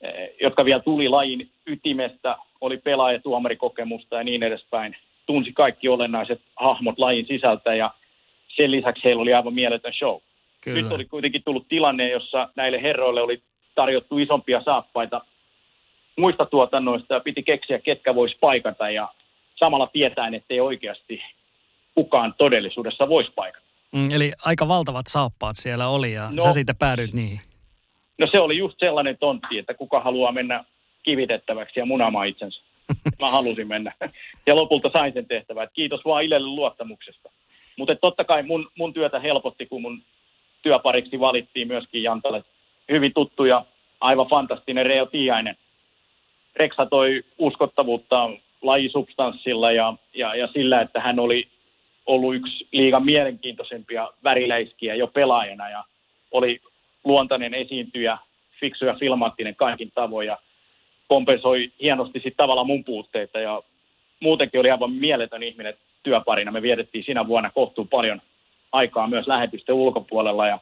eh, 0.00 0.30
jotka 0.40 0.64
vielä 0.64 0.80
tuli 0.80 1.08
lajin 1.08 1.48
ytimestä, 1.66 2.36
oli 2.60 2.76
pelaaja, 2.76 3.20
tuomarikokemusta 3.20 4.16
ja 4.16 4.24
niin 4.24 4.42
edespäin. 4.42 4.96
Tunsi 5.26 5.52
kaikki 5.52 5.88
olennaiset 5.88 6.40
hahmot 6.56 6.98
lajin 6.98 7.26
sisältä 7.26 7.74
ja 7.74 7.90
sen 8.56 8.70
lisäksi 8.70 9.04
heillä 9.04 9.22
oli 9.22 9.34
aivan 9.34 9.54
mieletön 9.54 9.92
show. 9.92 10.20
Kyllä. 10.60 10.80
Nyt 10.82 10.92
oli 10.92 11.04
kuitenkin 11.04 11.42
tullut 11.44 11.68
tilanne, 11.68 12.10
jossa 12.10 12.48
näille 12.56 12.82
herroille 12.82 13.22
oli 13.22 13.42
tarjottu 13.74 14.18
isompia 14.18 14.62
saappaita 14.64 15.20
muista 16.18 16.46
tuotannoista 16.46 17.14
ja 17.14 17.20
piti 17.20 17.42
keksiä, 17.42 17.78
ketkä 17.78 18.14
voisi 18.14 18.36
paikata 18.40 18.90
ja 18.90 19.08
samalla 19.56 19.86
tietäen, 19.86 20.34
ettei 20.34 20.60
oikeasti 20.60 21.22
kukaan 21.94 22.34
todellisuudessa 22.38 23.08
voisi 23.08 23.32
paikata. 23.36 23.66
Mm, 23.92 24.08
eli 24.12 24.32
aika 24.44 24.68
valtavat 24.68 25.06
saappaat 25.06 25.56
siellä 25.56 25.88
oli 25.88 26.12
ja 26.12 26.28
no, 26.30 26.42
sä 26.42 26.52
siitä 26.52 26.74
päädyit 26.78 27.12
niihin. 27.12 27.40
No 28.18 28.26
se 28.30 28.40
oli 28.40 28.56
just 28.56 28.78
sellainen 28.78 29.18
tontti, 29.18 29.58
että 29.58 29.74
kuka 29.74 30.00
haluaa 30.00 30.32
mennä 30.32 30.64
kivitettäväksi 31.02 31.80
ja 31.80 31.86
munaamaan 31.86 32.28
itsensä. 32.28 32.60
Mä 33.20 33.30
halusin 33.30 33.68
mennä. 33.68 33.92
Ja 34.46 34.56
lopulta 34.56 34.90
sain 34.92 35.12
sen 35.12 35.26
tehtävän. 35.26 35.68
Kiitos 35.72 36.00
vaan 36.04 36.24
Ilelle 36.24 36.48
luottamuksesta. 36.48 37.30
Mutta 37.78 37.96
totta 37.96 38.24
kai 38.24 38.42
mun, 38.42 38.70
mun 38.78 38.94
työtä 38.94 39.20
helpotti, 39.20 39.66
kun 39.66 39.82
mun 39.82 40.02
työpariksi 40.62 41.20
valittiin 41.20 41.68
myöskin 41.68 42.02
Jantalle 42.02 42.44
hyvin 42.90 43.12
tuttu 43.14 43.44
ja 43.44 43.64
aivan 44.00 44.26
fantastinen 44.26 44.86
Reo 44.86 45.06
Tiainen. 45.06 45.56
Reksa 46.56 46.86
toi 46.86 47.24
uskottavuutta 47.38 48.30
lajisubstanssilla 48.62 49.72
ja, 49.72 49.94
ja, 50.14 50.34
ja 50.34 50.46
sillä, 50.46 50.80
että 50.80 51.00
hän 51.00 51.18
oli 51.18 51.48
ollut 52.06 52.34
yksi 52.34 52.68
liigan 52.72 53.04
mielenkiintoisempia 53.04 54.08
väriläiskiä 54.24 54.94
jo 54.94 55.06
pelaajana 55.06 55.70
ja 55.70 55.84
oli 56.30 56.60
luontainen 57.04 57.54
esiintyjä, 57.54 58.18
fiksu 58.60 58.84
ja 58.84 58.94
filmaattinen 58.94 59.56
kaikin 59.56 59.92
tavoin 59.94 60.26
ja 60.26 60.38
kompensoi 61.08 61.72
hienosti 61.80 62.18
sitten 62.18 62.36
tavallaan 62.36 62.66
mun 62.66 62.84
puutteita 62.84 63.40
ja 63.40 63.62
muutenkin 64.20 64.60
oli 64.60 64.70
aivan 64.70 64.92
mieletön 64.92 65.42
ihminen 65.42 65.74
työparina. 66.02 66.52
Me 66.52 66.62
vietettiin 66.62 67.04
siinä 67.04 67.26
vuonna 67.26 67.50
kohtuun 67.50 67.88
paljon 67.88 68.22
aikaa 68.72 69.06
myös 69.06 69.26
lähetysten 69.26 69.74
ulkopuolella 69.74 70.46
ja 70.46 70.58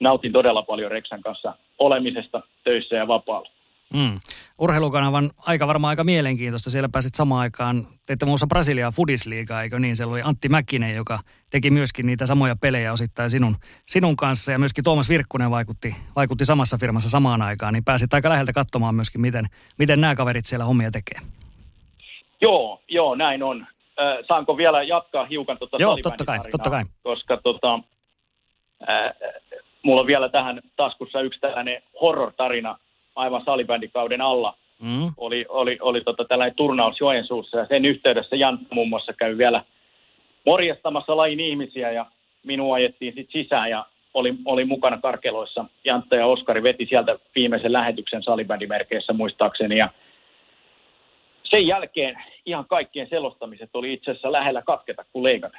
nautin 0.00 0.32
todella 0.32 0.62
paljon 0.62 0.90
Reksan 0.90 1.20
kanssa 1.20 1.54
olemisesta 1.78 2.42
töissä 2.64 2.96
ja 2.96 3.08
vapaalla. 3.08 3.50
Mm. 3.94 4.20
Urheilukanavan 4.58 5.30
aika 5.46 5.66
varmaan 5.66 5.88
aika 5.88 6.04
mielenkiintoista. 6.04 6.70
Siellä 6.70 6.88
pääsit 6.92 7.14
samaan 7.14 7.40
aikaan, 7.40 7.86
teitte 8.06 8.26
muussa 8.26 8.46
Brasiliaa 8.46 8.90
Fudisliigaa, 8.90 9.62
eikö 9.62 9.78
niin? 9.78 9.96
Siellä 9.96 10.12
oli 10.12 10.22
Antti 10.24 10.48
Mäkinen, 10.48 10.94
joka 10.94 11.18
teki 11.50 11.70
myöskin 11.70 12.06
niitä 12.06 12.26
samoja 12.26 12.56
pelejä 12.60 12.92
osittain 12.92 13.30
sinun, 13.30 13.56
sinun 13.86 14.16
kanssa. 14.16 14.52
Ja 14.52 14.58
myöskin 14.58 14.84
Tuomas 14.84 15.08
Virkkunen 15.08 15.50
vaikutti, 15.50 15.96
vaikutti 16.16 16.44
samassa 16.44 16.78
firmassa 16.78 17.10
samaan 17.10 17.42
aikaan. 17.42 17.72
Niin 17.74 17.84
pääsit 17.84 18.14
aika 18.14 18.28
läheltä 18.28 18.52
katsomaan 18.52 18.94
myöskin, 18.94 19.20
miten, 19.20 19.46
miten 19.78 20.00
nämä 20.00 20.14
kaverit 20.14 20.44
siellä 20.44 20.64
hommia 20.64 20.90
tekee. 20.90 21.18
Joo, 22.40 22.82
joo, 22.88 23.14
näin 23.14 23.42
on. 23.42 23.66
Äh, 24.00 24.24
saanko 24.28 24.56
vielä 24.56 24.82
jatkaa 24.82 25.24
hiukan 25.24 25.58
tuota 25.58 25.76
Joo, 25.80 25.98
totta 26.02 26.24
kai, 26.24 26.38
totta 26.50 26.70
kai. 26.70 26.84
Koska 27.02 27.36
tota, 27.36 27.74
äh, 28.88 29.14
mulla 29.84 30.00
on 30.00 30.06
vielä 30.06 30.28
tähän 30.28 30.60
taskussa 30.76 31.20
yksi 31.20 31.40
tällainen 31.40 31.82
horror-tarina 32.00 32.78
aivan 33.16 33.44
salibändikauden 33.44 34.20
alla. 34.20 34.56
Mm. 34.82 35.12
Oli, 35.16 35.46
oli, 35.48 35.78
oli 35.80 36.00
tota 36.00 36.24
tällainen 36.24 36.56
turnaus 36.56 37.00
Joensuussa 37.00 37.58
ja 37.58 37.66
sen 37.66 37.84
yhteydessä 37.84 38.36
Jantta 38.36 38.74
muun 38.74 38.88
muassa 38.88 39.12
käy 39.12 39.38
vielä 39.38 39.64
morjastamassa 40.46 41.16
lajin 41.16 41.40
ihmisiä 41.40 41.90
ja 41.90 42.06
minua 42.44 42.74
ajettiin 42.74 43.14
sitten 43.14 43.42
sisään 43.42 43.70
ja 43.70 43.86
oli, 44.14 44.34
oli 44.44 44.64
mukana 44.64 45.00
karkeloissa. 45.00 45.64
Jantta 45.84 46.16
ja 46.16 46.26
Oskari 46.26 46.62
veti 46.62 46.86
sieltä 46.86 47.18
viimeisen 47.34 47.72
lähetyksen 47.72 48.22
salibändimerkeissä 48.22 49.12
muistaakseni 49.12 49.78
ja 49.78 49.88
sen 51.44 51.66
jälkeen 51.66 52.22
ihan 52.46 52.64
kaikkien 52.68 53.08
selostamiset 53.08 53.70
oli 53.74 53.92
itse 53.92 54.10
asiassa 54.10 54.32
lähellä 54.32 54.62
katketa 54.62 55.04
kuin 55.12 55.22
leikata. 55.22 55.58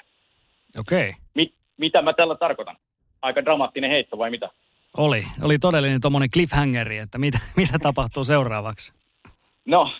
Okei. 0.79 1.09
Okay. 1.09 1.21
Mit, 1.33 1.53
mitä 1.77 2.01
mä 2.01 2.13
tällä 2.13 2.35
tarkoitan? 2.35 2.77
Aika 3.25 3.45
dramaattinen 3.45 3.89
heitto 3.89 4.17
vai 4.17 4.29
mitä? 4.29 4.49
Oli. 4.97 5.25
Oli 5.41 5.59
todellinen 5.59 6.01
tuommoinen 6.01 6.29
cliffhangeri, 6.33 6.97
että 6.97 7.17
mitä, 7.17 7.39
mitä 7.57 7.79
tapahtuu 7.81 8.23
seuraavaksi? 8.23 8.93
No, 9.65 9.91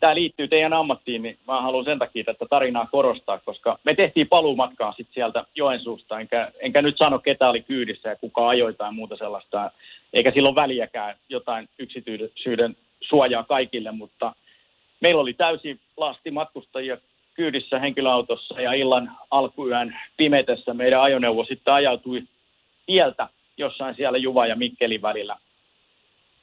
tämä 0.00 0.14
liittyy 0.14 0.48
teidän 0.48 0.72
ammattiin, 0.72 1.22
niin 1.22 1.38
mä 1.46 1.62
haluan 1.62 1.84
sen 1.84 1.98
takia 1.98 2.24
tätä 2.24 2.46
tarinaa 2.50 2.86
korostaa, 2.86 3.38
koska 3.38 3.78
me 3.84 3.94
tehtiin 3.94 4.28
paluumatkaa 4.28 4.92
sitten 4.92 5.14
sieltä 5.14 5.44
Joensuusta, 5.54 6.20
enkä, 6.20 6.52
enkä 6.60 6.82
nyt 6.82 6.98
sano 6.98 7.18
ketä 7.18 7.48
oli 7.48 7.62
kyydissä 7.62 8.08
ja 8.08 8.16
kuka 8.16 8.48
ajoi 8.48 8.74
tai 8.74 8.92
muuta 8.92 9.16
sellaista, 9.16 9.70
eikä 10.12 10.30
silloin 10.30 10.54
väliäkään 10.54 11.16
jotain 11.28 11.68
yksityisyyden 11.78 12.76
suojaa 13.00 13.44
kaikille, 13.44 13.92
mutta 13.92 14.34
meillä 15.00 15.20
oli 15.20 15.34
täysi 15.34 15.80
lasti 15.96 16.30
matkustajia 16.30 16.96
kyydissä 17.34 17.78
henkilöautossa 17.78 18.60
ja 18.60 18.72
illan 18.72 19.12
alkuyön 19.30 19.98
pimetessä 20.16 20.74
meidän 20.74 21.02
ajoneuvo 21.02 21.44
sitten 21.44 21.74
ajautui 21.74 22.22
tieltä 22.86 23.28
jossain 23.56 23.94
siellä 23.94 24.18
Juva 24.18 24.46
ja 24.46 24.56
Mikkelin 24.56 25.02
välillä. 25.02 25.36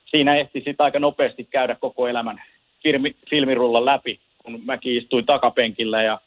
Siinä 0.06 0.36
ehti 0.36 0.62
sitten 0.66 0.84
aika 0.84 1.00
nopeasti 1.00 1.44
käydä 1.44 1.76
koko 1.76 2.08
elämän 2.08 2.42
filmi, 2.84 3.16
filmirullan 3.30 3.86
läpi, 3.86 4.20
kun 4.38 4.62
mäkin 4.66 4.98
istuin 4.98 5.26
takapenkillä 5.26 6.04
ja 6.04 6.22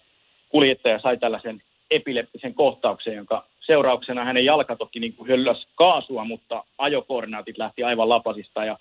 kuljettaja 0.48 1.00
sai 1.00 1.16
tällaisen 1.16 1.62
epileptisen 1.90 2.54
kohtauksen, 2.54 3.14
jonka 3.14 3.46
seurauksena 3.60 4.24
hänen 4.24 4.44
jalka 4.44 4.76
toki 4.76 5.00
niin 5.00 5.12
kuin 5.12 5.28
hölläs 5.28 5.66
kaasua, 5.74 6.24
mutta 6.24 6.64
ajokoordinaatit 6.78 7.58
lähti 7.58 7.82
aivan 7.82 8.08
lapasista 8.08 8.64
ja 8.64 8.78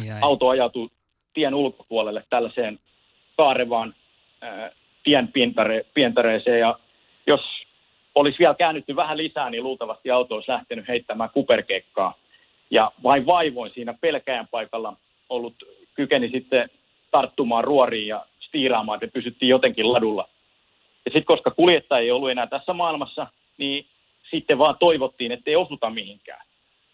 ai 0.00 0.10
ai. 0.10 0.18
auto 0.20 0.48
ajautui 0.48 0.88
tien 1.34 1.54
ulkopuolelle 1.54 2.24
tällaiseen 2.30 2.78
kaarevaan 3.36 3.94
ää, 4.40 4.70
tien 5.04 5.28
pientare, 5.28 5.86
pientareeseen 5.94 6.60
ja 6.60 6.78
jos 7.26 7.40
olisi 8.14 8.38
vielä 8.38 8.54
käännytty 8.54 8.96
vähän 8.96 9.16
lisää, 9.16 9.50
niin 9.50 9.62
luultavasti 9.62 10.10
auto 10.10 10.34
olisi 10.34 10.50
lähtenyt 10.50 10.88
heittämään 10.88 11.30
kuperkekkaa. 11.30 12.14
Ja 12.70 12.92
vain 13.02 13.26
vaivoin 13.26 13.72
siinä 13.74 13.94
pelkäjän 14.00 14.48
paikalla 14.50 14.96
ollut 15.28 15.54
kykeni 15.94 16.28
sitten 16.28 16.70
tarttumaan 17.10 17.64
ruoriin 17.64 18.08
ja 18.08 18.26
stiiraamaan, 18.40 19.04
että 19.04 19.14
pysyttiin 19.14 19.48
jotenkin 19.48 19.92
ladulla. 19.92 20.28
Ja 21.04 21.10
sitten 21.10 21.24
koska 21.24 21.50
kuljettaja 21.50 22.00
ei 22.00 22.10
ollut 22.10 22.30
enää 22.30 22.46
tässä 22.46 22.72
maailmassa, 22.72 23.26
niin 23.58 23.86
sitten 24.30 24.58
vaan 24.58 24.76
toivottiin, 24.80 25.32
että 25.32 25.50
ei 25.50 25.56
osuta 25.56 25.90
mihinkään. 25.90 26.46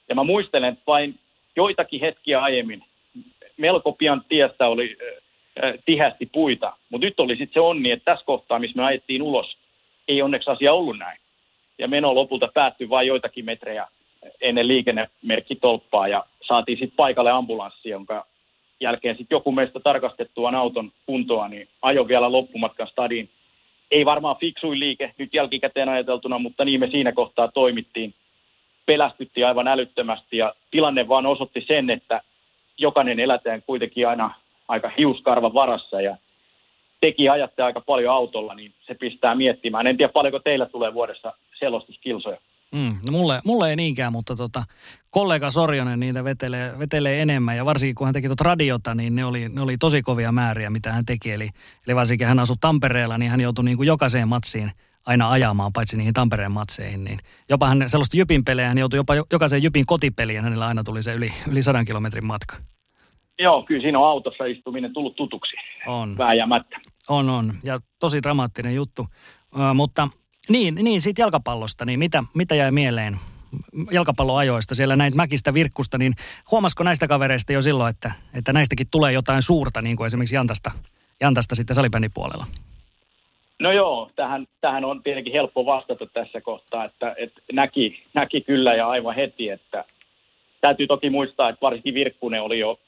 Ja 0.09 0.15
mä 0.15 0.25
muistelen, 0.25 0.73
että 0.73 0.85
vain 0.87 1.19
joitakin 1.57 2.01
hetkiä 2.01 2.41
aiemmin 2.41 2.85
melko 3.57 3.93
pian 3.93 4.25
tiestä 4.29 4.69
oli 4.69 4.97
äh, 5.65 5.75
tihästi 5.85 6.27
puita, 6.33 6.73
mutta 6.91 7.07
nyt 7.07 7.21
oli 7.21 7.37
sitten 7.37 7.55
se 7.55 7.61
onni, 7.61 7.91
että 7.91 8.05
tässä 8.05 8.27
kohtaa, 8.27 8.59
missä 8.59 8.77
me 8.77 8.85
ajettiin 8.85 9.23
ulos, 9.23 9.57
ei 10.09 10.23
onneksi 10.23 10.51
asia 10.51 10.73
ollut 10.73 10.99
näin. 10.99 11.21
Ja 11.79 11.89
meno 11.89 12.15
lopulta 12.15 12.49
päättyi 12.55 12.89
vain 12.89 13.09
joitakin 13.09 13.45
metrejä 13.45 13.87
ennen 14.41 14.69
liikennemerkkitolppaa 14.69 16.09
ja 16.09 16.25
saatiin 16.49 16.79
sitten 16.79 16.97
paikalle 16.97 17.31
ambulanssi, 17.31 17.89
jonka 17.89 18.27
jälkeen 18.81 19.17
sitten 19.17 19.37
joku 19.37 19.53
meistä 19.53 19.81
tarkastettuaan 19.81 20.55
auton 20.55 20.93
kuntoa, 21.07 21.49
niin 21.49 21.69
ajo 21.83 22.09
vielä 22.09 22.33
loppumatkan 22.33 22.89
stadiin. 22.89 23.31
Ei 23.91 24.05
varmaan 24.05 24.37
fiksui 24.37 24.79
liike 24.79 25.15
nyt 25.19 25.35
jälkikäteen 25.35 25.89
ajateltuna, 25.89 26.39
mutta 26.39 26.65
niin 26.65 26.81
me 26.81 26.91
siinä 26.91 27.13
kohtaa 27.13 27.49
toimittiin. 27.49 28.15
Pelästyttiin 28.87 29.47
aivan 29.47 29.69
älyttömästi 29.69 30.37
ja 30.37 30.55
tilanne 30.71 31.09
vaan 31.09 31.27
osoitti 31.27 31.65
sen, 31.69 31.91
että 31.91 32.23
jokainen 32.79 33.21
elätään 33.21 33.63
kuitenkin 33.63 34.09
aina 34.09 34.35
aika 34.69 34.91
hiuskarva 34.99 35.55
varassa 35.55 36.01
ja 36.01 36.17
teki 37.01 37.29
ajatte 37.29 37.63
aika 37.63 37.81
paljon 37.81 38.15
autolla, 38.15 38.55
niin 38.55 38.75
se 38.87 38.95
pistää 38.95 39.35
miettimään. 39.35 39.87
En 39.87 39.97
tiedä 39.97 40.13
paljonko 40.13 40.39
teillä 40.39 40.67
tulee 40.67 40.95
vuodessa 40.95 41.33
selostuskilsoja. 41.59 42.39
Mm, 42.73 42.97
no 43.07 43.13
mulle, 43.13 43.41
mulle 43.45 43.71
ei 43.71 43.77
niinkään, 43.77 44.13
mutta 44.13 44.37
tota, 44.37 44.65
kollega 45.11 45.51
Sorjonen 45.51 46.01
niitä 46.01 46.25
vetelee, 46.25 46.79
vetelee 46.79 47.23
enemmän. 47.23 47.57
Ja 47.57 47.65
varsinkin 47.65 47.95
kun 47.95 48.07
hän 48.07 48.15
teki 48.15 48.27
tuota 48.27 48.45
radiota, 48.45 48.95
niin 48.95 49.15
ne 49.15 49.25
oli, 49.25 49.49
ne 49.49 49.61
oli 49.61 49.79
tosi 49.79 50.03
kovia 50.03 50.33
määriä, 50.33 50.71
mitä 50.71 50.93
hän 50.93 51.05
teki. 51.07 51.33
Eli, 51.33 51.51
eli 51.87 51.97
varsinkin 51.97 52.27
hän 52.27 52.39
asui 52.39 52.57
Tampereella, 52.61 53.19
niin 53.19 53.31
hän 53.31 53.41
joutui 53.41 53.65
niin 53.65 53.77
kuin 53.77 53.87
jokaiseen 53.87 54.29
matsiin 54.29 54.73
aina 55.07 55.31
ajamaan, 55.31 55.73
paitsi 55.73 55.97
niihin 55.97 56.15
Tampereen 56.15 56.53
matseihin. 56.53 57.05
Niin 57.05 57.19
jopa 57.49 57.67
hän 57.67 57.85
sellaista 57.87 58.17
Jypin 58.17 58.45
pelejä, 58.45 58.69
hän 58.69 58.79
joutui 58.79 58.97
jopa 58.97 59.15
jokaiseen 59.33 59.63
Jypin 59.63 59.87
kotipeliin, 59.87 60.43
hänellä 60.43 60.67
aina 60.67 60.85
tuli 60.85 61.03
se 61.03 61.15
yli, 61.15 61.33
yli 61.51 61.63
sadan 61.63 61.85
kilometrin 61.85 62.27
matka. 62.27 62.57
Joo, 63.39 63.63
kyllä 63.63 63.83
siinä 63.83 63.99
on 63.99 64.09
autossa 64.09 64.45
istuminen 64.45 64.93
tullut 64.93 65.17
tutuksi. 65.17 65.57
On. 65.87 66.19
Vääjäämättä. 66.19 66.77
On, 67.09 67.31
on. 67.31 67.55
Ja 67.65 67.81
tosi 68.01 68.23
dramaattinen 68.23 68.75
juttu. 68.75 69.03
Uh, 69.03 69.75
mutta 69.75 70.09
niin, 70.49 70.75
niin 70.75 71.01
siitä 71.01 71.23
jalkapallosta, 71.23 71.85
niin 71.85 71.99
mitä, 71.99 72.25
mitä 72.35 72.55
jäi 72.55 72.71
mieleen 72.71 73.17
jalkapalloajoista, 73.91 74.75
siellä 74.75 74.97
näin 74.97 75.17
mäkistä 75.17 75.55
virkkusta, 75.55 75.99
niin 75.99 76.13
huomasiko 76.51 76.85
näistä 76.85 77.09
kavereista 77.09 77.53
jo 77.53 77.63
silloin, 77.63 77.91
että, 77.91 78.13
että 78.35 78.53
näistäkin 78.53 78.87
tulee 78.91 79.13
jotain 79.13 79.43
suurta, 79.43 79.83
niin 79.83 79.97
kuin 79.97 80.07
esimerkiksi 80.07 80.35
Jantasta, 80.35 80.71
Jantasta 81.21 81.55
sitten 81.55 81.75
salibändipuolella? 81.75 82.47
No 83.59 83.73
joo, 83.73 84.11
tähän, 84.17 84.47
tähän 84.61 84.85
on 84.85 85.03
tietenkin 85.03 85.33
helppo 85.33 85.67
vastata 85.67 86.07
tässä 86.07 86.41
kohtaa, 86.41 86.85
että, 86.85 87.15
että 87.19 87.41
näki, 87.53 88.03
näki 88.15 88.41
kyllä 88.41 88.75
ja 88.75 88.89
aivan 88.89 89.15
heti, 89.15 89.49
että 89.49 89.85
täytyy 90.61 90.87
toki 90.87 91.11
muistaa, 91.11 91.49
että 91.49 91.61
varsinkin 91.63 91.95
Virkkunen 91.95 92.43
oli 92.43 92.59
jo 92.59 92.79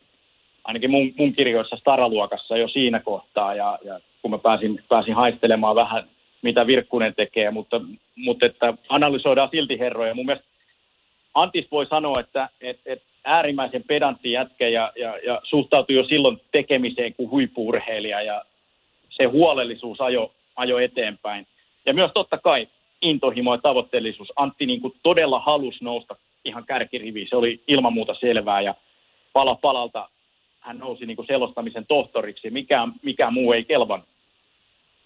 ainakin 0.65 0.91
mun, 0.91 1.13
mun 1.19 1.33
kirjoissa 1.33 1.77
staraluokassa 1.77 2.57
jo 2.57 2.69
siinä 2.69 3.01
kohtaa 3.01 3.55
ja, 3.55 3.79
ja 3.85 4.01
kun 4.23 4.31
mä 4.31 4.39
pääsin, 4.39 4.83
pääsin 4.89 5.15
haistelemaan 5.15 5.77
vähän, 5.77 6.05
mitä 6.43 6.67
Virkkunen 6.67 7.15
tekee, 7.15 7.51
mutta, 7.51 7.81
mutta 8.17 8.47
että 8.47 8.75
analysoidaan 8.89 9.49
silti 9.53 9.79
herroja. 9.79 10.15
Mun 10.15 10.27
mielestä 10.27 10.49
Antis 11.35 11.71
voi 11.71 11.87
sanoa, 11.87 12.21
että 12.21 12.49
et, 12.61 12.81
et 12.87 13.03
äärimmäisen 13.25 13.85
pedantti 13.89 14.33
jätkä 14.33 14.69
ja, 14.69 14.93
ja, 14.97 15.19
ja 15.27 15.41
suhtautui 15.45 15.97
jo 15.97 16.05
silloin 16.05 16.41
tekemiseen 16.53 17.15
kuin 17.15 17.31
huippuurheilija 17.31 18.23
ja 18.23 18.45
se 19.11 19.25
huolellisuus 19.25 20.01
ajo, 20.01 20.33
ajo 20.57 20.79
eteenpäin. 20.79 21.47
Ja 21.87 21.95
myös 21.95 22.11
totta 22.15 22.39
kai 22.39 22.69
intohimo 23.03 23.55
ja 23.55 23.61
tavoitteellisuus. 23.61 24.33
Antti 24.37 24.67
niin 24.67 24.81
kuin 24.81 24.95
todella 25.03 25.41
halusi 25.41 25.85
nousta 25.85 26.17
ihan 26.45 26.67
kärkiriviin. 26.67 27.29
Se 27.31 27.37
oli 27.37 27.63
ilman 27.69 27.93
muuta 27.93 28.15
selvää 28.15 28.61
ja 28.61 28.75
pala 29.33 29.55
palalta 29.55 30.09
hän 30.61 30.79
nousi 30.79 31.07
niin 31.07 31.17
kuin 31.17 31.27
selostamisen 31.27 31.87
tohtoriksi. 31.87 32.51
Mikään, 32.51 32.93
mikään 33.03 33.35
muu 33.35 33.53
ei 33.53 33.65
kelvan. 33.65 34.03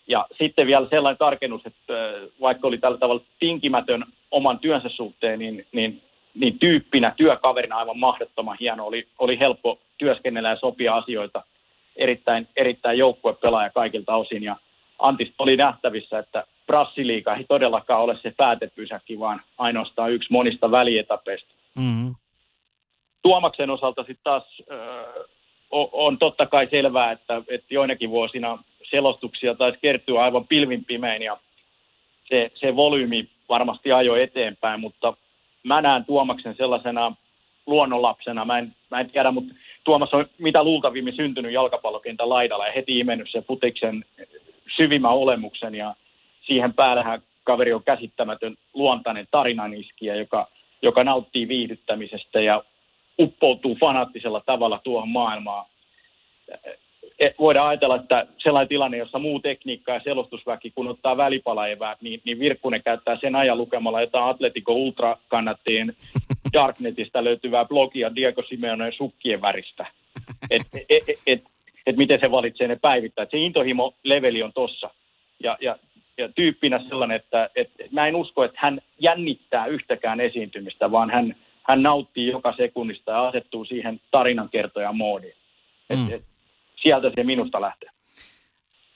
Ja 0.06 0.26
sitten 0.38 0.66
vielä 0.66 0.86
sellainen 0.90 1.18
tarkennus, 1.18 1.66
että 1.66 1.94
vaikka 2.40 2.68
oli 2.68 2.78
tällä 2.78 2.98
tavalla 2.98 3.22
tinkimätön 3.38 4.04
oman 4.30 4.58
työnsä 4.58 4.88
suhteen, 4.88 5.38
niin, 5.38 5.66
niin, 5.72 6.02
niin 6.34 6.58
tyyppinä, 6.58 7.14
työkaverina 7.16 7.76
aivan 7.76 7.98
mahdottoman 7.98 8.56
hieno. 8.60 8.86
Oli, 8.86 9.08
oli 9.18 9.38
helppo 9.38 9.78
työskennellä 9.98 10.48
ja 10.48 10.56
sopia 10.56 10.94
asioita. 10.94 11.42
Erittäin, 11.96 12.48
erittäin 12.56 12.98
joukkuepelaaja 12.98 13.70
kaikilta 13.70 14.16
osin. 14.16 14.42
Ja 14.42 14.56
Antista 14.98 15.34
oli 15.38 15.56
nähtävissä, 15.56 16.18
että 16.18 16.44
Brassiliika 16.66 17.34
ei 17.34 17.44
todellakaan 17.48 18.02
ole 18.02 18.18
se 18.22 18.34
päätepysäkki, 18.36 19.18
vaan 19.18 19.42
ainoastaan 19.58 20.12
yksi 20.12 20.32
monista 20.32 20.70
välietapeista. 20.70 21.54
Mm-hmm. 21.74 22.14
Tuomaksen 23.22 23.70
osalta 23.70 24.02
sitten 24.02 24.24
taas 24.24 24.62
äh, 24.72 25.24
on 25.70 26.18
totta 26.18 26.46
kai 26.46 26.68
selvää, 26.70 27.12
että, 27.12 27.42
että 27.48 27.74
joinakin 27.74 28.10
vuosina 28.10 28.58
selostuksia 28.90 29.54
taisi 29.54 29.78
kertyä 29.82 30.22
aivan 30.22 30.46
pilvin 30.46 30.84
pimein 30.84 31.22
ja 31.22 31.36
se, 32.28 32.50
se 32.54 32.76
volyymi 32.76 33.28
varmasti 33.48 33.92
ajoi 33.92 34.22
eteenpäin, 34.22 34.80
mutta 34.80 35.14
mä 35.62 35.82
näen 35.82 36.04
Tuomaksen 36.04 36.56
sellaisena 36.56 37.16
luonnonlapsena. 37.66 38.44
Mä 38.44 38.58
en, 38.58 38.74
mä 38.90 39.00
en 39.00 39.10
tiedä, 39.10 39.30
mutta 39.30 39.54
Tuomas 39.84 40.14
on 40.14 40.26
mitä 40.38 40.64
luultavimmin 40.64 41.16
syntynyt 41.16 41.52
jalkapallokentän 41.52 42.28
laidalla 42.28 42.66
ja 42.66 42.72
heti 42.72 42.98
imennyt 42.98 43.30
se 43.30 43.42
putiksen 43.42 44.04
syvimmän 44.76 45.12
olemuksen 45.12 45.74
ja 45.74 45.94
siihen 46.46 46.74
päällähän 46.74 47.22
kaveri 47.44 47.72
on 47.72 47.82
käsittämätön 47.82 48.56
luontainen 48.74 49.26
tarinaniskiä, 49.30 50.14
joka, 50.14 50.48
joka 50.82 51.04
nauttii 51.04 51.48
viihdyttämisestä 51.48 52.40
ja 52.40 52.64
uppoutuu 53.20 53.76
fanaattisella 53.80 54.42
tavalla 54.46 54.80
tuohon 54.84 55.08
maailmaan. 55.08 55.66
E, 57.18 57.30
voidaan 57.38 57.68
ajatella, 57.68 57.96
että 57.96 58.26
sellainen 58.38 58.68
tilanne, 58.68 58.96
jossa 58.96 59.18
muu 59.18 59.40
tekniikka 59.40 59.92
ja 59.92 60.00
selostusväki, 60.04 60.70
kun 60.70 60.88
ottaa 60.88 61.16
välipalaeväät, 61.16 62.02
niin, 62.02 62.20
niin 62.24 62.38
Virkkunen 62.38 62.82
käyttää 62.82 63.18
sen 63.20 63.36
ajan 63.36 63.58
lukemalla 63.58 64.00
jotain 64.00 64.30
Atletico 64.30 64.72
Ultra 64.72 65.16
kannattiin 65.28 65.96
Darknetista 66.52 67.24
löytyvää 67.24 67.64
blogia 67.64 68.14
Diego 68.14 68.42
Simeonen 68.42 68.92
sukkien 68.92 69.42
väristä. 69.42 69.86
Että 70.50 70.78
et, 70.88 71.04
et, 71.08 71.18
et, 71.26 71.44
et 71.86 71.96
miten 71.96 72.20
se 72.20 72.30
valitsee 72.30 72.68
ne 72.68 72.76
päivittää. 72.76 73.22
Et 73.22 73.30
se 73.30 73.38
intohimo-leveli 73.38 74.42
on 74.42 74.52
tossa. 74.52 74.90
Ja, 75.42 75.58
ja, 75.60 75.76
ja 76.18 76.28
tyyppinä 76.28 76.78
sellainen, 76.88 77.16
että 77.16 77.50
et, 77.56 77.70
mä 77.90 78.06
en 78.06 78.16
usko, 78.16 78.44
että 78.44 78.58
hän 78.60 78.80
jännittää 78.98 79.66
yhtäkään 79.66 80.20
esiintymistä, 80.20 80.90
vaan 80.90 81.10
hän, 81.10 81.36
hän 81.68 81.82
nauttii 81.82 82.26
joka 82.26 82.54
sekunnista 82.56 83.10
ja 83.10 83.28
asettuu 83.28 83.64
siihen 83.64 84.00
tarinankertojan 84.10 84.96
moodiin. 84.96 85.34
Et, 85.90 85.98
mm. 85.98 86.12
et, 86.12 86.24
sieltä 86.82 87.10
se 87.14 87.24
minusta 87.24 87.60
lähtee. 87.60 87.90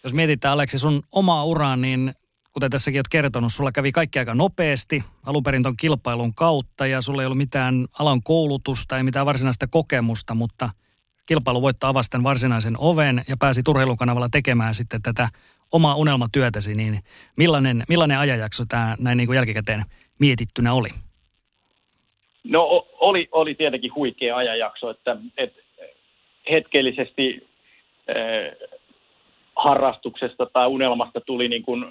Jos 0.05 0.15
mietitään 0.15 0.55
Aleksi 0.55 0.79
sun 0.79 1.03
omaa 1.13 1.45
uraa, 1.45 1.77
niin 1.77 2.13
kuten 2.53 2.71
tässäkin 2.71 2.99
olet 2.99 3.09
kertonut, 3.09 3.53
sulla 3.53 3.73
kävi 3.73 3.93
kaikki 3.93 4.19
aika 4.19 4.35
nopeasti 4.35 5.05
alun 5.27 5.43
perin 5.43 5.63
ton 5.63 5.77
kilpailun 5.77 6.35
kautta 6.35 6.87
ja 6.87 7.01
sulla 7.01 7.23
ei 7.23 7.27
ollut 7.27 7.39
mitään 7.39 7.87
alan 7.99 8.23
koulutusta 8.23 8.97
ja 8.97 9.05
mitään 9.05 9.27
varsinaista 9.27 9.67
kokemusta, 9.67 10.35
mutta 10.35 10.71
kilpailu 11.27 11.63
voittaa 11.63 11.91
avasten 11.91 12.23
varsinaisen 12.23 12.75
oven 12.79 13.25
ja 13.29 13.37
pääsi 13.37 13.63
Turheilukanavalla 13.63 14.29
tekemään 14.29 14.75
sitten 14.75 15.03
tätä 15.03 15.29
omaa 15.73 15.95
unelmatyötäsi, 15.95 16.75
niin 16.75 17.01
millainen, 17.37 17.85
millainen 17.89 18.19
ajanjakso 18.19 18.65
tämä 18.69 18.97
näin 18.99 19.17
niin 19.17 19.27
kuin 19.27 19.37
jälkikäteen 19.37 19.85
mietittynä 20.19 20.73
oli? 20.73 20.89
No 22.45 22.87
oli, 23.01 23.29
oli 23.33 23.55
tietenkin 23.55 23.95
huikea 23.95 24.37
ajanjakso, 24.37 24.91
että, 24.91 25.17
että 25.37 25.63
hetkellisesti 26.51 27.49
eh, 28.09 28.69
harrastuksesta 29.57 30.47
tai 30.47 30.67
unelmasta 30.67 31.21
tuli 31.21 31.49
niin 31.49 31.63
kuin 31.63 31.85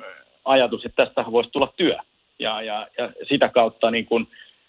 ajatus, 0.45 0.85
että 0.85 1.05
tästä 1.05 1.31
voisi 1.31 1.49
tulla 1.49 1.73
työ. 1.77 1.97
Ja, 2.39 2.61
ja, 2.61 2.87
ja 2.97 3.11
sitä 3.29 3.49
kautta 3.49 3.91
niin 3.91 4.05
kuin, 4.05 4.27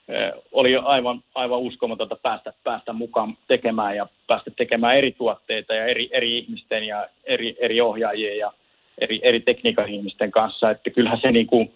eh, 0.09 0.33
oli 0.53 0.77
aivan, 0.77 1.23
aivan 1.35 1.59
uskomatonta 1.59 2.17
päästä, 2.17 2.53
päästä 2.65 2.93
mukaan 2.93 3.37
tekemään 3.49 3.97
ja 3.97 4.07
päästä 4.27 4.51
tekemään 4.57 4.97
eri 4.97 5.13
tuotteita 5.13 5.75
ja 5.75 5.87
eri, 5.87 6.09
eri 6.13 6.39
ihmisten 6.39 6.85
ja 6.85 7.09
eri, 7.25 7.57
eri 7.61 7.81
ohjaajien 7.81 8.39
ja 8.39 8.53
eri, 8.99 9.21
eri 9.23 9.41
tekniikan 9.41 9.89
ihmisten 9.89 10.31
kanssa. 10.31 10.71
Että 10.71 10.91
kyllähän 10.91 11.21
se 11.21 11.31
niin 11.31 11.47
kuin, 11.47 11.73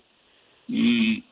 mm, 0.68 1.22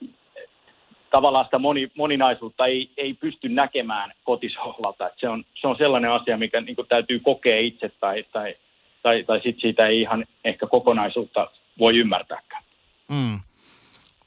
tavallaan 1.11 1.45
sitä 1.45 1.59
moni, 1.59 1.91
moninaisuutta 1.97 2.67
ei, 2.67 2.91
ei 2.97 3.15
pysty 3.15 3.49
näkemään 3.49 4.13
kotisohvalta. 4.25 5.11
Se, 5.17 5.29
on, 5.29 5.45
se 5.61 5.67
on 5.67 5.77
sellainen 5.77 6.13
asia, 6.13 6.39
mikä 6.39 6.61
niin 6.61 6.77
täytyy 6.89 7.19
kokea 7.19 7.61
itse 7.61 7.89
tai, 8.01 8.25
tai, 8.33 8.57
tai, 9.03 9.25
tai 9.25 9.41
sit 9.43 9.57
siitä 9.61 9.87
ei 9.87 10.01
ihan 10.01 10.25
ehkä 10.45 10.67
kokonaisuutta 10.67 11.51
voi 11.79 11.97
ymmärtääkään. 11.97 12.63
Mm. 13.09 13.41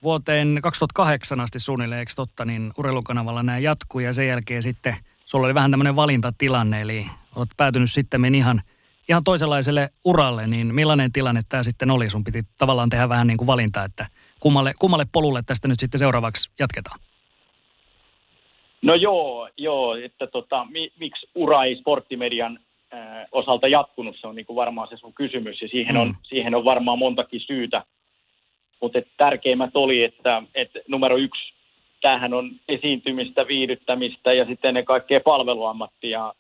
Vuoteen 0.04 0.60
2008 0.64 1.40
asti 1.40 1.60
suunnilleen, 1.60 2.00
eikö 2.00 2.12
totta, 2.16 2.46
niin 2.46 2.72
urheilukanavalla 2.78 3.44
nämä 3.44 3.58
jatkuu 3.58 4.02
ja 4.02 4.14
sen 4.14 4.28
jälkeen 4.28 4.64
sitten 4.64 4.96
sulla 5.26 5.46
oli 5.46 5.56
vähän 5.56 5.72
tämmöinen 5.72 5.96
valintatilanne, 5.96 6.82
eli 6.82 7.06
olet 7.36 7.50
päätynyt 7.58 7.92
sitten 7.92 8.36
ihan, 8.36 8.62
ihan 9.10 9.24
toisenlaiselle 9.24 9.90
uralle, 10.06 10.48
niin 10.48 10.76
millainen 10.76 11.12
tilanne 11.12 11.42
tämä 11.50 11.64
sitten 11.64 11.92
oli? 11.92 12.10
Sun 12.10 12.24
piti 12.24 12.44
tavallaan 12.58 12.90
tehdä 12.90 13.10
vähän 13.10 13.28
niin 13.28 13.38
kuin 13.38 13.48
valinta, 13.48 13.84
että 13.84 14.08
kummalle, 14.44 14.72
kummalle 14.80 15.06
polulle 15.12 15.42
tästä 15.46 15.68
nyt 15.68 15.80
sitten 15.80 16.00
seuraavaksi 16.00 16.52
jatketaan? 16.60 17.00
No 18.82 18.96
joo, 18.96 19.50
joo 19.58 19.96
että 19.96 20.28
tota, 20.28 20.66
mi, 20.66 20.92
miksi 21.00 21.28
ura 21.36 21.64
ei 21.64 21.76
sporttimedian 21.76 22.60
äh, 22.94 23.26
osalta 23.32 23.68
jatkunut, 23.68 24.16
se 24.20 24.28
on 24.28 24.36
niin 24.36 24.46
kuin 24.46 24.56
varmaan 24.56 24.88
se 24.88 24.98
sun 24.98 25.14
kysymys 25.14 25.62
ja 25.62 25.68
siihen, 25.68 25.96
mm. 25.96 26.02
on, 26.02 26.16
siihen 26.24 26.56
on 26.56 26.66
varmaan 26.66 27.00
montakin 27.00 27.40
syytä. 27.40 27.84
Mutta 28.82 29.00
tärkeimmät 29.18 29.76
oli, 29.76 30.04
että, 30.04 30.44
että 30.56 30.80
numero 30.88 31.18
yksi, 31.18 31.54
tämähän 32.02 32.34
on 32.34 32.52
esiintymistä, 32.68 33.48
viihdyttämistä 33.48 34.34
ja 34.34 34.46
sitten 34.46 34.70
ennen 34.70 34.86
kaikkea 34.86 35.20
palveluammatti. 35.20 36.10
Ja 36.10 36.34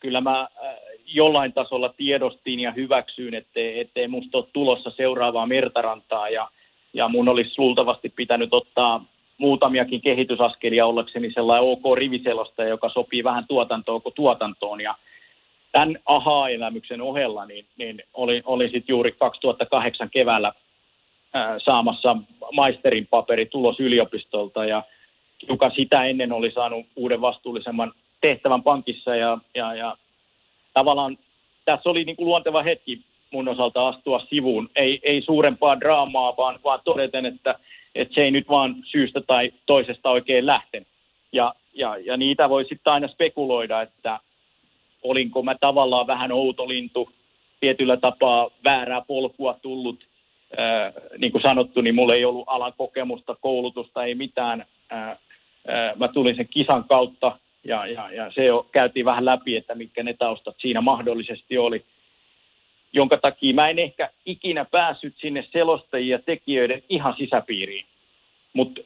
kyllä 0.00 0.20
mä 0.20 0.40
äh, 0.40 0.74
jollain 1.06 1.52
tasolla 1.52 1.94
tiedostin 1.96 2.60
ja 2.60 2.72
hyväksyin, 2.72 3.34
ettei, 3.34 3.80
ettei 3.80 4.08
musta 4.08 4.38
ole 4.38 4.46
tulossa 4.52 4.90
seuraavaa 4.96 5.46
Mertarantaa. 5.46 6.28
Ja, 6.28 6.48
ja 6.92 7.08
mun 7.08 7.28
olisi 7.28 7.54
luultavasti 7.58 8.08
pitänyt 8.08 8.54
ottaa 8.54 9.04
muutamiakin 9.38 10.00
kehitysaskelia 10.00 10.86
ollakseni 10.86 11.32
sellainen 11.32 11.70
ok 11.70 11.96
riviselosta, 11.96 12.64
joka 12.64 12.88
sopii 12.88 13.24
vähän 13.24 13.44
tuotantoon 13.48 14.02
kuin 14.02 14.14
tuotantoon. 14.14 14.80
Ja 14.80 14.94
tämän 15.72 15.98
aha-elämyksen 16.06 17.02
ohella 17.02 17.46
niin, 17.46 17.66
niin 17.78 18.02
olin, 18.14 18.42
olin 18.46 18.70
sitten 18.70 18.92
juuri 18.92 19.12
2008 19.12 20.10
keväällä 20.10 20.52
saamassa 21.64 22.16
maisterin 22.52 23.06
paperi 23.06 23.46
tulos 23.46 23.80
yliopistolta 23.80 24.64
ja 24.64 24.82
joka 25.48 25.70
sitä 25.70 26.04
ennen 26.04 26.32
oli 26.32 26.50
saanut 26.50 26.86
uuden 26.96 27.20
vastuullisemman 27.20 27.92
tehtävän 28.20 28.62
pankissa 28.62 29.16
ja, 29.16 29.38
ja, 29.54 29.74
ja 29.74 29.96
tavallaan 30.74 31.18
tässä 31.64 31.90
oli 31.90 32.04
niin 32.04 32.16
kuin 32.16 32.26
luonteva 32.26 32.62
hetki 32.62 33.00
mun 33.32 33.48
osalta 33.48 33.88
astua 33.88 34.20
sivuun. 34.28 34.70
Ei, 34.76 35.00
ei 35.02 35.22
suurempaa 35.22 35.80
draamaa, 35.80 36.36
vaan, 36.36 36.58
vaan 36.64 36.80
todeten, 36.84 37.26
että, 37.26 37.54
että 37.94 38.14
se 38.14 38.20
ei 38.20 38.30
nyt 38.30 38.48
vaan 38.48 38.76
syystä 38.84 39.20
tai 39.20 39.52
toisesta 39.66 40.10
oikein 40.10 40.46
lähtenyt. 40.46 40.88
Ja, 41.32 41.54
ja, 41.74 41.96
ja 41.96 42.16
niitä 42.16 42.48
voi 42.48 42.64
sitten 42.64 42.92
aina 42.92 43.08
spekuloida, 43.08 43.82
että 43.82 44.20
olinko 45.02 45.42
mä 45.42 45.54
tavallaan 45.60 46.06
vähän 46.06 46.32
outolintu, 46.32 47.10
tietyllä 47.60 47.96
tapaa 47.96 48.50
väärää 48.64 49.00
polkua 49.00 49.56
tullut 49.62 50.06
ää, 50.56 50.92
niin 51.18 51.32
kuin 51.32 51.42
sanottu, 51.42 51.80
niin 51.80 51.94
mulla 51.94 52.14
ei 52.14 52.24
ollut 52.24 52.44
alan 52.46 52.72
kokemusta, 52.78 53.36
koulutusta, 53.40 54.04
ei 54.04 54.14
mitään. 54.14 54.64
Ää, 54.90 55.16
ää, 55.68 55.94
mä 55.96 56.08
tulin 56.08 56.36
sen 56.36 56.48
kisan 56.50 56.84
kautta 56.84 57.38
ja, 57.64 57.86
ja, 57.86 58.12
ja 58.12 58.32
se 58.34 58.44
jo 58.44 58.66
käytiin 58.72 59.04
vähän 59.04 59.24
läpi, 59.24 59.56
että 59.56 59.74
mitkä 59.74 60.02
ne 60.02 60.14
taustat 60.14 60.54
siinä 60.58 60.80
mahdollisesti 60.80 61.58
oli. 61.58 61.84
Jonka 62.92 63.16
takia 63.16 63.54
mä 63.54 63.68
en 63.68 63.78
ehkä 63.78 64.10
ikinä 64.26 64.64
päässyt 64.64 65.14
sinne 65.16 65.48
selostajia 65.52 66.18
tekijöiden 66.18 66.82
ihan 66.88 67.14
sisäpiiriin. 67.18 67.86
Mutta 68.52 68.80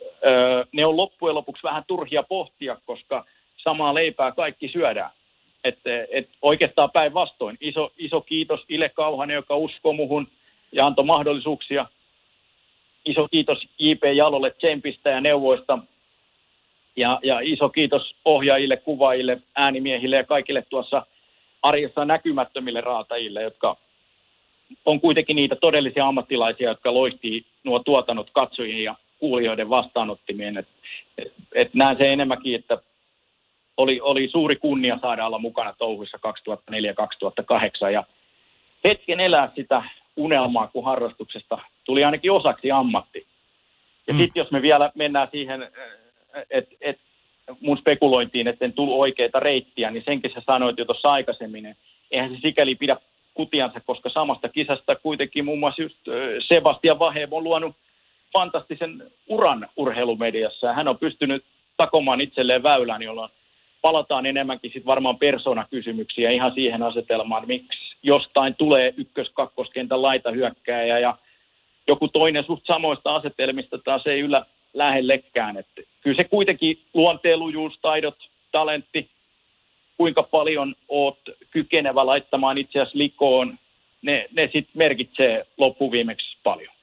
ne 0.72 0.86
on 0.86 0.96
loppujen 0.96 1.34
lopuksi 1.34 1.62
vähän 1.62 1.84
turhia 1.86 2.22
pohtia, 2.22 2.76
koska 2.86 3.24
samaa 3.56 3.94
leipää 3.94 4.32
kaikki 4.32 4.68
syödään. 4.68 5.10
Et, 5.64 5.78
et 6.10 6.28
oikeastaan 6.42 6.90
päinvastoin. 6.90 7.56
Iso, 7.60 7.92
iso 7.98 8.20
kiitos 8.20 8.60
Ile 8.68 8.88
Kauhanen, 8.88 9.34
joka 9.34 9.56
uskoi 9.56 9.94
muhun 9.94 10.28
ja 10.72 10.84
antoi 10.84 11.04
mahdollisuuksia. 11.04 11.86
Iso 13.04 13.28
kiitos 13.28 13.68
J.P. 13.78 14.04
Jalolle 14.14 14.50
tsempistä 14.50 15.10
ja 15.10 15.20
neuvoista. 15.20 15.78
Ja, 16.96 17.18
ja 17.22 17.40
iso 17.40 17.68
kiitos 17.68 18.14
ohjaajille, 18.24 18.76
kuvaajille, 18.76 19.38
äänimiehille 19.56 20.16
ja 20.16 20.24
kaikille 20.24 20.62
tuossa 20.70 21.06
arjessa 21.62 22.04
näkymättömille 22.04 22.80
raatajille, 22.80 23.42
jotka 23.42 23.76
on 24.84 25.00
kuitenkin 25.00 25.36
niitä 25.36 25.56
todellisia 25.56 26.06
ammattilaisia, 26.06 26.68
jotka 26.68 26.94
loistii 26.94 27.44
nuo 27.64 27.78
tuotannot 27.78 28.30
katsojien 28.32 28.84
ja 28.84 28.94
kuulijoiden 29.18 29.70
vastaanottimien. 29.70 30.56
Et, 30.56 30.68
et, 31.18 31.32
et 31.54 31.74
näen 31.74 31.96
se 31.96 32.12
enemmänkin, 32.12 32.54
että 32.54 32.78
oli, 33.76 34.00
oli 34.00 34.28
suuri 34.28 34.56
kunnia 34.56 34.98
saada 35.02 35.26
olla 35.26 35.38
mukana 35.38 35.74
touhuissa 35.78 36.18
2004-2008 37.88 37.90
ja 37.92 38.04
hetken 38.84 39.20
elää 39.20 39.52
sitä 39.54 39.82
unelmaa, 40.16 40.66
kun 40.66 40.84
harrastuksesta 40.84 41.58
tuli 41.84 42.04
ainakin 42.04 42.32
osaksi 42.32 42.70
ammatti. 42.70 43.26
Ja 44.06 44.14
mm. 44.14 44.18
sitten 44.18 44.40
jos 44.40 44.50
me 44.50 44.62
vielä 44.62 44.92
mennään 44.94 45.28
siihen, 45.32 45.68
että 46.50 46.74
et 46.80 46.98
mun 47.60 47.78
spekulointiin, 47.78 48.48
että 48.48 48.64
en 48.64 48.72
tullut 48.72 48.98
oikeita 48.98 49.40
reittiä, 49.40 49.90
niin 49.90 50.04
senkin 50.04 50.30
sä 50.34 50.42
sanoit 50.46 50.78
jo 50.78 50.84
tuossa 50.84 51.12
aikaisemmin, 51.12 51.76
eihän 52.10 52.30
se 52.30 52.36
sikäli 52.42 52.74
pidä 52.74 52.96
kutiansa, 53.34 53.80
koska 53.80 54.10
samasta 54.10 54.48
kisasta 54.48 54.96
kuitenkin 54.96 55.44
muun 55.44 55.58
muassa 55.58 55.82
just 55.82 55.98
Sebastian 56.48 56.98
Vahe 56.98 57.28
on 57.30 57.44
luonut 57.44 57.76
fantastisen 58.32 59.02
uran 59.28 59.68
urheilumediassa. 59.76 60.72
Hän 60.72 60.88
on 60.88 60.98
pystynyt 60.98 61.44
takomaan 61.76 62.20
itselleen 62.20 62.62
väylän, 62.62 63.02
jolloin 63.02 63.30
palataan 63.82 64.26
enemmänkin 64.26 64.70
sitten 64.70 64.86
varmaan 64.86 65.18
persoonakysymyksiä 65.18 66.30
ihan 66.30 66.52
siihen 66.54 66.82
asetelmaan, 66.82 67.46
miksi 67.46 67.96
jostain 68.02 68.54
tulee 68.54 68.94
ykkös-kakkoskentän 68.96 70.02
laita 70.02 70.30
hyökkääjä 70.30 70.98
ja 70.98 71.16
joku 71.88 72.08
toinen 72.08 72.44
suht 72.44 72.66
samoista 72.66 73.14
asetelmista 73.14 73.78
taas 73.78 74.06
ei 74.06 74.20
yllä 74.20 74.46
lähellekään. 74.74 75.56
Että 75.56 75.82
kyllä 76.00 76.16
se 76.16 76.24
kuitenkin 76.24 76.78
luonteenlujuus, 76.94 77.78
taidot, 77.82 78.16
talentti, 78.52 79.10
kuinka 79.96 80.22
paljon 80.22 80.74
oot 80.88 81.18
kykenevä 81.50 82.06
laittamaan 82.06 82.58
itseäsi 82.58 82.98
likoon, 82.98 83.58
ne, 84.02 84.28
ne 84.36 84.42
sitten 84.44 84.72
merkitsee 84.74 85.46
loppuviimeksi 85.58 86.38
paljon. 86.44 86.74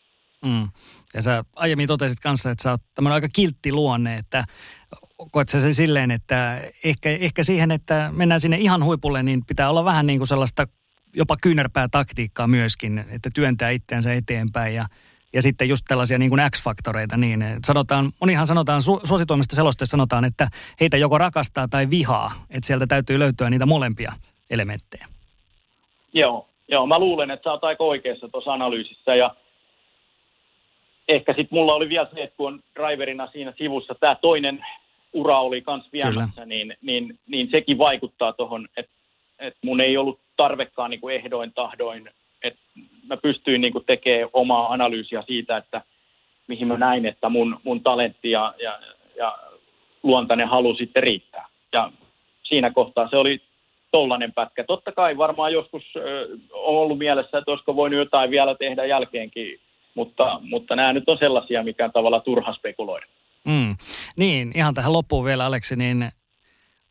Mm. 0.46 0.70
Ja 1.14 1.22
sä 1.22 1.44
aiemmin 1.56 1.88
totesit 1.88 2.20
kanssa, 2.20 2.52
että 2.52 2.64
sä 2.64 2.72
oot 2.72 2.82
tämmöinen 2.96 3.14
aika 3.14 3.30
kiltti 3.36 3.72
luonne, 3.72 4.16
että 4.16 4.44
koet 5.32 5.50
sä 5.50 5.60
se 5.60 5.74
silleen, 5.74 6.12
että 6.12 6.62
ehkä, 6.84 7.10
ehkä 7.10 7.44
siihen, 7.44 7.72
että 7.72 8.10
mennään 8.14 8.40
sinne 8.40 8.58
ihan 8.58 8.84
huipulle, 8.84 9.24
niin 9.24 9.46
pitää 9.46 9.70
olla 9.70 9.86
vähän 9.86 10.06
niin 10.06 10.20
kuin 10.20 10.28
sellaista 10.28 10.68
jopa 11.16 11.38
kyynärpää 11.42 11.88
taktiikkaa 11.92 12.48
myöskin, 12.48 13.06
että 13.10 13.30
työntää 13.34 13.70
itseänsä 13.70 14.14
eteenpäin 14.14 14.76
ja, 14.76 14.86
ja 15.34 15.42
sitten 15.42 15.70
just 15.70 15.86
tällaisia 15.88 16.18
niin 16.18 16.30
kuin 16.30 16.42
X-faktoreita 16.52 17.18
niin, 17.18 17.46
sanotaan, 17.66 18.12
monihan 18.22 18.48
sanotaan, 18.48 18.82
su, 18.82 19.02
suosituimmista 19.04 19.56
selosteista 19.56 19.92
sanotaan, 19.92 20.26
että 20.26 20.48
heitä 20.80 20.98
joko 20.98 21.18
rakastaa 21.18 21.68
tai 21.68 21.90
vihaa, 21.90 22.32
että 22.50 22.68
sieltä 22.68 22.88
täytyy 22.88 23.20
löytyä 23.20 23.50
niitä 23.50 23.66
molempia 23.66 24.12
elementtejä. 24.50 25.08
Joo, 26.14 26.48
joo 26.68 26.86
mä 26.88 27.00
luulen, 27.00 27.32
että 27.32 27.44
sä 27.44 27.52
oot 27.52 27.64
aika 27.64 27.84
oikeassa 27.84 28.30
tuossa 28.30 28.54
analyysissä 28.54 29.16
ja 29.16 29.36
ehkä 31.08 31.34
sitten 31.34 31.60
mulla 31.60 31.74
oli 31.74 31.90
vielä 31.90 32.08
se, 32.14 32.24
että 32.24 32.38
kun 32.38 32.54
on 32.54 32.60
driverina 32.76 33.28
siinä 33.28 33.54
sivussa 33.58 33.96
tämä 34.00 34.16
toinen 34.16 34.66
ura 35.14 35.42
oli 35.42 35.62
kans 35.62 35.86
viemässä, 35.94 36.46
niin, 36.46 36.78
niin, 36.82 37.20
niin, 37.28 37.48
sekin 37.52 37.78
vaikuttaa 37.78 38.34
tuohon, 38.34 38.68
että 38.78 38.92
et 39.40 39.58
mun 39.64 39.82
ei 39.82 39.98
ollut 39.98 40.20
tarvekaan 40.38 40.90
niin 40.90 41.02
kuin 41.02 41.16
ehdoin 41.16 41.54
tahdoin, 41.54 42.10
että 42.44 42.60
mä 43.08 43.18
pystyin 43.18 43.62
niin 43.62 43.74
kuin 43.74 43.86
tekemään 43.86 44.30
omaa 44.34 44.74
analyysiä 44.74 45.24
siitä, 45.28 45.58
että 45.58 45.82
mihin 46.48 46.68
mä 46.68 46.78
näin, 46.78 47.06
että 47.06 47.30
mun, 47.30 47.60
mun 47.64 47.84
talentti 47.84 48.32
ja, 48.32 48.54
ja, 48.64 48.80
ja 49.18 49.38
luontainen 50.04 50.48
halu 50.48 50.76
sitten 50.76 51.04
riittää. 51.04 51.48
Ja 51.74 51.92
siinä 52.44 52.72
kohtaa 52.72 53.10
se 53.10 53.18
oli 53.18 53.42
tollainen 53.92 54.34
pätkä. 54.34 54.64
Totta 54.64 54.92
kai 54.92 55.18
varmaan 55.18 55.54
joskus 55.54 55.84
ö, 55.96 56.28
on 56.52 56.78
ollut 56.78 56.98
mielessä, 56.98 57.38
että 57.38 57.52
olisiko 57.52 57.76
voinut 57.76 58.00
jotain 58.00 58.32
vielä 58.32 58.56
tehdä 58.56 58.86
jälkeenkin 58.86 59.60
mutta, 59.96 60.40
mutta 60.44 60.76
nämä 60.76 60.94
nyt 60.94 61.10
on 61.10 61.18
sellaisia, 61.18 61.64
mikä 61.64 61.86
on 61.86 61.92
tavallaan 61.92 62.24
turha 62.24 62.54
spekuloida. 62.54 63.06
Mm. 63.46 63.76
Niin, 64.18 64.52
ihan 64.56 64.74
tähän 64.74 64.94
loppuun 64.94 65.26
vielä 65.26 65.46
Aleksi, 65.46 65.76
niin 65.76 66.12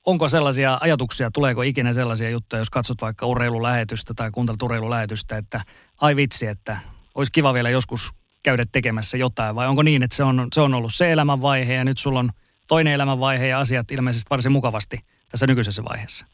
onko 0.06 0.28
sellaisia 0.28 0.78
ajatuksia, 0.80 1.30
tuleeko 1.30 1.62
ikinä 1.62 1.94
sellaisia 1.94 2.30
juttuja, 2.30 2.60
jos 2.60 2.70
katsot 2.70 3.02
vaikka 3.02 3.26
urheilulähetystä 3.26 4.14
tai 4.16 4.30
kuuntelut 4.30 4.62
urheilulähetystä, 4.62 5.36
että 5.36 5.60
ai 6.00 6.16
vitsi, 6.16 6.46
että 6.46 6.78
olisi 7.14 7.32
kiva 7.32 7.54
vielä 7.54 7.70
joskus 7.70 8.10
käydä 8.42 8.64
tekemässä 8.72 9.16
jotain, 9.16 9.54
vai 9.54 9.66
onko 9.66 9.82
niin, 9.82 10.02
että 10.02 10.16
se 10.16 10.24
on, 10.24 10.48
se 10.52 10.60
on 10.60 10.74
ollut 10.74 10.90
se 10.94 11.12
elämänvaihe 11.12 11.74
ja 11.74 11.84
nyt 11.84 11.98
sulla 11.98 12.18
on 12.18 12.30
toinen 12.68 12.92
elämänvaihe 12.92 13.46
ja 13.46 13.60
asiat 13.60 13.90
ilmeisesti 13.90 14.30
varsin 14.30 14.52
mukavasti 14.52 14.96
tässä 15.30 15.46
nykyisessä 15.46 15.84
vaiheessa? 15.84 16.26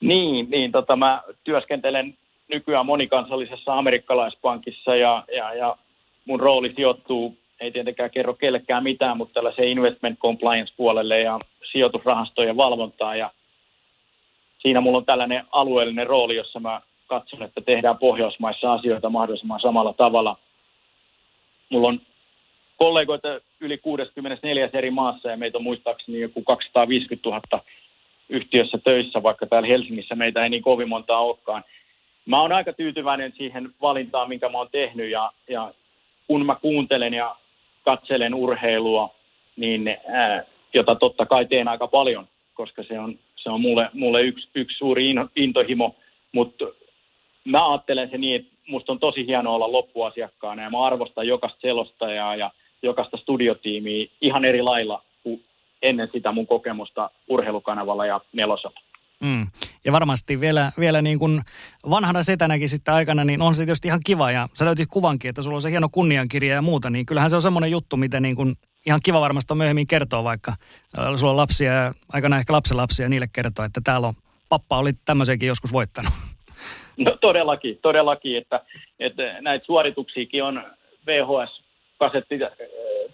Niin, 0.00 0.50
niin 0.50 0.72
tota, 0.72 0.96
mä 0.96 1.22
työskentelen 1.44 2.18
nykyään 2.48 2.86
monikansallisessa 2.86 3.78
amerikkalaispankissa 3.78 4.96
ja, 4.96 5.24
ja, 5.36 5.54
ja 5.54 5.76
mun 6.24 6.40
rooli 6.40 6.72
sijoittuu, 6.76 7.38
ei 7.60 7.72
tietenkään 7.72 8.10
kerro 8.10 8.34
kellekään 8.34 8.82
mitään, 8.82 9.16
mutta 9.16 9.34
tällaiseen 9.34 9.68
investment 9.68 10.18
compliance 10.18 10.74
puolelle 10.76 11.20
ja 11.20 11.38
sijoitusrahastojen 11.72 12.56
valvontaa 12.56 13.16
ja 13.16 13.30
siinä 14.58 14.80
mulla 14.80 14.98
on 14.98 15.04
tällainen 15.04 15.44
alueellinen 15.52 16.06
rooli, 16.06 16.36
jossa 16.36 16.60
mä 16.60 16.80
katson, 17.06 17.42
että 17.42 17.60
tehdään 17.60 17.98
Pohjoismaissa 17.98 18.72
asioita 18.72 19.10
mahdollisimman 19.10 19.60
samalla 19.60 19.92
tavalla. 19.92 20.36
Mulla 21.68 21.88
on 21.88 22.00
kollegoita 22.76 23.28
yli 23.60 23.78
64 23.78 24.70
eri 24.72 24.90
maassa 24.90 25.30
ja 25.30 25.36
meitä 25.36 25.58
on 25.58 25.64
muistaakseni 25.64 26.20
joku 26.20 26.42
250 26.42 27.28
000 27.28 27.64
yhtiössä 28.28 28.78
töissä, 28.78 29.22
vaikka 29.22 29.46
täällä 29.46 29.68
Helsingissä 29.68 30.14
meitä 30.14 30.42
ei 30.42 30.50
niin 30.50 30.62
kovin 30.62 30.88
montaa 30.88 31.20
olekaan 31.20 31.64
mä 32.26 32.40
oon 32.40 32.52
aika 32.52 32.72
tyytyväinen 32.72 33.32
siihen 33.36 33.74
valintaan, 33.80 34.28
minkä 34.28 34.48
mä 34.48 34.58
oon 34.58 34.68
tehnyt 34.72 35.10
ja, 35.10 35.32
ja 35.48 35.74
kun 36.26 36.46
mä 36.46 36.54
kuuntelen 36.54 37.14
ja 37.14 37.36
katselen 37.84 38.34
urheilua, 38.34 39.14
niin 39.56 39.96
jota 40.74 40.94
totta 40.94 41.26
kai 41.26 41.46
teen 41.46 41.68
aika 41.68 41.88
paljon, 41.88 42.28
koska 42.54 42.82
se 42.82 42.98
on, 43.00 43.18
se 43.36 43.50
on 43.50 43.60
mulle, 43.60 43.90
mulle 43.92 44.22
yksi, 44.22 44.48
yksi 44.54 44.78
suuri 44.78 45.14
intohimo, 45.36 45.96
mutta 46.32 46.64
mä 47.44 47.70
ajattelen 47.70 48.10
se 48.10 48.18
niin, 48.18 48.36
että 48.36 48.52
musta 48.68 48.92
on 48.92 48.98
tosi 48.98 49.26
hienoa 49.26 49.54
olla 49.54 49.72
loppuasiakkaana 49.72 50.62
ja 50.62 50.70
mä 50.70 50.84
arvostan 50.86 51.26
jokaista 51.26 51.60
selostajaa 51.60 52.36
ja 52.36 52.50
jokaista 52.82 53.16
studiotiimiä 53.16 54.06
ihan 54.20 54.44
eri 54.44 54.62
lailla 54.62 55.02
kuin 55.22 55.44
ennen 55.82 56.08
sitä 56.12 56.32
mun 56.32 56.46
kokemusta 56.46 57.10
urheilukanavalla 57.28 58.06
ja 58.06 58.20
nelosella. 58.32 58.80
Mm. 59.20 59.46
Ja 59.84 59.92
varmasti 59.92 60.40
vielä, 60.40 60.72
vielä 60.78 61.02
niin 61.02 61.18
kuin 61.18 61.42
vanhana 61.90 62.22
setänäkin 62.22 62.68
sitten 62.68 62.94
aikana, 62.94 63.24
niin 63.24 63.42
on 63.42 63.54
se 63.54 63.64
tietysti 63.64 63.88
ihan 63.88 64.00
kiva. 64.06 64.30
Ja 64.30 64.48
sä 64.54 64.64
löytit 64.64 64.88
kuvankin, 64.90 65.28
että 65.28 65.42
sulla 65.42 65.54
on 65.54 65.60
se 65.60 65.70
hieno 65.70 65.88
kunniankirja 65.92 66.54
ja 66.54 66.62
muuta, 66.62 66.90
niin 66.90 67.06
kyllähän 67.06 67.30
se 67.30 67.36
on 67.36 67.42
semmoinen 67.42 67.70
juttu, 67.70 67.96
mitä 67.96 68.20
niin 68.20 68.36
kuin 68.36 68.54
ihan 68.86 69.00
kiva 69.04 69.20
varmasti 69.20 69.54
myöhemmin 69.54 69.86
kertoa, 69.86 70.24
vaikka 70.24 70.52
äh, 70.98 71.16
sulla 71.16 71.30
on 71.30 71.36
lapsia 71.36 71.72
ja 71.72 71.92
aikana 72.12 72.38
ehkä 72.38 72.52
lapsenlapsia 72.52 73.08
niille 73.08 73.26
kertoa, 73.32 73.64
että 73.64 73.80
täällä 73.84 74.06
on, 74.06 74.14
pappa 74.48 74.78
oli 74.78 74.92
tämmöisenkin 75.04 75.46
joskus 75.46 75.72
voittanut. 75.72 76.12
No 76.96 77.16
todellakin, 77.20 77.78
todellakin, 77.82 78.36
että, 78.36 78.60
että 79.00 79.40
näitä 79.40 79.66
suorituksiakin 79.66 80.44
on 80.44 80.64
VHS-kasetti 81.06 82.38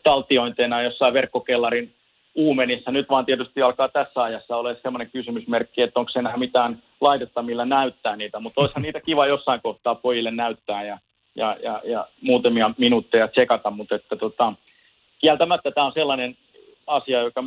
taltiointeena 0.02 0.82
jossain 0.82 1.14
verkkokellarin 1.14 1.94
uumenissa. 2.34 2.90
Nyt 2.90 3.08
vaan 3.10 3.26
tietysti 3.26 3.62
alkaa 3.62 3.88
tässä 3.88 4.22
ajassa 4.22 4.56
olla 4.56 4.74
sellainen 4.82 5.10
kysymysmerkki, 5.10 5.82
että 5.82 6.00
onko 6.00 6.12
se 6.12 6.18
enää 6.18 6.36
mitään 6.36 6.82
laitetta, 7.00 7.42
millä 7.42 7.64
näyttää 7.64 8.16
niitä. 8.16 8.40
Mutta 8.40 8.60
olisihan 8.60 8.82
niitä 8.82 9.00
kiva 9.00 9.26
jossain 9.26 9.60
kohtaa 9.60 9.94
pojille 9.94 10.30
näyttää 10.30 10.84
ja, 10.84 10.98
ja, 11.34 11.56
ja, 11.62 11.80
ja 11.84 12.08
muutamia 12.22 12.70
minuutteja 12.78 13.28
tsekata. 13.28 13.70
Mutta 13.70 13.94
että 13.94 14.16
tota, 14.16 14.52
kieltämättä 15.18 15.70
tämä 15.70 15.86
on 15.86 15.92
sellainen 15.92 16.36
asia, 16.86 17.22
joka, 17.22 17.44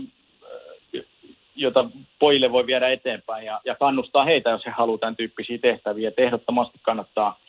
jota 1.55 1.85
pojille 2.19 2.51
voi 2.51 2.65
viedä 2.67 2.89
eteenpäin 2.89 3.45
ja, 3.45 3.61
ja 3.65 3.75
kannustaa 3.75 4.25
heitä, 4.25 4.49
jos 4.49 4.65
he 4.65 4.71
haluavat 4.71 5.01
tämän 5.01 5.15
tyyppisiä 5.15 5.57
tehtäviä. 5.57 6.09
Että 6.09 6.21
ehdottomasti 6.21 6.79
kannattaa 6.81 7.39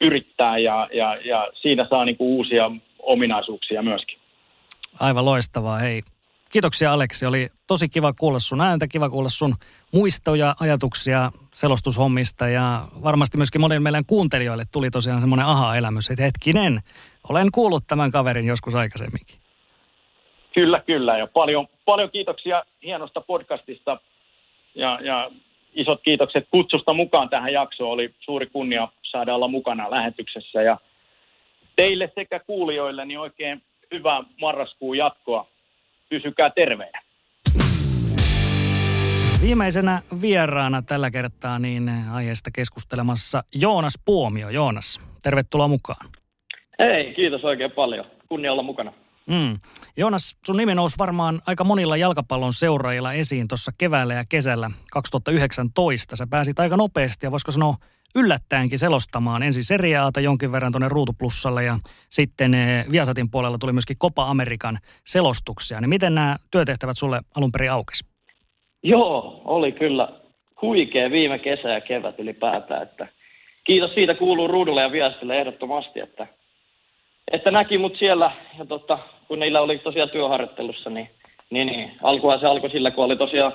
yrittää 0.00 0.58
ja, 0.58 0.88
ja, 0.92 1.16
ja 1.24 1.48
siinä 1.54 1.86
saa 1.90 2.04
niinku 2.04 2.36
uusia 2.36 2.70
ominaisuuksia 2.98 3.82
myöskin. 3.82 4.18
Aivan 5.00 5.24
loistavaa. 5.24 5.78
Hei, 5.78 6.02
Kiitoksia 6.50 6.92
Aleksi, 6.92 7.26
oli 7.26 7.48
tosi 7.66 7.88
kiva 7.88 8.12
kuulla 8.12 8.38
sun 8.38 8.60
ääntä, 8.60 8.86
kiva 8.88 9.10
kuulla 9.10 9.28
sun 9.28 9.54
muistoja, 9.92 10.54
ajatuksia 10.60 11.30
selostushommista 11.54 12.48
ja 12.48 12.88
varmasti 13.02 13.36
myöskin 13.36 13.60
monille 13.60 13.80
meidän 13.80 14.04
kuuntelijoille 14.06 14.64
tuli 14.72 14.90
tosiaan 14.90 15.20
semmoinen 15.20 15.46
aha-elämys, 15.46 16.10
että 16.10 16.22
hetkinen, 16.22 16.80
olen 17.28 17.52
kuullut 17.52 17.82
tämän 17.86 18.10
kaverin 18.10 18.46
joskus 18.46 18.74
aikaisemminkin. 18.74 19.38
Kyllä, 20.54 20.80
kyllä 20.86 21.18
ja 21.18 21.26
paljon, 21.26 21.68
paljon 21.84 22.10
kiitoksia 22.10 22.64
hienosta 22.82 23.20
podcastista. 23.20 24.00
ja, 24.74 24.98
ja 25.02 25.30
isot 25.74 26.00
kiitokset 26.02 26.46
kutsusta 26.50 26.92
mukaan 26.92 27.28
tähän 27.28 27.52
jaksoon. 27.52 27.90
Oli 27.90 28.14
suuri 28.20 28.46
kunnia 28.46 28.88
saada 29.02 29.34
olla 29.34 29.48
mukana 29.48 29.90
lähetyksessä 29.90 30.62
ja 30.62 30.78
teille 31.76 32.12
sekä 32.14 32.40
kuulijoille 32.40 33.04
niin 33.04 33.18
oikein 33.18 33.62
hyvää 33.92 34.22
marraskuun 34.40 34.98
jatkoa. 34.98 35.46
Pysykää 36.08 36.50
terveenä. 36.50 37.00
Viimeisenä 39.42 40.02
vieraana 40.20 40.82
tällä 40.82 41.10
kertaa 41.10 41.58
niin 41.58 41.90
aiheesta 42.12 42.50
keskustelemassa 42.54 43.44
Joonas 43.54 43.94
Puomio. 44.04 44.48
Joonas, 44.48 45.00
tervetuloa 45.22 45.68
mukaan. 45.68 46.17
Hei, 46.78 47.14
kiitos 47.14 47.44
oikein 47.44 47.70
paljon. 47.70 48.04
Kunnia 48.28 48.52
olla 48.52 48.62
mukana. 48.62 48.92
Mm. 49.26 49.58
Joonas, 49.96 50.36
sun 50.46 50.56
nimi 50.56 50.74
nousi 50.74 50.98
varmaan 50.98 51.40
aika 51.46 51.64
monilla 51.64 51.96
jalkapallon 51.96 52.52
seuraajilla 52.52 53.12
esiin 53.12 53.48
tuossa 53.48 53.72
keväällä 53.78 54.14
ja 54.14 54.24
kesällä 54.28 54.70
2019. 54.92 56.16
Sä 56.16 56.26
pääsit 56.30 56.60
aika 56.60 56.76
nopeasti 56.76 57.26
ja 57.26 57.30
voisiko 57.30 57.52
sanoa 57.52 57.74
yllättäenkin 58.14 58.78
selostamaan 58.78 59.42
ensin 59.42 59.64
seriaata 59.64 60.20
jonkin 60.20 60.52
verran 60.52 60.72
tuonne 60.72 60.88
Ruutuplussalle 60.88 61.64
ja 61.64 61.78
sitten 62.10 62.54
eh, 62.54 62.86
Viasatin 62.90 63.30
puolella 63.30 63.58
tuli 63.58 63.72
myöskin 63.72 63.98
Copa 63.98 64.30
Amerikan 64.30 64.78
selostuksia. 65.06 65.80
Niin 65.80 65.88
miten 65.88 66.14
nämä 66.14 66.36
työtehtävät 66.50 66.98
sulle 66.98 67.20
alun 67.36 67.52
perin 67.52 67.72
aukesi? 67.72 68.04
Joo, 68.82 69.42
oli 69.44 69.72
kyllä 69.72 70.08
huikea 70.62 71.10
viime 71.10 71.38
kesä 71.38 71.68
ja 71.68 71.80
kevät 71.80 72.18
ylipäätään. 72.18 72.82
Että 72.82 73.08
kiitos 73.66 73.94
siitä 73.94 74.14
kuuluu 74.14 74.48
Ruudulle 74.48 74.82
ja 74.82 74.92
Viasatille 74.92 75.40
ehdottomasti, 75.40 76.00
että, 76.00 76.26
että 77.32 77.50
näki 77.50 77.78
mut 77.78 77.96
siellä 77.98 78.32
ja 78.58 78.64
tota, 78.64 78.98
kun 79.28 79.38
niillä 79.38 79.60
oli 79.60 79.78
tosiaan 79.78 80.10
työharjoittelussa, 80.10 80.90
niin, 80.90 81.10
niin, 81.50 81.66
niin 81.66 81.92
alkuhan 82.02 82.40
se 82.40 82.46
alkoi 82.46 82.70
sillä, 82.70 82.90
kun 82.90 83.04
oli 83.04 83.16
tosiaan 83.16 83.52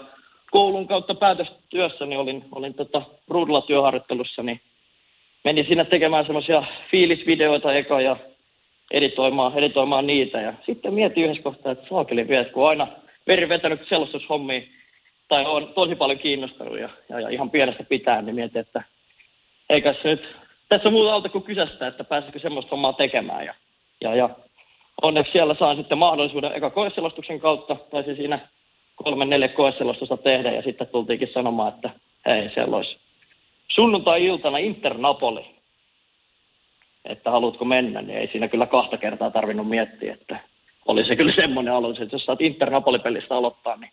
koulun 0.52 0.88
kautta 0.88 1.16
päätöstyössä, 1.16 2.06
niin 2.06 2.20
olin, 2.20 2.46
olin 2.52 2.74
tota 2.74 3.02
ruudulla 3.28 3.62
työharjoittelussa, 3.62 4.44
niin 4.44 4.62
menin 5.44 5.66
sinne 5.68 5.86
tekemään 5.86 6.26
semmoisia 6.26 6.64
fiilisvideoita 6.92 7.74
eka 7.74 8.02
ja 8.02 8.18
editoimaan, 8.92 9.58
editoimaan 9.58 10.08
niitä. 10.08 10.42
Ja 10.42 10.54
sitten 10.66 10.94
mietin 10.94 11.24
yhdessä 11.24 11.44
kohtaa, 11.44 11.72
että 11.72 11.90
saakeli 11.90 12.28
vielä, 12.28 12.46
kun 12.46 12.70
aina 12.70 12.88
veri 13.28 13.50
vetänyt 13.50 13.88
selostushommia, 13.90 14.62
tai 15.28 15.46
on 15.46 15.74
tosi 15.76 15.96
paljon 15.96 16.20
kiinnostunut 16.20 16.80
ja, 16.80 16.90
ja, 17.10 17.20
ja 17.20 17.30
ihan 17.30 17.50
pienestä 17.50 17.84
pitää, 17.84 18.22
niin 18.22 18.36
mietin, 18.36 18.62
että 18.62 18.84
eikä 19.70 19.94
se 19.94 20.10
nyt 20.10 20.36
tässä 20.78 20.90
muuta 20.90 21.14
auta 21.14 21.30
kuin 21.30 21.44
kysästä, 21.44 21.88
että 21.88 22.04
pääsisikö 22.04 22.40
semmoista 22.40 22.70
hommaa 22.72 22.94
tekemään. 22.94 23.46
Ja, 23.46 23.54
ja, 24.02 24.16
ja 24.16 24.30
onneksi 25.02 25.32
siellä 25.32 25.56
saan 25.60 25.78
sitten 25.78 25.98
mahdollisuuden 25.98 26.56
eka 26.56 26.70
koeselostuksen 26.70 27.40
kautta, 27.40 27.76
tai 27.76 28.04
siinä 28.04 28.40
kolme 28.96 29.26
neljä 29.26 29.48
koeselostusta 29.48 30.18
tehdä 30.18 30.52
ja 30.52 30.62
sitten 30.62 30.88
tultiinkin 30.88 31.30
sanomaan, 31.34 31.74
että 31.74 31.90
hei, 32.26 32.50
siellä 32.54 32.78
olisi 32.78 32.98
sunnuntai-iltana 33.68 34.58
Inter 34.58 34.98
Napoli, 34.98 35.46
että 37.06 37.32
haluatko 37.32 37.66
mennä, 37.66 38.02
niin 38.02 38.18
ei 38.18 38.28
siinä 38.28 38.48
kyllä 38.48 38.66
kahta 38.66 38.98
kertaa 38.98 39.32
tarvinnut 39.32 39.70
miettiä, 39.70 40.14
että 40.14 40.40
oli 40.86 41.06
se 41.06 41.16
kyllä 41.16 41.34
semmoinen 41.36 41.74
alus, 41.74 42.00
että 42.00 42.16
jos 42.16 42.26
saat 42.26 42.42
Inter 42.42 42.70
Napoli-pelistä 42.70 43.36
aloittaa, 43.36 43.76
niin 43.76 43.92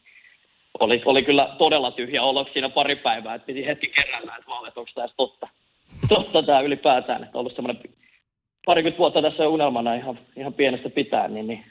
oli, 0.80 1.02
oli 1.04 1.22
kyllä 1.22 1.54
todella 1.58 1.90
tyhjä 1.90 2.22
olo 2.22 2.46
siinä 2.52 2.68
pari 2.68 2.96
päivää, 2.96 3.34
että 3.34 3.46
piti 3.46 3.66
hetki 3.66 3.92
kerralla, 3.96 4.36
että 4.36 4.50
vaan, 4.50 4.68
että 4.68 4.80
onko 4.80 4.92
tämä 4.94 5.08
totta, 5.16 5.48
totta 6.08 6.42
tämä 6.42 6.60
ylipäätään, 6.60 7.24
että 7.24 7.38
ollut 7.38 7.54
semmoinen 7.54 7.82
parikymmentä 8.66 8.98
vuotta 8.98 9.22
tässä 9.22 9.48
unelmana 9.48 9.94
ihan, 9.94 10.18
ihan 10.36 10.54
pienestä 10.54 10.90
pitää, 10.90 11.28
niin, 11.28 11.46
niin, 11.46 11.64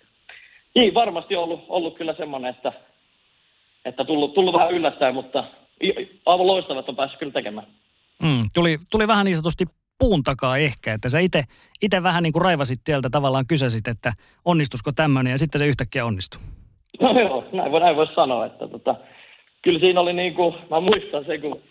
niin 0.76 0.94
varmasti 0.94 1.36
ollut, 1.36 1.66
ollut 1.70 1.98
kyllä 1.98 2.14
semmoinen, 2.14 2.50
että 2.50 2.74
että 3.86 4.06
tullut, 4.06 4.34
tullut 4.34 4.54
vähän 4.54 4.72
yllättäen, 4.72 5.14
mutta 5.14 5.44
aivan 6.26 6.48
loistavat 6.48 6.90
on 6.90 6.96
päässyt 6.96 7.20
kyllä 7.20 7.32
tekemään. 7.32 7.68
Mm, 8.24 8.50
tuli, 8.56 8.78
tuli 8.92 9.08
vähän 9.08 9.26
niin 9.26 9.36
sanotusti 9.36 9.66
puun 10.00 10.24
takaa 10.24 10.58
ehkä, 10.58 10.94
että 10.94 11.10
sä 11.10 11.20
itse 11.82 12.04
vähän 12.04 12.24
niin 12.24 12.34
kuin 12.34 12.42
raivasit 12.42 12.80
tieltä 12.84 13.10
tavallaan 13.10 13.48
kysäsit, 13.48 13.88
että 13.88 14.14
onnistusko 14.46 14.92
tämmöinen 14.92 15.32
ja 15.32 15.38
sitten 15.38 15.60
se 15.60 15.68
yhtäkkiä 15.68 16.06
onnistui. 16.06 16.42
No 17.02 17.20
joo, 17.20 17.46
näin 17.54 17.72
voi, 17.72 17.80
näin 17.80 17.96
voi 17.96 18.08
sanoa, 18.16 18.46
että 18.46 18.68
tota, 18.68 18.96
kyllä 19.62 19.80
siinä 19.80 20.00
oli 20.00 20.14
niin 20.14 20.34
kuin, 20.34 20.56
mä 20.70 20.80
muistan 20.80 21.26
se, 21.26 21.38
kun 21.38 21.62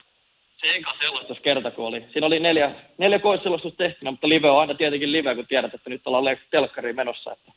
se 0.60 0.76
eka 0.76 0.94
selostuskerta, 0.98 1.70
kun 1.70 1.86
oli, 1.86 2.04
siinä 2.12 2.26
oli 2.26 2.40
neljä, 2.40 2.74
neljä 2.98 3.18
koeselostusta 3.18 3.76
tehtynä, 3.76 4.10
mutta 4.10 4.28
live 4.28 4.50
on 4.50 4.60
aina 4.60 4.74
tietenkin 4.74 5.12
live, 5.12 5.34
kun 5.34 5.46
tiedät, 5.46 5.74
että 5.74 5.90
nyt 5.90 6.06
ollaan 6.06 6.36
telkkariin 6.50 6.96
menossa, 6.96 7.32
että 7.32 7.52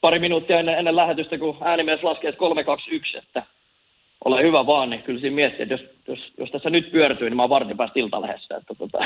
pari 0.00 0.18
minuuttia 0.18 0.58
ennen, 0.58 0.78
ennen 0.78 0.96
lähetystä, 0.96 1.38
kun 1.38 1.58
äänimies 1.60 2.02
laskee 2.02 2.32
3, 2.32 2.64
2, 2.64 2.90
1, 2.90 3.18
että 3.18 3.42
ole 4.24 4.42
hyvä 4.42 4.66
vaan, 4.66 4.90
niin 4.90 5.02
kyllä 5.02 5.20
siinä 5.20 5.34
miettii, 5.34 5.62
että 5.62 5.74
jos, 5.74 5.84
jos, 6.08 6.32
jos 6.38 6.50
tässä 6.50 6.70
nyt 6.70 6.90
pyörtyy, 6.90 7.30
niin 7.30 7.36
mä 7.36 7.42
oon 7.42 7.50
vartin 7.50 7.76
päästä 7.76 8.00
iltalehdessä. 8.00 8.56
Että 8.56 8.74
tota, 8.78 8.98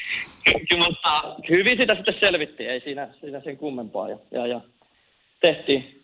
mutta 0.84 1.36
hyvin 1.50 1.78
sitä 1.78 1.94
sitten 1.94 2.16
selvittiin, 2.20 2.70
ei 2.70 2.80
siinä, 2.80 3.08
siinä 3.20 3.40
sen 3.40 3.56
kummempaa. 3.56 4.08
Ja, 4.08 4.18
ja, 4.30 4.46
ja 4.46 4.60
tehtiin. 5.40 6.02